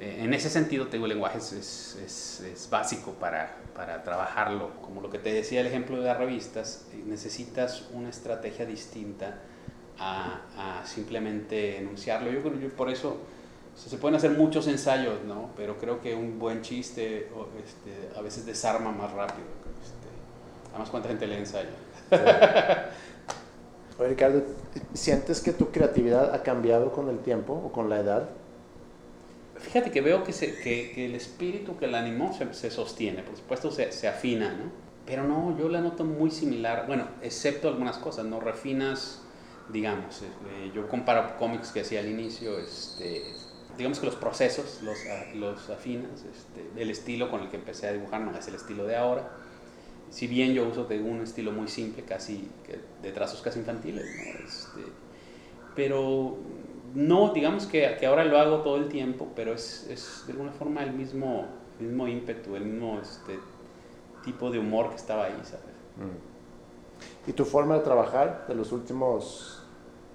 eh, 0.00 0.20
en 0.24 0.32
ese 0.34 0.48
sentido, 0.48 0.86
te 0.86 0.92
digo, 0.92 1.06
el 1.06 1.10
lenguaje 1.12 1.38
es, 1.38 1.52
es, 1.52 1.98
es- 2.04 2.40
es 2.40 2.70
básico 2.70 3.12
para, 3.14 3.56
para 3.74 4.02
trabajarlo. 4.02 4.70
Como 4.82 5.00
lo 5.00 5.10
que 5.10 5.18
te 5.18 5.32
decía 5.32 5.60
el 5.60 5.66
ejemplo 5.66 5.96
de 5.98 6.06
las 6.06 6.16
revistas, 6.18 6.86
necesitas 7.06 7.84
una 7.92 8.08
estrategia 8.08 8.64
distinta 8.66 9.38
a, 10.00 10.80
a 10.82 10.86
simplemente 10.86 11.78
enunciarlo. 11.78 12.30
Yo, 12.32 12.42
creo- 12.42 12.60
yo 12.60 12.70
por 12.76 12.90
eso 12.90 13.18
o 13.74 13.78
sea, 13.78 13.90
se 13.90 13.98
pueden 13.98 14.16
hacer 14.16 14.32
muchos 14.32 14.68
ensayos, 14.68 15.22
¿no? 15.26 15.50
Pero 15.56 15.78
creo 15.78 16.00
que 16.00 16.14
un 16.14 16.38
buen 16.40 16.62
chiste 16.62 17.30
o, 17.36 17.48
este, 17.64 18.10
a 18.18 18.22
veces 18.22 18.46
desarma 18.46 18.92
más 18.92 19.12
rápido. 19.12 19.48
Este, 19.82 20.08
además, 20.70 20.90
¿cuánta 20.90 21.08
gente 21.10 21.26
lee 21.28 21.36
ensayo? 21.36 21.70
Oye, 23.98 24.08
Ricardo, 24.08 24.42
¿sientes 24.94 25.40
que 25.40 25.52
tu 25.52 25.70
creatividad 25.70 26.34
ha 26.34 26.42
cambiado 26.42 26.92
con 26.92 27.08
el 27.08 27.20
tiempo 27.20 27.52
o 27.52 27.70
con 27.72 27.88
la 27.88 28.00
edad? 28.00 28.30
Fíjate 29.58 29.90
que 29.90 30.00
veo 30.00 30.24
que, 30.24 30.32
se- 30.32 30.58
que, 30.58 30.92
que 30.94 31.06
el 31.06 31.14
espíritu 31.14 31.76
que 31.76 31.86
la 31.86 31.98
animó 32.00 32.32
se, 32.32 32.52
se 32.54 32.70
sostiene, 32.70 33.22
por 33.22 33.36
supuesto 33.36 33.70
se, 33.70 33.92
se 33.92 34.08
afina, 34.08 34.52
¿no? 34.54 34.70
Pero 35.04 35.24
no, 35.24 35.56
yo 35.58 35.68
la 35.68 35.80
noto 35.80 36.04
muy 36.04 36.30
similar, 36.30 36.86
bueno, 36.86 37.08
excepto 37.22 37.68
algunas 37.68 37.98
cosas, 37.98 38.24
¿no? 38.26 38.40
Refinas, 38.40 39.22
digamos, 39.72 40.22
eh, 40.22 40.70
yo 40.74 40.88
comparo 40.88 41.36
cómics 41.38 41.70
que 41.72 41.80
hacía 41.80 42.00
al 42.00 42.08
inicio, 42.08 42.58
este, 42.58 43.24
digamos 43.76 43.98
que 44.00 44.06
los 44.06 44.16
procesos 44.16 44.82
los, 44.82 45.06
a- 45.06 45.26
los 45.34 45.70
afinas, 45.70 46.24
este, 46.24 46.82
el 46.82 46.90
estilo 46.90 47.30
con 47.30 47.42
el 47.42 47.48
que 47.50 47.56
empecé 47.56 47.86
a 47.88 47.92
dibujar 47.92 48.20
no 48.20 48.36
es 48.36 48.46
el 48.48 48.54
estilo 48.54 48.86
de 48.86 48.96
ahora, 48.96 49.28
si 50.10 50.26
bien 50.26 50.52
yo 50.54 50.66
uso 50.68 50.84
de 50.84 51.00
un 51.00 51.22
estilo 51.22 51.52
muy 51.52 51.68
simple, 51.68 52.02
casi 52.02 52.50
que- 52.66 52.80
de 53.02 53.12
trazos 53.12 53.40
casi 53.42 53.60
infantiles, 53.60 54.06
¿no? 54.16 54.24
Este, 54.44 54.92
pero 55.76 56.36
no, 56.94 57.32
digamos 57.32 57.66
que, 57.66 57.96
que 57.98 58.06
ahora 58.06 58.24
lo 58.24 58.38
hago 58.38 58.58
todo 58.58 58.76
el 58.76 58.88
tiempo, 58.88 59.28
pero 59.36 59.54
es, 59.54 59.86
es 59.88 60.24
de 60.26 60.32
alguna 60.32 60.50
forma 60.52 60.82
el 60.82 60.92
mismo, 60.92 61.46
mismo 61.78 62.08
ímpetu, 62.08 62.56
el 62.56 62.64
mismo 62.64 62.98
este, 63.00 63.40
tipo 64.24 64.50
de 64.50 64.58
humor 64.58 64.90
que 64.90 64.96
estaba 64.96 65.26
ahí, 65.26 65.38
¿sabes? 65.44 65.64
¿Y 67.26 67.32
tu 67.32 67.44
forma 67.44 67.76
de 67.76 67.80
trabajar 67.84 68.44
de 68.48 68.54
los 68.54 68.72
últimos 68.72 69.59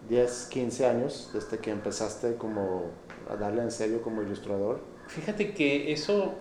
10, 0.10 0.48
15 0.52 0.86
años, 0.86 1.30
desde 1.34 1.60
que 1.60 1.72
empezaste 1.72 2.36
como 2.36 2.84
a 3.30 3.36
darle 3.36 3.62
en 3.62 3.72
serio 3.72 4.02
como 4.02 4.22
ilustrador? 4.22 4.80
Fíjate 5.08 5.54
que 5.54 5.92
eso 5.92 6.34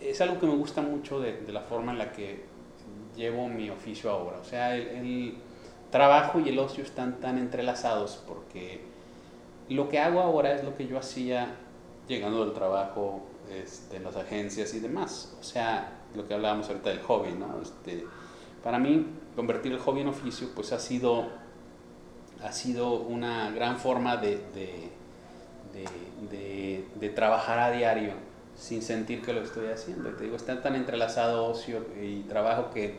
es 0.00 0.20
algo 0.20 0.38
que 0.38 0.46
me 0.46 0.56
gusta 0.56 0.82
mucho 0.82 1.20
de, 1.20 1.38
de 1.38 1.52
la 1.52 1.60
forma 1.60 1.92
en 1.92 1.98
la 1.98 2.12
que 2.12 2.44
llevo 3.16 3.48
mi 3.48 3.70
oficio 3.70 4.10
ahora. 4.10 4.38
O 4.38 4.44
sea, 4.44 4.76
el, 4.76 4.86
el 4.88 5.34
trabajo 5.90 6.40
y 6.40 6.48
el 6.48 6.58
ocio 6.58 6.82
están 6.82 7.20
tan 7.20 7.38
entrelazados 7.38 8.22
porque 8.26 8.80
lo 9.68 9.88
que 9.88 9.98
hago 9.98 10.20
ahora 10.20 10.54
es 10.54 10.64
lo 10.64 10.76
que 10.76 10.86
yo 10.86 10.98
hacía 10.98 11.56
llegando 12.08 12.44
del 12.44 12.54
trabajo 12.54 13.22
este, 13.50 13.96
en 13.96 14.04
las 14.04 14.16
agencias 14.16 14.74
y 14.74 14.80
demás. 14.80 15.36
O 15.40 15.42
sea, 15.42 16.00
lo 16.14 16.26
que 16.26 16.34
hablábamos 16.34 16.68
ahorita 16.68 16.90
del 16.90 17.00
hobby, 17.00 17.32
¿no? 17.32 17.60
Este, 17.60 18.04
para 18.62 18.78
mí, 18.78 19.06
convertir 19.36 19.72
el 19.72 19.78
hobby 19.78 20.00
en 20.00 20.08
oficio, 20.08 20.48
pues 20.54 20.72
ha 20.72 20.78
sido, 20.78 21.28
ha 22.44 22.52
sido 22.52 23.00
una 23.00 23.50
gran 23.50 23.78
forma 23.78 24.16
de, 24.16 24.40
de, 24.54 24.90
de, 27.00 27.08
trabajar 27.10 27.58
a 27.58 27.70
diario 27.70 28.12
sin 28.56 28.82
sentir 28.82 29.22
que 29.22 29.32
lo 29.32 29.42
estoy 29.42 29.66
haciendo. 29.68 30.10
Y 30.10 30.12
te 30.14 30.24
digo, 30.24 30.36
está 30.36 30.60
tan 30.62 30.74
entrelazado 30.74 31.46
ocio 31.46 31.84
y 32.00 32.22
trabajo 32.22 32.70
que 32.70 32.98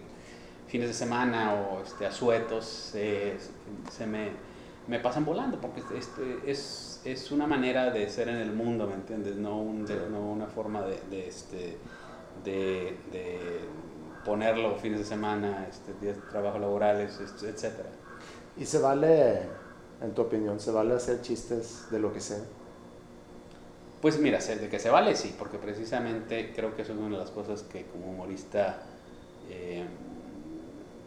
fines 0.67 0.87
de 0.87 0.93
semana 0.93 1.53
o 1.53 1.81
este, 1.81 2.05
asuetos 2.05 2.91
eh, 2.95 3.37
se 3.91 4.07
me 4.07 4.31
me 4.87 4.99
pasan 4.99 5.25
volando, 5.25 5.59
porque 5.59 5.81
este, 5.97 6.39
es, 6.45 7.01
es, 7.05 7.31
una 7.31 7.47
manera 7.47 7.89
de 7.91 8.09
ser 8.09 8.27
en 8.27 8.37
el 8.37 8.51
mundo, 8.51 8.87
¿me 8.87 8.95
entiendes? 8.95 9.35
No, 9.35 9.57
un, 9.57 9.85
no 10.11 10.31
una 10.31 10.47
forma 10.47 10.81
de, 10.81 11.27
este, 11.27 11.77
de, 12.43 12.97
de 13.11 13.61
ponerlo 14.25 14.75
fines 14.75 14.99
de 14.99 15.05
semana, 15.05 15.67
este, 15.69 15.93
días 16.01 16.17
de 16.17 16.21
trabajo 16.23 16.59
laborales, 16.59 17.19
este, 17.19 17.49
etc. 17.49 17.79
¿Y 18.58 18.66
se 18.66 18.80
vale, 18.80 19.39
en 20.01 20.14
tu 20.14 20.22
opinión, 20.22 20.60
se 20.60 20.72
vale 20.72 20.93
hacer 20.93 21.22
chistes 21.22 21.88
de 21.89 21.99
lo 21.99 22.14
que 22.14 22.20
sea? 22.20 22.41
Pues 24.01 24.20
mira, 24.20 24.39
de 24.39 24.70
que 24.70 24.80
se 24.80 24.89
vale, 24.89 25.16
sí, 25.16 25.34
porque 25.39 25.58
precisamente 25.58 26.51
creo 26.54 26.76
que 26.76 26.84
eso 26.84 26.91
es 26.91 26.99
una 26.99 27.18
de 27.18 27.24
las 27.24 27.32
cosas 27.32 27.64
que 27.64 27.86
como 27.86 28.12
humorista 28.12 28.84
eh, 29.49 29.86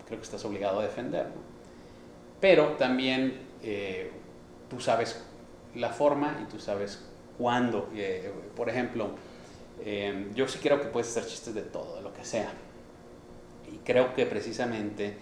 creo 0.07 0.19
que 0.19 0.25
estás 0.25 0.45
obligado 0.45 0.81
a 0.81 0.85
defender. 0.85 1.27
Pero 2.41 2.71
también 2.79 3.39
eh, 3.63 4.11
tú 4.69 4.81
sabes 4.81 5.23
la 5.75 5.91
forma 5.91 6.41
y 6.43 6.51
tú 6.51 6.59
sabes 6.59 7.05
cuándo. 7.39 7.91
Eh, 7.95 8.33
por 8.57 8.69
ejemplo, 8.71 9.11
yo 10.35 10.49
sí 10.49 10.59
creo 10.61 10.81
que 10.81 10.89
puedes 10.89 11.11
hacer 11.11 11.27
chistes 11.27 11.55
de 11.55 11.63
todo, 11.63 11.97
de 11.97 12.03
lo 12.03 12.13
que 12.13 12.25
sea. 12.25 12.51
Y 13.71 13.77
creo 13.85 14.15
que 14.15 14.25
precisamente 14.25 15.19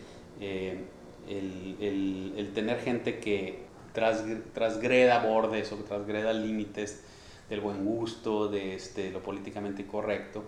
el, 1.29 2.35
el, 2.37 2.53
tener 2.55 2.81
gente 2.81 3.18
que 3.18 3.64
transgreda 3.93 5.25
bordes 5.25 5.72
o 5.72 5.77
transgreda 5.77 6.33
límites, 6.33 7.03
del 7.49 7.61
buen 7.61 7.85
gusto, 7.85 8.49
de 8.49 8.75
este, 8.75 9.11
lo 9.11 9.22
políticamente 9.22 9.87
correcto, 9.87 10.45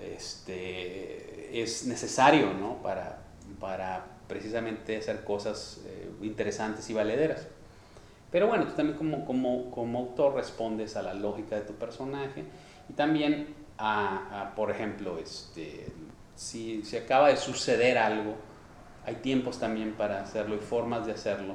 este, 0.00 1.60
es 1.60 1.86
necesario 1.86 2.52
¿no? 2.54 2.82
para, 2.82 3.18
para 3.58 4.06
precisamente 4.28 4.96
hacer 4.96 5.24
cosas 5.24 5.80
eh, 5.86 6.08
interesantes 6.22 6.88
y 6.88 6.94
valederas. 6.94 7.46
Pero 8.30 8.46
bueno, 8.46 8.66
tú 8.66 8.74
también 8.74 8.96
como, 8.96 9.24
como, 9.26 9.70
como, 9.72 9.98
autor 9.98 10.34
respondes 10.34 10.96
a 10.96 11.02
la 11.02 11.14
lógica 11.14 11.56
de 11.56 11.62
tu 11.62 11.74
personaje 11.74 12.44
y 12.88 12.92
también 12.92 13.54
a, 13.76 14.52
por 14.54 14.70
ejemplo, 14.70 15.18
este, 15.18 15.86
si, 16.36 16.84
si 16.84 16.96
acaba 16.96 17.28
de 17.28 17.36
suceder 17.36 17.98
algo, 17.98 18.36
hay 19.04 19.16
tiempos 19.16 19.58
también 19.58 19.94
para 19.94 20.20
hacerlo 20.20 20.54
y 20.54 20.58
formas 20.58 21.06
de 21.06 21.12
hacerlo 21.12 21.54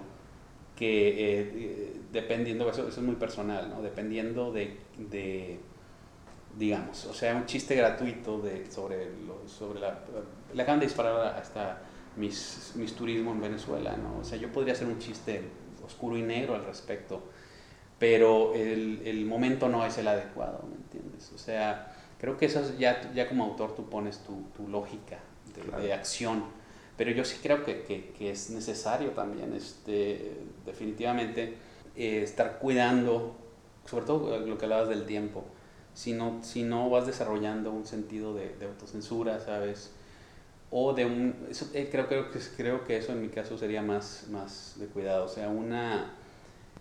que 0.76 1.42
eh, 1.42 2.02
dependiendo, 2.12 2.70
eso, 2.70 2.88
eso, 2.88 3.00
es 3.00 3.06
muy 3.06 3.16
personal, 3.16 3.70
¿no? 3.70 3.82
Dependiendo 3.82 4.52
de, 4.52 4.78
de, 4.98 5.60
digamos, 6.58 7.06
o 7.06 7.14
sea, 7.14 7.36
un 7.36 7.46
chiste 7.46 7.76
gratuito 7.76 8.40
de, 8.40 8.70
sobre, 8.70 9.10
lo, 9.26 9.48
sobre 9.48 9.80
la... 9.80 10.00
Le 10.54 10.62
acaban 10.62 10.80
de 10.80 10.88
disparar 10.88 11.36
hasta 11.38 11.82
mis, 12.18 12.74
mis 12.76 12.94
turismos 12.94 13.36
en 13.36 13.42
Venezuela, 13.42 13.96
¿no? 13.96 14.20
O 14.20 14.24
sea, 14.24 14.38
yo 14.38 14.52
podría 14.52 14.74
hacer 14.74 14.88
un 14.88 15.00
chiste 15.00 15.44
oscuro 15.86 16.18
y 16.18 16.22
negro 16.22 16.56
al 16.56 16.66
respecto, 16.66 17.24
pero 17.98 18.54
el, 18.54 19.02
el 19.06 19.26
momento 19.26 19.70
no 19.70 19.86
es 19.86 19.98
el 19.98 20.08
adecuado, 20.10 20.66
¿me 20.70 20.76
entiendes? 20.76 21.32
O 21.34 21.38
sea, 21.38 21.96
creo 22.20 22.36
que 22.36 22.48
eso 22.48 22.62
ya, 22.78 23.14
ya 23.14 23.30
como 23.30 23.46
autor 23.46 23.76
tú 23.76 23.90
pones 23.90 24.20
tu, 24.20 24.44
tu 24.58 24.68
lógica 24.68 25.20
de, 25.56 25.84
de 25.84 25.94
acción 25.94 26.44
pero 26.98 27.12
yo 27.12 27.26
sí 27.26 27.38
creo 27.42 27.64
que, 27.66 27.84
que, 28.18 28.32
es 28.32 28.50
necesario 28.50 29.12
también, 29.12 29.54
este, 29.54 30.38
definitivamente, 30.66 31.56
eh, 31.96 32.22
estar 32.24 32.60
cuidando, 32.60 33.36
sobre 33.86 34.06
todo 34.06 34.40
lo 34.40 34.58
que 34.58 34.66
hablabas 34.66 34.88
del 34.88 35.06
tiempo, 35.06 35.44
si 35.94 36.14
no, 36.14 36.40
si 36.42 36.64
no 36.64 36.90
vas 36.90 37.06
desarrollando 37.06 37.72
un 37.72 37.86
sentido 37.86 38.34
de, 38.34 38.56
autocensura, 38.66 39.40
¿sabes? 39.40 39.92
O 40.72 40.94
de 40.94 41.06
un... 41.06 41.48
Eh, 41.74 41.90
creo, 41.92 42.08
creo, 42.08 42.32
que, 42.32 42.40
creo 42.58 42.84
que 42.86 42.98
eso 42.98 43.12
en 43.12 43.22
mi 43.22 43.30
caso 43.30 43.58
sería 43.58 43.82
más, 43.82 44.28
más 44.30 44.76
de 44.78 44.88
cuidado, 44.88 45.26
o 45.26 45.30
sea, 45.30 45.50
una... 45.50 46.14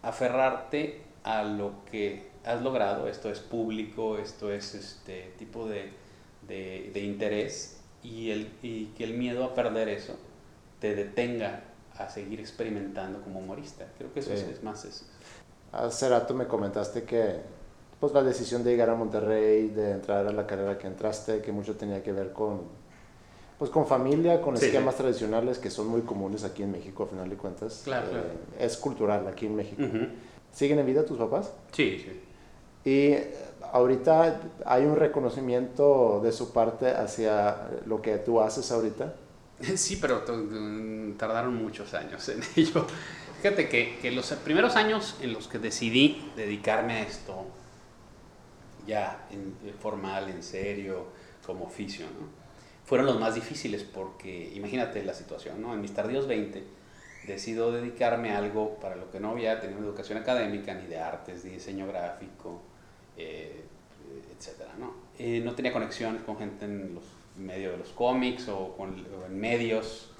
aferrarte 0.02 1.02
a 1.24 1.42
lo 1.42 1.84
que 1.90 2.28
has 2.44 2.62
logrado, 2.62 3.08
esto 3.08 3.30
es 3.30 3.40
público, 3.40 4.18
esto 4.18 4.52
es 4.52 4.74
este 4.74 5.32
tipo 5.38 5.66
de, 5.66 5.90
de 6.46 7.00
interés, 7.00 7.84
y, 8.05 8.30
el, 8.30 8.52
y 8.62 8.86
que 8.96 9.05
el 9.05 9.14
miedo 9.14 9.44
a 9.44 9.55
perder 9.55 9.88
eso 9.88 10.14
te 10.80 10.94
detenga 10.94 11.64
a 11.96 12.09
seguir 12.09 12.38
experimentando 12.38 13.20
como 13.22 13.40
humorista. 13.40 13.86
Creo 13.96 14.12
que 14.12 14.20
eso 14.20 14.32
es, 14.32 14.62
más 14.62 14.84
eso. 14.84 15.07
Hace 15.72 16.09
rato 16.09 16.34
me 16.34 16.46
comentaste 16.46 17.05
que 17.05 17.36
pues, 17.98 18.12
la 18.12 18.22
decisión 18.22 18.62
de 18.62 18.70
llegar 18.70 18.90
a 18.90 18.94
Monterrey, 18.94 19.68
de 19.68 19.92
entrar 19.92 20.26
a 20.26 20.32
la 20.32 20.46
carrera 20.46 20.76
que 20.76 20.86
entraste, 20.86 21.40
que 21.40 21.50
mucho 21.50 21.76
tenía 21.76 22.02
que 22.02 22.12
ver 22.12 22.32
con, 22.32 22.62
pues, 23.59 23.70
con 23.70 23.86
familia, 23.86 24.42
con 24.42 24.57
esquemas 24.57 24.96
tradicionales 24.96 25.59
que 25.59 25.70
son 25.70 25.86
muy 25.86 26.02
comunes 26.02 26.44
aquí 26.44 26.62
en 26.62 26.72
México, 26.72 27.05
a 27.05 27.07
final 27.07 27.30
de 27.30 27.36
cuentas. 27.36 27.82
Claro, 27.84 28.09
eh, 28.12 28.22
Es 28.59 28.76
cultural 28.76 29.26
aquí 29.26 29.46
en 29.46 29.57
México. 29.57 29.82
¿Siguen 30.52 30.78
en 30.78 30.86
vida 30.86 31.05
tus 31.05 31.18
papás? 31.18 31.52
Sí, 31.72 31.98
sí. 31.98 32.20
Y 32.85 33.14
ahorita 33.72 34.41
hay 34.66 34.85
un 34.85 34.97
reconocimiento 34.97 36.20
de 36.22 36.32
su 36.32 36.53
parte 36.53 36.91
hacia 36.91 37.68
lo 37.87 38.03
que 38.03 38.18
tú 38.18 38.41
haces 38.41 38.70
ahorita. 38.70 39.14
Sí, 39.76 39.97
pero 40.01 40.22
tardaron 41.16 41.55
muchos 41.55 41.95
años 41.95 42.28
en 42.28 42.41
ello. 42.57 42.87
Fíjate 43.41 43.68
que, 43.68 43.99
que, 44.01 44.11
los 44.11 44.32
primeros 44.32 44.74
años 44.76 45.16
en 45.20 45.32
los 45.32 45.49
que 45.49 45.59
decidí 45.59 46.32
dedicarme 46.37 46.95
a 46.95 47.03
esto, 47.03 47.47
ya 48.87 49.26
en, 49.30 49.55
formal, 49.80 50.28
en 50.28 50.43
serio, 50.43 51.07
como 51.47 51.64
oficio, 51.64 52.07
¿no? 52.07 52.45
fueron 52.85 53.07
los 53.07 53.18
más 53.18 53.35
difíciles 53.35 53.82
porque 53.82 54.53
imagínate 54.55 55.03
la 55.05 55.14
situación, 55.14 55.61
¿no? 55.62 55.72
En 55.72 55.80
mis 55.80 55.95
tardíos 55.95 56.26
20 56.26 56.62
decido 57.26 57.72
dedicarme 57.72 58.32
a 58.32 58.39
algo 58.39 58.78
para 58.78 58.97
lo 58.97 59.11
que 59.11 59.20
no 59.20 59.30
había 59.30 59.61
tenido 59.61 59.80
educación 59.80 60.18
académica, 60.18 60.74
ni 60.74 60.87
de 60.87 60.99
artes, 60.99 61.45
ni 61.45 61.53
diseño 61.53 61.87
gráfico, 61.87 62.61
eh, 63.16 63.64
¿no? 64.78 64.94
Eh, 65.18 65.40
no 65.44 65.54
tenía 65.54 65.72
conexión 65.72 66.18
con 66.18 66.36
gente 66.36 66.64
en 66.64 66.94
los 66.94 67.04
medios 67.36 67.72
de 67.72 67.78
los 67.78 67.88
cómics 67.90 68.48
o, 68.48 68.76
en 69.26 69.38
medios 69.38 70.10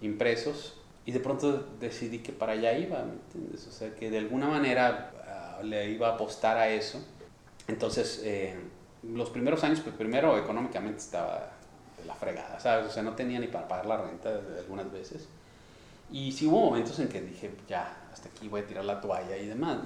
impresos 0.00 0.76
y 1.04 1.12
de 1.12 1.20
pronto 1.20 1.66
decidí 1.80 2.18
que 2.18 2.32
para 2.32 2.52
allá 2.52 2.76
iba, 2.76 3.04
¿me? 3.04 3.14
O 3.54 3.72
sea, 3.72 3.94
que 3.94 4.10
de 4.10 4.18
alguna 4.18 4.48
manera 4.48 5.12
ah, 5.26 5.62
le 5.62 5.90
iba 5.90 6.08
a 6.08 6.14
apostar 6.14 6.56
a 6.56 6.68
eso. 6.68 7.00
Entonces, 7.68 8.22
eh, 8.24 8.56
los 9.02 9.30
primeros 9.30 9.62
años, 9.62 9.80
pues 9.80 9.94
primero 9.94 10.36
económicamente 10.36 10.98
estaba 10.98 11.52
de 11.96 12.04
la 12.04 12.14
fregada. 12.14 12.56
O 12.56 12.90
sea, 12.90 13.02
no 13.02 13.12
tenía 13.14 13.38
ni 13.38 13.46
para 13.46 13.68
pagar 13.68 13.86
la 13.86 13.96
renta 13.98 14.40
algunas 14.58 14.90
veces. 14.90 15.28
Y 16.10 16.32
sí 16.32 16.46
hubo 16.46 16.60
momentos 16.60 16.98
en 16.98 17.08
que 17.08 17.20
dije, 17.20 17.50
ya, 17.68 18.08
hasta 18.12 18.28
aquí 18.28 18.48
voy 18.48 18.62
a 18.62 18.66
tirar 18.66 18.84
la 18.84 19.00
toalla 19.00 19.36
y 19.36 19.46
demás. 19.46 19.78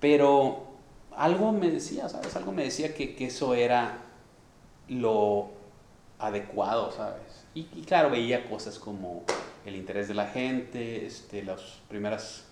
Pero 0.00 0.69
algo 1.16 1.52
me 1.52 1.70
decía, 1.70 2.08
¿sabes? 2.08 2.34
Algo 2.36 2.52
me 2.52 2.64
decía 2.64 2.94
que, 2.94 3.14
que 3.14 3.26
eso 3.26 3.54
era 3.54 3.98
lo 4.88 5.50
adecuado, 6.18 6.92
¿sabes? 6.92 7.44
Y, 7.54 7.64
claro, 7.82 8.10
veía 8.10 8.48
cosas 8.48 8.78
como 8.78 9.24
el 9.64 9.76
interés 9.76 10.08
de 10.08 10.14
la 10.14 10.26
gente, 10.26 11.06
este, 11.06 11.42
los 11.42 11.80
primeros 11.88 12.44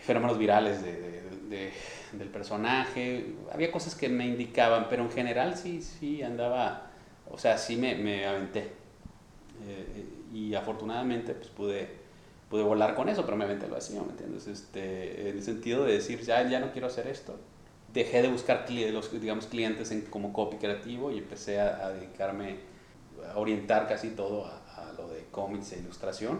fenómenos 0.00 0.38
virales 0.38 0.82
de, 0.82 1.22
de, 1.48 1.72
del 2.12 2.28
personaje, 2.28 3.34
había 3.52 3.70
cosas 3.70 3.94
que 3.94 4.08
me 4.08 4.26
indicaban, 4.26 4.88
pero 4.88 5.04
en 5.04 5.10
general 5.10 5.56
sí, 5.56 5.80
sí 5.82 6.22
andaba, 6.22 6.90
o 7.30 7.38
sea, 7.38 7.58
sí 7.58 7.76
me, 7.76 7.94
me 7.94 8.26
aventé. 8.26 8.72
Eh, 9.68 10.08
y 10.32 10.54
afortunadamente 10.54 11.34
pues 11.34 11.48
pude, 11.48 11.88
pude 12.50 12.62
volar 12.62 12.94
con 12.94 13.08
eso, 13.08 13.24
pero 13.24 13.36
me 13.36 13.44
aventé 13.44 13.68
lo 13.68 13.76
así, 13.76 13.94
¿me 13.94 14.10
entiendes? 14.10 14.46
Este, 14.48 15.28
en 15.28 15.36
el 15.36 15.42
sentido 15.42 15.84
de 15.84 15.92
decir, 15.94 16.20
ya, 16.22 16.48
ya 16.48 16.58
no 16.58 16.72
quiero 16.72 16.88
hacer 16.88 17.06
esto, 17.06 17.38
dejé 17.92 18.22
de 18.22 18.28
buscar 18.28 18.66
los 18.92 19.20
digamos, 19.20 19.46
clientes 19.46 19.90
en, 19.90 20.02
como 20.02 20.32
copy 20.32 20.56
creativo 20.56 21.10
y 21.10 21.18
empecé 21.18 21.60
a, 21.60 21.90
dedicarme, 21.90 22.56
a 23.32 23.38
orientar 23.38 23.86
casi 23.88 24.10
todo 24.10 24.46
a, 24.46 24.92
lo 24.96 25.08
de 25.08 25.24
cómics 25.30 25.72
e 25.72 25.78
ilustración. 25.78 26.38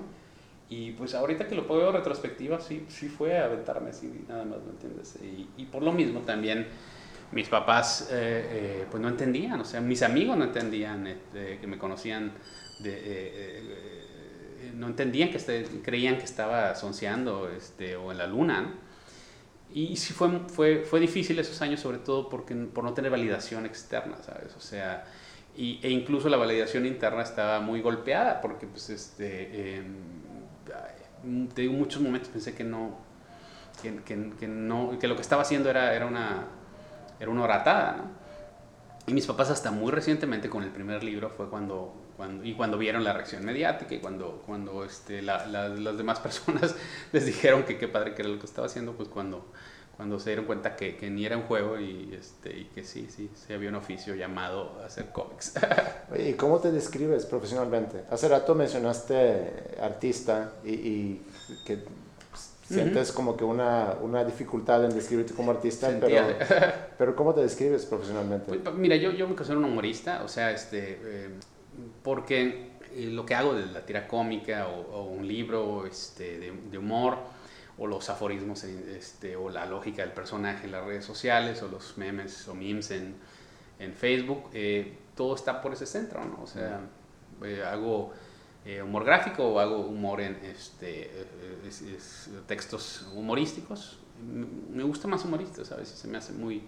Y 0.68 0.92
pues 0.92 1.14
ahorita 1.14 1.48
que 1.48 1.54
lo 1.54 1.66
puedo 1.66 1.82
ver 1.82 1.92
retrospectiva, 1.92 2.60
sí, 2.60 2.86
sí 2.88 3.08
fue 3.08 3.38
a 3.38 3.44
aventarme 3.44 3.90
así, 3.90 4.24
nada 4.26 4.44
más, 4.44 4.58
¿me 4.62 4.70
entiendes? 4.70 5.18
Y, 5.22 5.48
y 5.56 5.66
por 5.66 5.82
lo 5.82 5.92
mismo 5.92 6.20
también 6.20 6.66
mis 7.32 7.48
papás 7.48 8.08
eh, 8.10 8.48
eh, 8.50 8.86
pues 8.90 9.02
no 9.02 9.08
entendían, 9.08 9.60
o 9.60 9.64
sea, 9.64 9.80
mis 9.80 10.02
amigos 10.02 10.36
no 10.36 10.44
entendían, 10.44 11.06
este, 11.06 11.58
que 11.58 11.66
me 11.66 11.78
conocían, 11.78 12.32
de, 12.80 13.00
eh, 13.04 14.72
no 14.74 14.86
entendían 14.86 15.30
que 15.30 15.38
este, 15.38 15.64
creían 15.82 16.18
que 16.18 16.24
estaba 16.24 16.74
sonceando 16.74 17.48
este, 17.50 17.96
o 17.96 18.12
en 18.12 18.18
la 18.18 18.26
luna, 18.26 18.60
¿no? 18.60 18.91
Y 19.74 19.96
sí 19.96 20.12
fue, 20.12 20.40
fue, 20.48 20.84
fue 20.84 21.00
difícil 21.00 21.38
esos 21.38 21.60
años, 21.62 21.80
sobre 21.80 21.98
todo 21.98 22.28
porque, 22.28 22.54
por 22.54 22.84
no 22.84 22.92
tener 22.92 23.10
validación 23.10 23.64
externa, 23.64 24.16
¿sabes? 24.22 24.54
O 24.56 24.60
sea, 24.60 25.04
y, 25.56 25.80
e 25.82 25.90
incluso 25.90 26.28
la 26.28 26.36
validación 26.36 26.86
interna 26.86 27.22
estaba 27.22 27.60
muy 27.60 27.80
golpeada, 27.80 28.40
porque, 28.40 28.66
pues, 28.66 28.90
este, 28.90 29.82
te 31.54 31.62
digo, 31.62 31.72
muchos 31.72 32.02
momentos 32.02 32.28
pensé 32.28 32.54
que 32.54 32.64
no, 32.64 32.98
que, 33.82 33.96
que, 34.02 34.32
que, 34.38 34.48
no, 34.48 34.98
que 34.98 35.08
lo 35.08 35.16
que 35.16 35.22
estaba 35.22 35.42
haciendo 35.42 35.70
era, 35.70 35.94
era, 35.94 36.06
una, 36.06 36.46
era 37.18 37.30
una 37.30 37.42
oratada, 37.42 37.96
¿no? 37.96 38.22
Y 39.06 39.14
mis 39.14 39.26
papás 39.26 39.50
hasta 39.50 39.70
muy 39.70 39.90
recientemente 39.90 40.48
con 40.48 40.62
el 40.62 40.70
primer 40.70 41.02
libro 41.02 41.30
fue 41.30 41.48
cuando 41.48 41.92
cuando, 42.16 42.44
y 42.44 42.54
cuando 42.54 42.78
vieron 42.78 43.04
la 43.04 43.12
reacción 43.12 43.44
mediática 43.44 43.94
y 43.94 43.98
cuando, 43.98 44.42
cuando 44.46 44.84
este, 44.84 45.22
la, 45.22 45.46
las 45.46 45.96
demás 45.96 46.20
personas 46.20 46.74
les 47.12 47.26
dijeron 47.26 47.64
que 47.64 47.78
qué 47.78 47.88
padre 47.88 48.14
que 48.14 48.22
era 48.22 48.30
lo 48.30 48.38
que 48.38 48.46
estaba 48.46 48.66
haciendo, 48.66 48.92
pues 48.92 49.08
cuando, 49.08 49.46
cuando 49.96 50.18
se 50.18 50.30
dieron 50.30 50.46
cuenta 50.46 50.74
que, 50.74 50.96
que 50.96 51.10
ni 51.10 51.24
era 51.24 51.36
un 51.36 51.44
juego 51.44 51.78
y, 51.78 52.14
este, 52.18 52.58
y 52.58 52.64
que 52.66 52.84
sí, 52.84 53.08
sí, 53.10 53.30
sí 53.34 53.52
había 53.52 53.68
un 53.68 53.76
oficio 53.76 54.14
llamado 54.14 54.80
hacer 54.84 55.10
cómics. 55.12 55.54
Oye, 56.12 56.30
¿y 56.30 56.34
cómo 56.34 56.58
te 56.58 56.72
describes 56.72 57.26
profesionalmente? 57.26 58.04
Hace 58.10 58.28
rato 58.28 58.54
mencionaste 58.54 59.76
artista 59.80 60.52
y, 60.64 60.70
y 60.70 61.22
que 61.66 61.84
sientes 62.72 63.12
como 63.12 63.36
que 63.36 63.44
una, 63.44 63.94
una, 64.00 64.24
dificultad 64.24 64.84
en 64.84 64.94
describirte 64.94 65.34
como 65.34 65.50
artista, 65.50 65.90
pero, 66.00 66.24
pero 66.98 67.16
¿cómo 67.16 67.34
te 67.34 67.42
describes 67.42 67.84
profesionalmente? 67.86 68.58
Pues, 68.58 68.74
mira, 68.74 68.96
yo, 68.96 69.10
yo 69.12 69.28
me 69.28 69.34
considero 69.34 69.60
un 69.60 69.66
humorista, 69.66 70.22
o 70.24 70.28
sea, 70.28 70.50
este, 70.50 70.98
eh, 71.02 71.30
porque 72.02 72.72
eh, 72.94 73.08
lo 73.10 73.24
que 73.24 73.34
hago 73.34 73.54
de 73.54 73.66
la 73.66 73.84
tira 73.86 74.06
cómica 74.08 74.68
o, 74.68 75.04
un 75.04 75.26
libro 75.26 75.86
este, 75.86 76.38
de, 76.38 76.52
de, 76.70 76.78
humor, 76.78 77.18
o 77.78 77.86
los 77.86 78.08
aforismos 78.10 78.64
este, 78.64 79.34
o 79.36 79.48
la 79.48 79.66
lógica 79.66 80.02
del 80.02 80.12
personaje 80.12 80.66
en 80.66 80.72
las 80.72 80.84
redes 80.84 81.04
sociales, 81.04 81.62
o 81.62 81.68
los 81.68 81.96
memes 81.98 82.46
o 82.48 82.54
memes 82.54 82.90
en, 82.90 83.16
en 83.78 83.92
Facebook, 83.92 84.50
eh, 84.52 84.96
todo 85.16 85.34
está 85.34 85.60
por 85.60 85.72
ese 85.72 85.86
centro, 85.86 86.24
¿no? 86.24 86.42
O 86.42 86.46
sea, 86.46 86.80
hago 87.70 88.12
eh, 88.64 88.80
humor 88.80 89.04
gráfico 89.04 89.44
o 89.44 89.58
hago 89.58 89.78
humor 89.78 90.20
en 90.20 90.36
este, 90.44 91.10
eh, 91.10 91.98
textos 92.46 93.06
humorísticos. 93.14 93.98
Me 94.70 94.84
gusta 94.84 95.08
más 95.08 95.24
humorista, 95.24 95.64
¿sabes? 95.64 95.88
Se 95.88 96.06
me 96.06 96.18
hace 96.18 96.32
muy, 96.32 96.62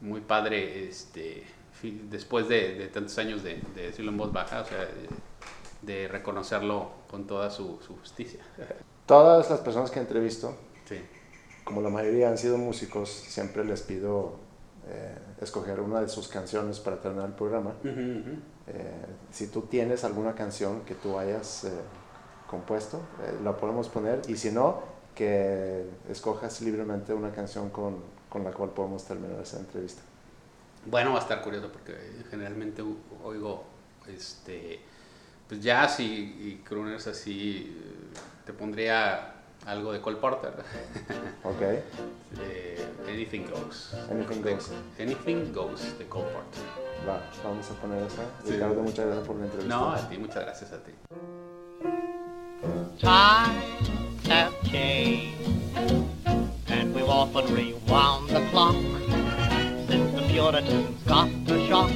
muy 0.00 0.20
padre 0.20 0.88
este, 0.88 1.44
después 1.90 2.48
de, 2.48 2.88
tantos 2.92 3.18
años 3.18 3.42
de, 3.42 3.60
decirlo 3.74 4.12
en 4.12 4.18
voz 4.18 4.32
baja, 4.32 4.62
o 4.62 4.64
sea, 4.64 4.88
de, 5.82 6.08
reconocerlo 6.08 6.90
con 7.10 7.26
toda 7.26 7.50
su, 7.50 7.78
justicia. 8.00 8.40
Todas 9.06 9.50
las 9.50 9.60
personas 9.60 9.90
que 9.90 10.00
entrevisto, 10.00 10.56
como 11.64 11.80
la 11.80 11.90
mayoría 11.90 12.28
han 12.28 12.38
sido 12.38 12.58
músicos, 12.58 13.10
siempre 13.10 13.64
les 13.64 13.82
pido 13.82 14.36
eh, 14.88 15.16
escoger 15.40 15.80
una 15.80 16.00
de 16.00 16.08
sus 16.08 16.28
canciones 16.28 16.80
para 16.80 17.00
terminar 17.00 17.28
el 17.28 17.34
programa. 17.34 17.74
Eh, 18.68 19.06
si 19.30 19.48
tú 19.48 19.62
tienes 19.62 20.04
alguna 20.04 20.34
canción 20.34 20.82
que 20.82 20.94
tú 20.94 21.18
hayas 21.18 21.64
eh, 21.64 21.70
compuesto, 22.48 22.98
eh, 23.22 23.40
la 23.42 23.56
podemos 23.56 23.88
poner. 23.88 24.22
Y 24.28 24.36
si 24.36 24.50
no, 24.50 24.82
que 25.14 25.86
escojas 26.08 26.60
libremente 26.62 27.12
una 27.12 27.32
canción 27.32 27.70
con, 27.70 27.96
con, 28.28 28.44
la 28.44 28.52
cual 28.52 28.70
podemos 28.70 29.04
terminar 29.04 29.40
esa 29.40 29.58
entrevista. 29.58 30.02
Bueno, 30.86 31.12
va 31.12 31.18
a 31.18 31.22
estar 31.22 31.42
curioso 31.42 31.70
porque 31.70 31.96
generalmente 32.30 32.82
oigo 33.22 33.64
este, 34.08 34.80
pues 35.48 35.62
jazz 35.62 36.00
y, 36.00 36.04
y 36.04 36.62
crooners 36.64 37.06
así. 37.06 37.78
Te 38.44 38.52
pondría 38.52 39.34
algo 39.66 39.92
de 39.92 40.00
Cole 40.00 40.16
Porter. 40.16 40.52
Ok. 41.44 41.62
Anything 43.08 43.46
Goes. 43.50 43.94
Anything 44.10 44.42
Goes. 44.42 44.70
Anything 44.98 45.52
Goes 45.52 45.98
de 45.98 46.06
Cole 46.06 46.30
Porter. 46.30 46.62
Va, 47.08 47.20
vamos 47.44 47.70
a 47.70 47.74
poner 47.74 48.02
esa. 48.04 48.22
Ricardo, 48.44 48.82
muchas 48.82 49.06
gracias 49.06 49.26
por 49.26 49.36
la 49.36 49.44
entrevista. 49.44 49.76
No, 49.76 49.90
a 49.90 50.08
ti, 50.08 50.18
muchas 50.18 50.44
gracias 50.44 50.72
a 50.72 50.78
ti. 50.78 50.92
Times 53.00 54.28
have 54.28 54.54
changed, 54.62 55.48
and 56.68 56.94
we've 56.94 57.08
often 57.08 57.52
rewound 57.54 58.28
the 58.28 58.40
clock 58.50 58.76
Puritans 60.42 61.00
got 61.06 61.30
the 61.46 61.56
shock 61.68 61.92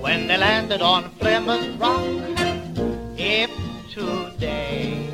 when 0.00 0.28
they 0.28 0.36
landed 0.36 0.80
on 0.80 1.10
Plymouth 1.18 1.76
Rock. 1.76 2.04
If 3.18 3.50
today 3.92 5.10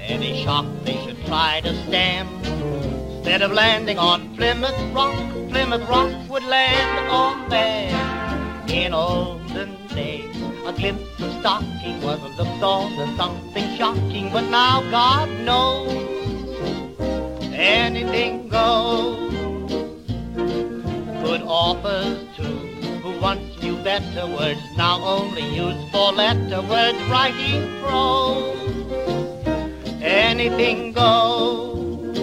any 0.00 0.42
shock 0.42 0.66
they 0.82 0.96
should 1.04 1.24
try 1.26 1.60
to 1.60 1.72
stem, 1.86 2.26
instead 2.42 3.42
of 3.42 3.52
landing 3.52 4.00
on 4.00 4.34
Plymouth 4.34 4.76
Rock, 4.92 5.14
Plymouth 5.48 5.88
Rock 5.88 6.12
would 6.28 6.42
land 6.42 7.08
on 7.08 7.50
them. 7.50 8.68
In 8.68 8.92
olden 8.92 9.76
days, 9.94 10.34
a 10.66 10.72
glimpse 10.72 11.20
of 11.20 11.30
stocking 11.38 12.02
was 12.02 12.20
looked 12.36 12.64
on 12.64 12.92
as 12.94 13.16
something 13.16 13.76
shocking, 13.76 14.32
but 14.32 14.50
now 14.50 14.80
God 14.90 15.28
knows 15.44 15.92
anything 17.54 18.48
goes. 18.48 19.35
Good 21.26 21.42
authors 21.42 22.24
too, 22.36 22.58
who 23.02 23.20
once 23.20 23.60
knew 23.60 23.76
better 23.78 24.28
words, 24.28 24.60
now 24.76 25.02
only 25.02 25.42
use 25.42 25.90
four 25.90 26.12
letter 26.12 26.62
words 26.62 27.02
writing 27.10 27.66
prose. 27.82 29.42
Anything 30.00 30.92
goes. 30.92 32.14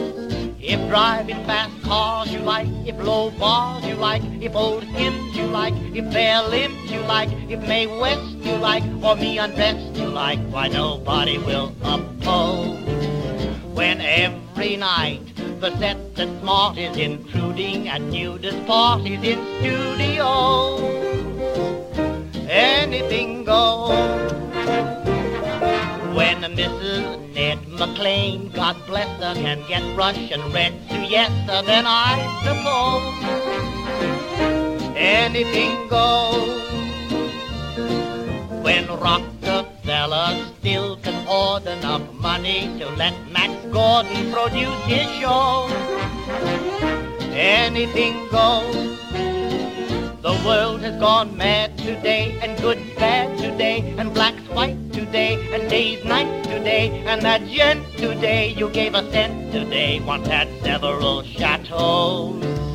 If 0.62 0.80
driving 0.88 1.44
fast 1.44 1.84
cars 1.84 2.32
you 2.32 2.40
like, 2.40 2.70
if 2.86 2.98
low 2.98 3.30
bars 3.32 3.84
you 3.84 3.96
like, 3.96 4.24
if 4.42 4.56
old 4.56 4.86
hymns 4.86 5.36
you 5.36 5.48
like, 5.48 5.74
if 5.94 6.10
bare 6.14 6.42
limbs 6.48 6.90
you 6.90 7.02
like, 7.02 7.30
if 7.50 7.60
May 7.68 7.88
West 7.88 8.38
you 8.38 8.56
like, 8.56 8.86
or 9.04 9.18
me 9.18 9.38
undressed 9.38 9.98
you 9.98 10.08
like, 10.08 10.40
why 10.50 10.70
nobody 10.70 11.38
will 11.38 11.76
oppose. 11.84 13.13
When 13.74 14.02
every 14.02 14.78
night 14.78 15.36
the 15.60 15.76
set 15.80 16.16
that's 16.16 16.40
smart 16.42 16.78
is 16.78 16.96
intruding 16.96 17.90
at 17.90 18.02
nudist 18.02 18.66
parties 18.68 19.24
in 19.24 19.40
studio, 19.60 20.78
anything 22.48 23.44
goes. 23.44 24.32
When 26.16 26.42
Mrs. 26.42 27.34
Ned 27.34 27.68
McLean, 27.68 28.50
God 28.52 28.78
bless 28.86 29.10
her, 29.24 29.34
can 29.34 29.64
get 29.68 29.84
Russian 29.98 30.52
red 30.54 30.74
to 30.90 30.96
yes, 31.06 31.32
then 31.66 31.86
I 31.88 32.20
suppose 32.46 33.04
anything 34.96 35.88
goes. 35.88 36.62
When 38.64 38.88
Rockefeller 39.94 40.46
still 40.60 40.98
can 40.98 41.14
hoard 41.28 41.68
enough 41.68 42.02
money 42.14 42.62
to 42.80 42.90
let 42.96 43.14
Max 43.32 43.54
Gordon 43.72 44.32
produce 44.34 44.84
his 44.86 45.08
show, 45.22 45.68
anything 47.32 48.28
goes. 48.30 48.74
The 50.24 50.42
world 50.44 50.82
has 50.82 51.00
gone 51.00 51.38
mad 51.38 51.78
today, 51.78 52.40
and 52.42 52.60
good's 52.60 52.90
bad 52.96 53.38
today, 53.38 53.94
and 54.00 54.12
black's 54.12 54.42
white 54.50 54.92
today, 54.92 55.36
and 55.54 55.70
day's 55.70 56.04
night 56.04 56.44
today, 56.44 57.04
and 57.06 57.22
that 57.22 57.46
gent 57.46 57.86
today 57.96 58.50
you 58.58 58.70
gave 58.70 58.96
a 58.96 59.12
cent 59.12 59.52
today 59.52 60.00
once 60.00 60.28
had 60.28 60.48
several 60.64 61.22
chateaus. 61.22 62.73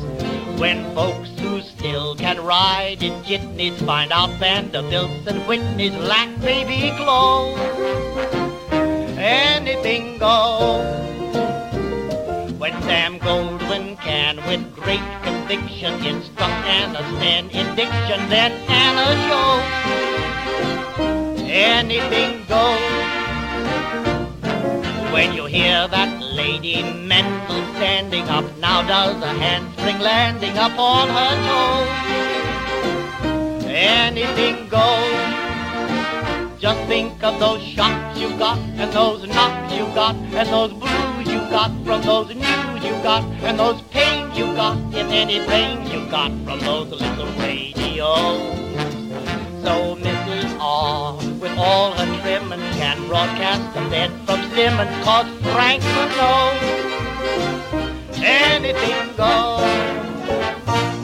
When 0.59 0.83
folks 0.93 1.29
who 1.39 1.61
still 1.61 2.15
can 2.17 2.43
ride 2.43 3.01
in 3.01 3.23
jitneys 3.23 3.79
find 3.85 4.11
out 4.11 4.29
Vanderbilts 4.41 5.25
and 5.25 5.39
Whitneys 5.43 5.95
lack 6.05 6.37
baby 6.41 6.91
clothes, 6.97 7.57
anything 9.17 10.17
goes. 10.17 10.83
When 12.59 12.73
Sam 12.83 13.19
Goldwyn 13.19 13.97
can 14.01 14.35
with 14.47 14.75
great 14.75 14.99
conviction 15.23 15.93
instruct 16.05 16.65
Anna 16.67 17.03
stand 17.15 17.51
in 17.51 17.73
diction, 17.77 18.29
then 18.29 18.51
Anna 18.67 19.15
shows 19.29 19.63
anything 21.49 22.45
goes. 22.47 24.08
When 25.11 25.33
you 25.33 25.45
hear 25.45 25.87
that 25.87 26.21
lady 26.21 26.83
mental 26.83 27.63
standing 27.75 28.29
up, 28.29 28.45
now 28.57 28.83
does 28.83 29.19
a 29.23 29.27
handspring 29.27 29.97
landing 29.99 30.55
up 30.55 30.77
on 30.77 31.09
her 31.09 31.35
toes. 31.47 31.89
Anything 33.65 34.69
goes. 34.69 36.59
Just 36.59 36.79
think 36.87 37.23
of 37.23 37.39
those 37.39 37.63
shots 37.63 38.19
you 38.19 38.37
got, 38.37 38.59
and 38.59 38.93
those 38.93 39.25
knocks 39.27 39.73
you 39.73 39.85
got, 39.95 40.13
and 40.15 40.47
those 40.49 40.73
blues 40.73 41.27
you 41.27 41.39
got 41.49 41.71
from 41.83 42.03
those 42.03 42.27
news 42.35 42.83
you 42.83 42.91
got, 43.01 43.23
and 43.43 43.57
those 43.57 43.81
pains 43.89 44.37
you 44.37 44.45
got, 44.55 44.77
if 44.93 45.09
any 45.11 45.39
pains 45.47 45.91
you 45.91 46.05
got 46.11 46.31
from 46.45 46.59
those 46.59 46.91
little 46.91 47.25
radios. 47.39 48.78
So 49.63 49.95
Mrs. 49.95 50.57
R, 50.59 51.17
with 51.41 51.57
all 51.57 51.91
her 51.91 52.05
trimmin', 52.21 52.61
can 52.77 53.07
broadcast 53.07 53.73
the 53.73 53.81
bed 53.89 54.09
from 54.25 54.41
Simmons, 54.51 55.03
cause 55.03 55.27
Frank 55.53 55.83
will 55.83 56.09
know 56.17 56.57
anything 58.23 59.15
goes. 59.17 60.98